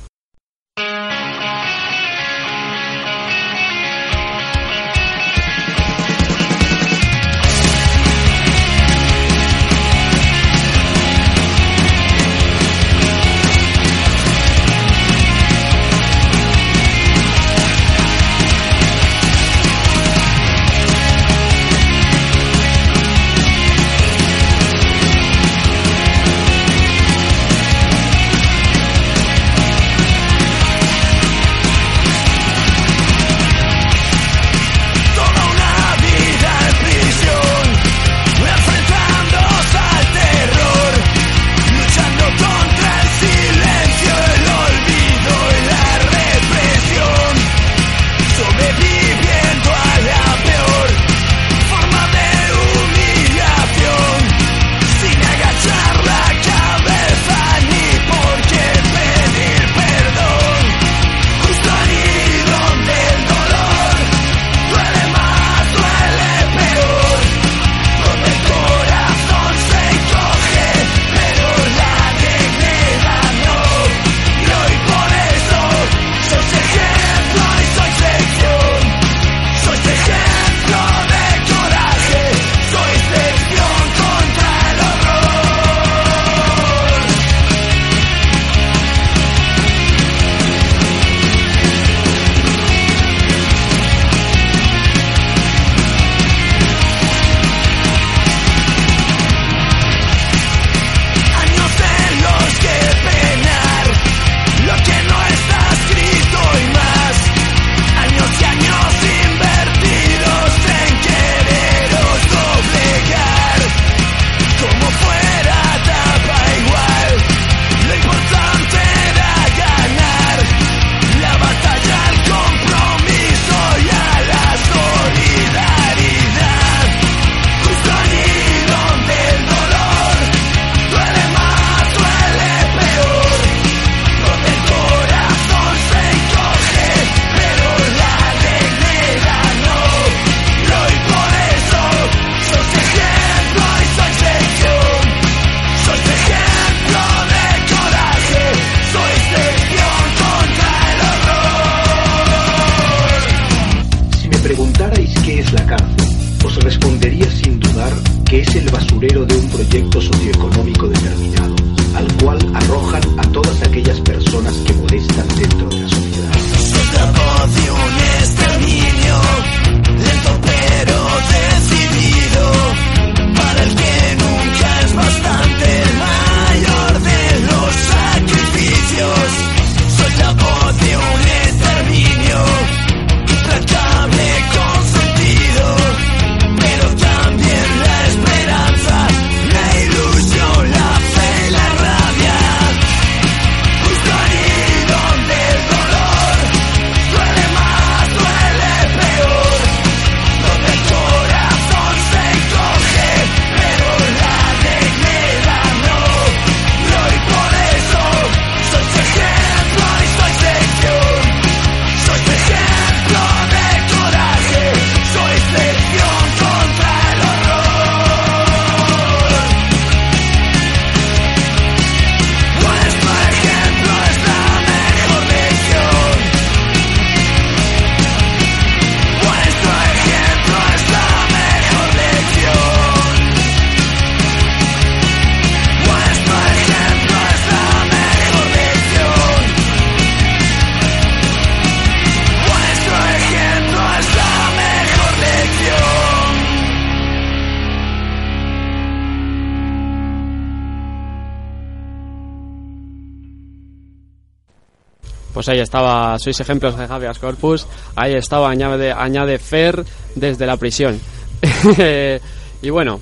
Ahí 255.52 255.60
estaba, 255.60 256.18
sois 256.20 256.40
ejemplos 256.40 256.78
de 256.78 256.86
Habeas 256.86 257.20
Corpus. 257.20 257.66
Ahí 257.96 258.14
estaba, 258.16 258.50
añade, 258.50 258.92
añade 258.92 259.38
Fer 259.40 259.84
desde 260.16 260.46
la 260.46 260.58
prisión. 260.58 261.00
y 262.62 262.70
bueno, 262.70 263.00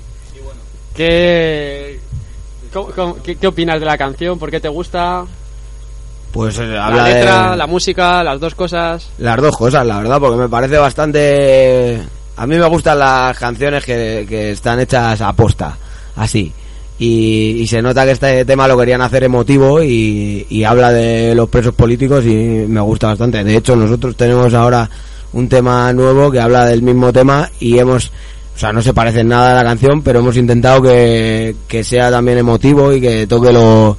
¿qué, 0.94 2.00
cómo- 2.72 2.88
cómo- 2.94 3.22
qué, 3.22 3.36
qué 3.36 3.46
opinas 3.46 3.80
de 3.80 3.86
la 3.86 3.96
canción? 3.98 4.38
¿Por 4.38 4.50
qué 4.50 4.60
te 4.60 4.68
gusta? 4.68 5.24
Pues 6.32 6.58
eh, 6.58 6.66
La 6.66 7.04
letra, 7.08 7.50
de 7.52 7.56
la 7.56 7.66
música, 7.66 8.22
las 8.22 8.38
dos 8.38 8.54
cosas. 8.54 9.08
las 9.18 9.36
dos 9.40 9.56
cosas, 9.56 9.86
la 9.86 9.98
verdad, 9.98 10.20
porque 10.20 10.36
me 10.36 10.48
parece 10.48 10.76
bastante... 10.76 12.02
A 12.36 12.46
mí 12.46 12.56
me 12.56 12.66
gustan 12.66 12.98
las 12.98 13.36
canciones 13.38 13.84
que, 13.84 14.24
que 14.28 14.52
están 14.52 14.78
hechas 14.78 15.20
a 15.20 15.32
posta, 15.32 15.76
así. 16.16 16.52
Y, 16.98 17.58
y 17.60 17.66
se 17.66 17.80
nota 17.80 18.04
que 18.04 18.10
este 18.10 18.44
tema 18.44 18.66
lo 18.66 18.76
querían 18.76 19.00
hacer 19.02 19.22
emotivo 19.22 19.82
y, 19.82 20.46
y 20.48 20.64
habla 20.64 20.92
de 20.92 21.34
los 21.34 21.48
presos 21.48 21.74
políticos 21.74 22.24
y 22.26 22.34
me 22.34 22.80
gusta 22.80 23.08
bastante. 23.08 23.44
De 23.44 23.56
hecho, 23.56 23.76
nosotros 23.76 24.16
tenemos 24.16 24.52
ahora 24.54 24.90
un 25.32 25.48
tema 25.48 25.92
nuevo 25.92 26.30
que 26.30 26.40
habla 26.40 26.66
del 26.66 26.82
mismo 26.82 27.12
tema 27.12 27.48
y 27.60 27.78
hemos... 27.78 28.10
O 28.56 28.58
sea, 28.58 28.72
no 28.72 28.82
se 28.82 28.92
parece 28.92 29.20
en 29.20 29.28
nada 29.28 29.52
a 29.52 29.62
la 29.62 29.62
canción, 29.62 30.02
pero 30.02 30.18
hemos 30.18 30.36
intentado 30.36 30.82
que, 30.82 31.54
que 31.68 31.84
sea 31.84 32.10
también 32.10 32.38
emotivo 32.38 32.92
y 32.92 33.00
que 33.00 33.26
toque 33.28 33.52
lo... 33.52 33.96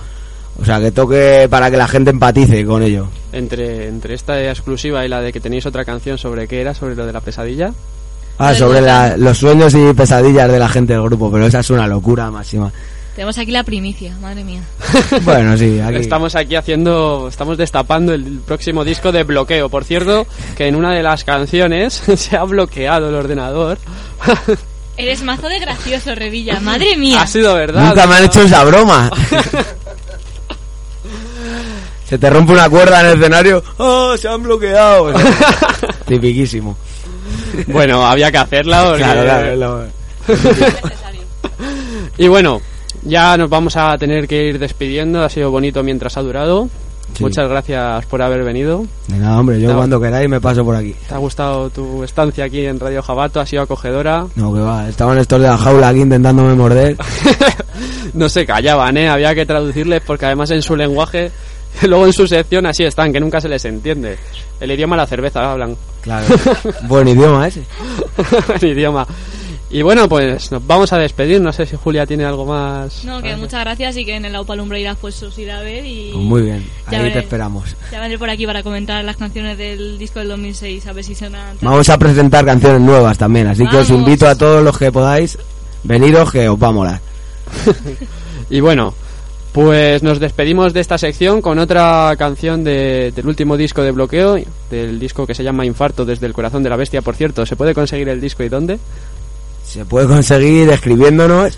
O 0.62 0.66
sea, 0.66 0.82
que 0.82 0.92
toque 0.92 1.48
para 1.50 1.72
que 1.72 1.78
la 1.78 1.88
gente 1.88 2.10
empatice 2.10 2.66
con 2.66 2.84
ello. 2.84 3.08
Entre, 3.32 3.88
entre 3.88 4.16
esta 4.16 4.44
exclusiva 4.50 5.06
y 5.06 5.08
la 5.08 5.22
de 5.22 5.32
que 5.32 5.40
tenéis 5.40 5.66
otra 5.66 5.86
canción 5.86 6.18
sobre 6.18 6.50
qué 6.50 6.60
era, 6.60 6.74
sobre 6.74 6.96
lo 6.96 7.06
de 7.06 7.14
la 7.14 7.22
pesadilla. 7.22 7.72
Ah, 8.40 8.56
sobre 8.56 8.82
la- 8.82 9.18
los 9.18 9.38
sueños 9.38 9.74
y 9.76 9.94
pesadillas 9.94 10.50
de 10.52 10.58
la 10.60 10.70
gente 10.70 10.94
del 10.94 11.04
grupo, 11.04 11.30
pero 11.32 11.46
esa 11.46 11.60
es 11.60 11.70
una 11.70 11.86
locura 11.88 12.32
máxima. 12.32 12.72
Tenemos 13.16 13.38
aquí 13.38 13.52
la 13.52 13.64
primicia, 13.64 14.16
madre 14.22 14.44
mía. 14.46 14.62
Bueno, 15.24 15.58
sí, 15.58 15.78
aquí. 15.80 15.98
Estamos 15.98 16.36
aquí 16.36 16.56
haciendo, 16.56 17.28
estamos 17.30 17.58
destapando 17.58 18.14
el 18.14 18.40
próximo 18.46 18.86
disco 18.86 19.12
de 19.12 19.24
bloqueo. 19.24 19.68
Por 19.68 19.84
cierto, 19.84 20.26
que 20.56 20.68
en 20.68 20.76
una 20.78 20.94
de 20.94 21.04
las 21.04 21.26
canciones 21.26 22.02
se 22.16 22.38
ha 22.38 22.44
bloqueado 22.44 23.10
el 23.10 23.16
ordenador. 23.16 23.78
Eres 24.98 25.22
mazo 25.24 25.48
de 25.48 25.60
gracioso, 25.60 26.16
Revilla, 26.16 26.60
madre 26.62 26.96
mía. 26.98 27.22
ha 27.24 27.28
sido 27.28 27.54
verdad. 27.56 27.88
Nunca 27.88 28.08
me 28.08 28.16
han 28.16 28.24
hecho 28.26 28.42
esa 28.42 28.64
broma. 28.64 29.10
Se 32.08 32.18
te 32.18 32.30
rompe 32.30 32.54
una 32.54 32.70
cuerda 32.70 33.02
en 33.02 33.06
el 33.08 33.14
escenario. 33.18 33.64
¡Oh, 33.78 34.18
se 34.18 34.28
han 34.28 34.42
bloqueado! 34.42 35.14
Tipiquísimo. 36.08 36.76
Bueno, 37.68 38.06
había 38.06 38.32
que 38.32 38.38
hacerla. 38.38 38.84
porque- 38.86 39.04
Claro, 39.04 39.22
claro, 39.24 39.56
lo- 39.56 39.86
Y 42.18 42.28
bueno, 42.28 42.62
ya 43.04 43.38
nos 43.38 43.50
vamos 43.50 43.76
a 43.78 43.98
tener 43.98 44.28
que 44.28 44.48
ir 44.48 44.60
despidiendo. 44.60 45.24
Ha 45.24 45.30
sido 45.30 45.52
bonito 45.52 45.84
mientras 45.84 46.18
ha 46.18 46.22
durado. 46.22 46.70
Sí. 47.16 47.24
Muchas 47.24 47.50
gracias 47.50 48.06
por 48.06 48.22
haber 48.22 48.44
venido. 48.44 48.86
De 49.08 49.18
nada, 49.18 49.40
hombre, 49.40 49.60
yo 49.60 49.70
No. 49.72 49.78
cuando 49.78 50.00
queráis 50.00 50.30
me 50.30 50.40
paso 50.40 50.64
por 50.64 50.76
aquí. 50.76 50.94
¿Te 51.08 51.16
ha 51.16 51.18
gustado 51.18 51.70
tu 51.72 52.04
estancia 52.04 52.44
aquí 52.46 52.66
en 52.68 52.80
Radio 52.80 53.02
Jabato? 53.02 53.40
¿Ha 53.40 53.48
sido 53.48 53.64
acogedora? 53.64 54.28
No, 54.36 54.54
que 54.54 54.60
va, 54.60 54.88
estaban 54.88 55.18
estos 55.18 55.42
de 55.42 55.48
la 55.48 55.58
jaula 55.58 55.90
aquí 55.90 56.02
intentándome 56.02 56.54
morder. 56.56 56.96
No 58.14 58.28
se 58.28 58.46
callaban, 58.46 58.98
¿eh? 58.98 59.08
Había 59.08 59.34
que 59.36 59.46
traducirles 59.46 60.02
porque 60.06 60.26
además 60.26 60.50
en 60.52 60.62
su 60.64 60.76
lenguaje, 60.76 61.32
luego 61.88 62.06
en 62.06 62.14
su 62.14 62.28
sección 62.28 62.66
así 62.66 62.84
están, 62.84 63.12
que 63.14 63.20
nunca 63.20 63.40
se 63.42 63.50
les 63.50 63.64
entiende. 63.66 64.18
El 64.60 64.72
idioma 64.72 64.96
de 64.96 65.02
la 65.04 65.08
cerveza 65.08 65.52
hablan. 65.52 65.76
Claro. 66.02 66.26
Buen 66.84 67.08
idioma 67.08 67.48
ese. 67.48 67.64
Buen 68.48 68.72
idioma. 68.72 69.08
Y 69.72 69.84
bueno, 69.84 70.10
pues 70.10 70.52
nos 70.52 70.66
vamos 70.66 70.92
a 70.94 70.98
despedir. 70.98 71.40
No 71.40 71.54
sé 71.54 71.66
si 71.66 71.76
Julia 71.76 72.06
tiene 72.06 72.26
algo 72.26 72.44
más. 72.44 73.04
No, 73.06 73.22
que 73.22 73.36
muchas 73.36 73.62
gracias 73.62 73.98
y 73.98 74.06
que 74.06 74.16
en 74.16 74.26
el 74.26 74.36
Aupa 74.36 74.56
Lumbreira 74.56 74.96
pues 74.96 75.22
os 75.22 75.38
irá 75.38 75.60
a 75.60 75.62
ver 75.62 75.86
y... 75.86 76.10
Pues 76.12 76.26
muy 76.26 76.42
bien, 76.42 76.68
Ya 76.90 76.98
ahí 76.98 77.04
te 77.04 77.10
veré. 77.10 77.20
esperamos. 77.20 77.76
Ya 77.92 78.02
vendré 78.02 78.18
por 78.18 78.30
aquí 78.32 78.48
para 78.48 78.64
comentar 78.64 79.04
las 79.06 79.16
canciones 79.18 79.58
del 79.60 80.00
disco 80.00 80.20
del 80.20 80.30
2006, 80.30 80.88
a 80.88 80.94
ver 80.94 81.04
si 81.04 81.14
suenan... 81.14 81.56
Vamos 81.62 81.88
a 81.88 82.00
presentar 82.00 82.46
canciones 82.46 82.82
nuevas 82.82 83.18
también, 83.20 83.46
así 83.48 83.66
que 83.68 83.78
os 83.78 83.90
invito 83.92 84.28
a 84.28 84.34
todos 84.36 84.64
los 84.64 84.76
que 84.76 84.92
podáis, 84.92 85.38
veniros 85.84 86.32
que 86.32 86.50
os 86.50 86.62
va 86.62 86.68
a 86.70 86.72
molar. 86.72 87.02
Y 88.52 88.62
bueno, 88.62 88.96
pues 89.52 90.04
nos 90.04 90.20
despedimos 90.20 90.74
de 90.74 90.80
esta 90.82 90.98
sección 90.98 91.42
con 91.42 91.58
otra 91.60 92.14
canción 92.18 92.64
de- 92.64 93.12
del 93.16 93.28
último 93.28 93.58
disco 93.58 93.82
de 93.82 93.92
bloqueo, 93.92 94.38
del 94.70 95.00
disco 95.00 95.26
que 95.26 95.34
se 95.34 95.44
llama 95.44 95.66
Infarto 95.66 96.06
desde 96.06 96.28
el 96.28 96.34
corazón 96.34 96.62
de 96.64 96.70
la 96.70 96.76
bestia. 96.76 97.02
Por 97.02 97.16
cierto, 97.16 97.46
¿se 97.46 97.56
puede 97.56 97.74
conseguir 97.74 98.10
el 98.10 98.22
disco 98.22 98.44
y 98.44 98.50
dónde? 98.50 98.78
Se 99.66 99.86
puede 99.86 100.08
conseguir 100.08 100.70
escribiéndonos, 100.70 101.58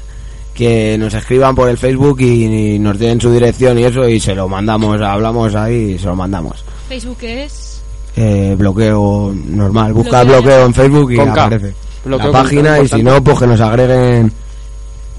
que 0.53 0.97
nos 0.97 1.13
escriban 1.13 1.55
por 1.55 1.69
el 1.69 1.77
Facebook 1.77 2.19
y, 2.21 2.75
y 2.75 2.79
nos 2.79 2.99
den 2.99 3.19
su 3.21 3.31
dirección 3.31 3.77
y 3.79 3.83
eso, 3.85 4.07
y 4.07 4.19
se 4.19 4.35
lo 4.35 4.47
mandamos, 4.49 4.99
hablamos 5.01 5.55
ahí 5.55 5.93
y 5.93 5.97
se 5.99 6.05
lo 6.07 6.15
mandamos. 6.15 6.63
Facebook 6.89 7.17
es... 7.21 7.81
Eh, 8.17 8.55
bloqueo 8.57 9.33
normal, 9.47 9.93
busca 9.93 10.23
Bloqueo. 10.23 10.41
bloqueo 10.41 10.65
en 10.65 10.73
Facebook 10.73 11.11
y 11.13 11.15
Con 11.15 11.29
aparece 11.29 11.73
Bloqueo 12.03 12.27
la 12.27 12.33
página 12.43 12.79
y 12.79 12.87
si 12.89 13.01
no, 13.01 13.23
pues 13.23 13.39
que 13.39 13.47
nos 13.47 13.61
agreguen, 13.61 14.33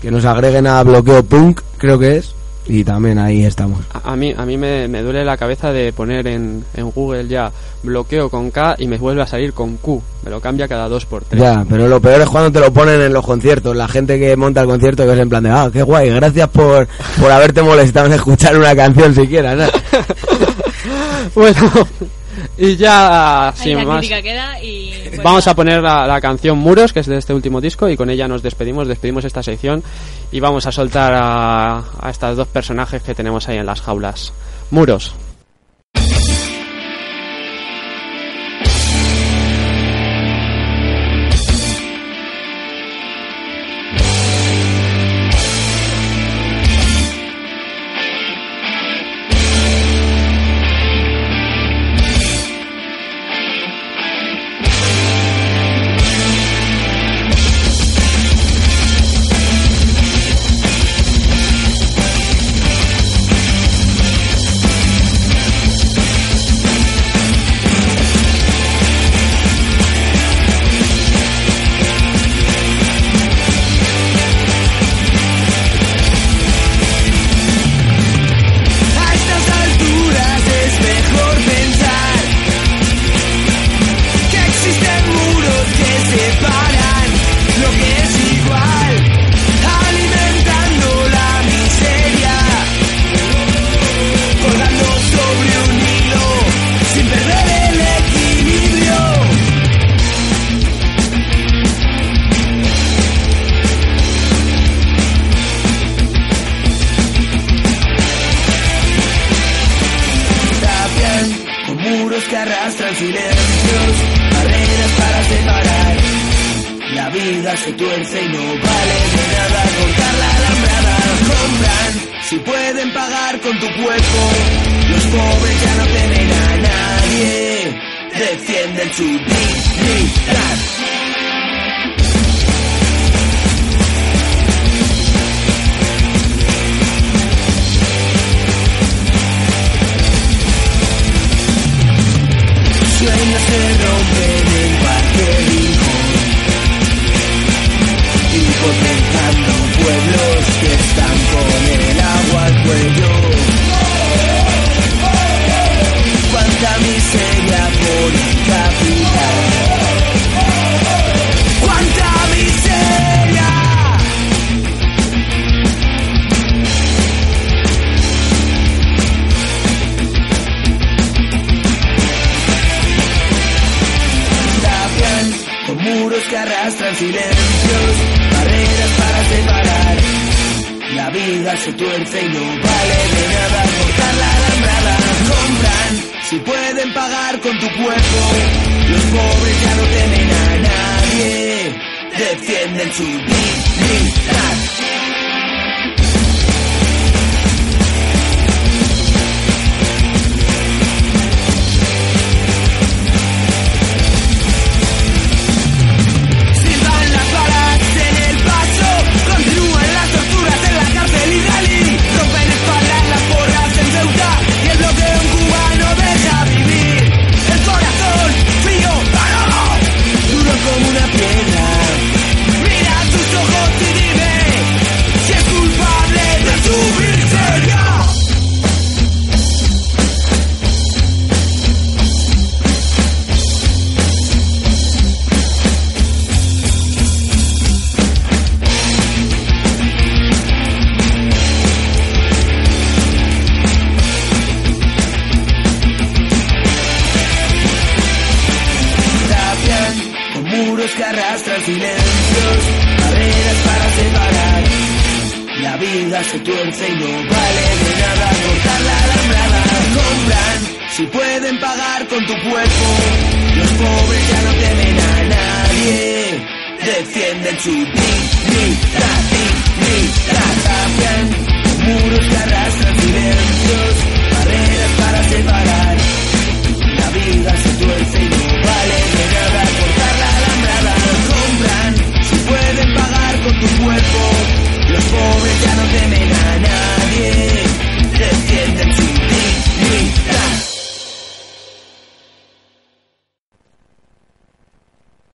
que 0.02 0.10
nos 0.10 0.24
agreguen 0.26 0.66
a 0.66 0.82
bloqueo 0.82 1.22
punk, 1.22 1.62
creo 1.78 1.98
que 1.98 2.16
es, 2.18 2.34
y 2.66 2.84
también 2.84 3.18
ahí 3.18 3.44
estamos. 3.44 3.80
A, 3.92 4.12
a 4.12 4.16
mí, 4.16 4.32
a 4.36 4.44
mí 4.44 4.56
me, 4.56 4.88
me 4.88 5.02
duele 5.02 5.24
la 5.24 5.36
cabeza 5.36 5.72
de 5.72 5.92
poner 5.92 6.26
en, 6.26 6.64
en 6.74 6.90
Google 6.90 7.26
ya 7.26 7.50
bloqueo 7.82 8.30
con 8.30 8.50
K 8.50 8.76
y 8.78 8.86
me 8.86 8.98
vuelve 8.98 9.22
a 9.22 9.26
salir 9.26 9.52
con 9.52 9.76
Q. 9.76 10.02
Me 10.24 10.30
lo 10.30 10.40
cambia 10.40 10.68
cada 10.68 10.88
dos 10.88 11.04
por 11.04 11.24
tres. 11.24 11.42
Ya, 11.42 11.64
pero 11.68 11.88
lo 11.88 12.00
peor 12.00 12.20
es 12.20 12.28
cuando 12.28 12.52
te 12.52 12.60
lo 12.60 12.72
ponen 12.72 13.00
en 13.00 13.12
los 13.12 13.24
conciertos. 13.24 13.74
La 13.76 13.88
gente 13.88 14.18
que 14.18 14.36
monta 14.36 14.60
el 14.60 14.68
concierto 14.68 15.04
que 15.04 15.12
es 15.12 15.18
en 15.18 15.28
plan 15.28 15.42
de, 15.42 15.50
ah, 15.50 15.70
qué 15.72 15.82
guay, 15.82 16.10
gracias 16.10 16.48
por, 16.48 16.86
por 17.20 17.30
haberte 17.30 17.62
molestado 17.62 18.06
en 18.06 18.12
escuchar 18.12 18.56
una 18.56 18.74
canción 18.76 19.14
siquiera, 19.14 19.56
¿no? 19.56 19.64
bueno, 21.34 21.70
y 22.58 22.76
ya 22.76 23.48
Ahí 23.48 23.54
sin 23.56 23.76
la 23.78 23.84
más. 23.84 23.98
crítica 23.98 24.22
queda 24.22 24.62
y... 24.62 24.92
Vamos 25.22 25.46
a 25.46 25.54
poner 25.54 25.82
la, 25.82 26.06
la 26.06 26.20
canción 26.20 26.58
Muros, 26.58 26.92
que 26.92 27.00
es 27.00 27.06
de 27.06 27.18
este 27.18 27.34
último 27.34 27.60
disco, 27.60 27.88
y 27.88 27.96
con 27.96 28.08
ella 28.10 28.26
nos 28.28 28.42
despedimos, 28.42 28.88
despedimos 28.88 29.24
esta 29.24 29.42
sección 29.42 29.82
y 30.30 30.40
vamos 30.40 30.66
a 30.66 30.72
soltar 30.72 31.12
a, 31.14 31.78
a 32.00 32.10
estos 32.10 32.36
dos 32.36 32.48
personajes 32.48 33.02
que 33.02 33.14
tenemos 33.14 33.48
ahí 33.48 33.58
en 33.58 33.66
las 33.66 33.80
jaulas. 33.80 34.32
Muros. 34.70 35.14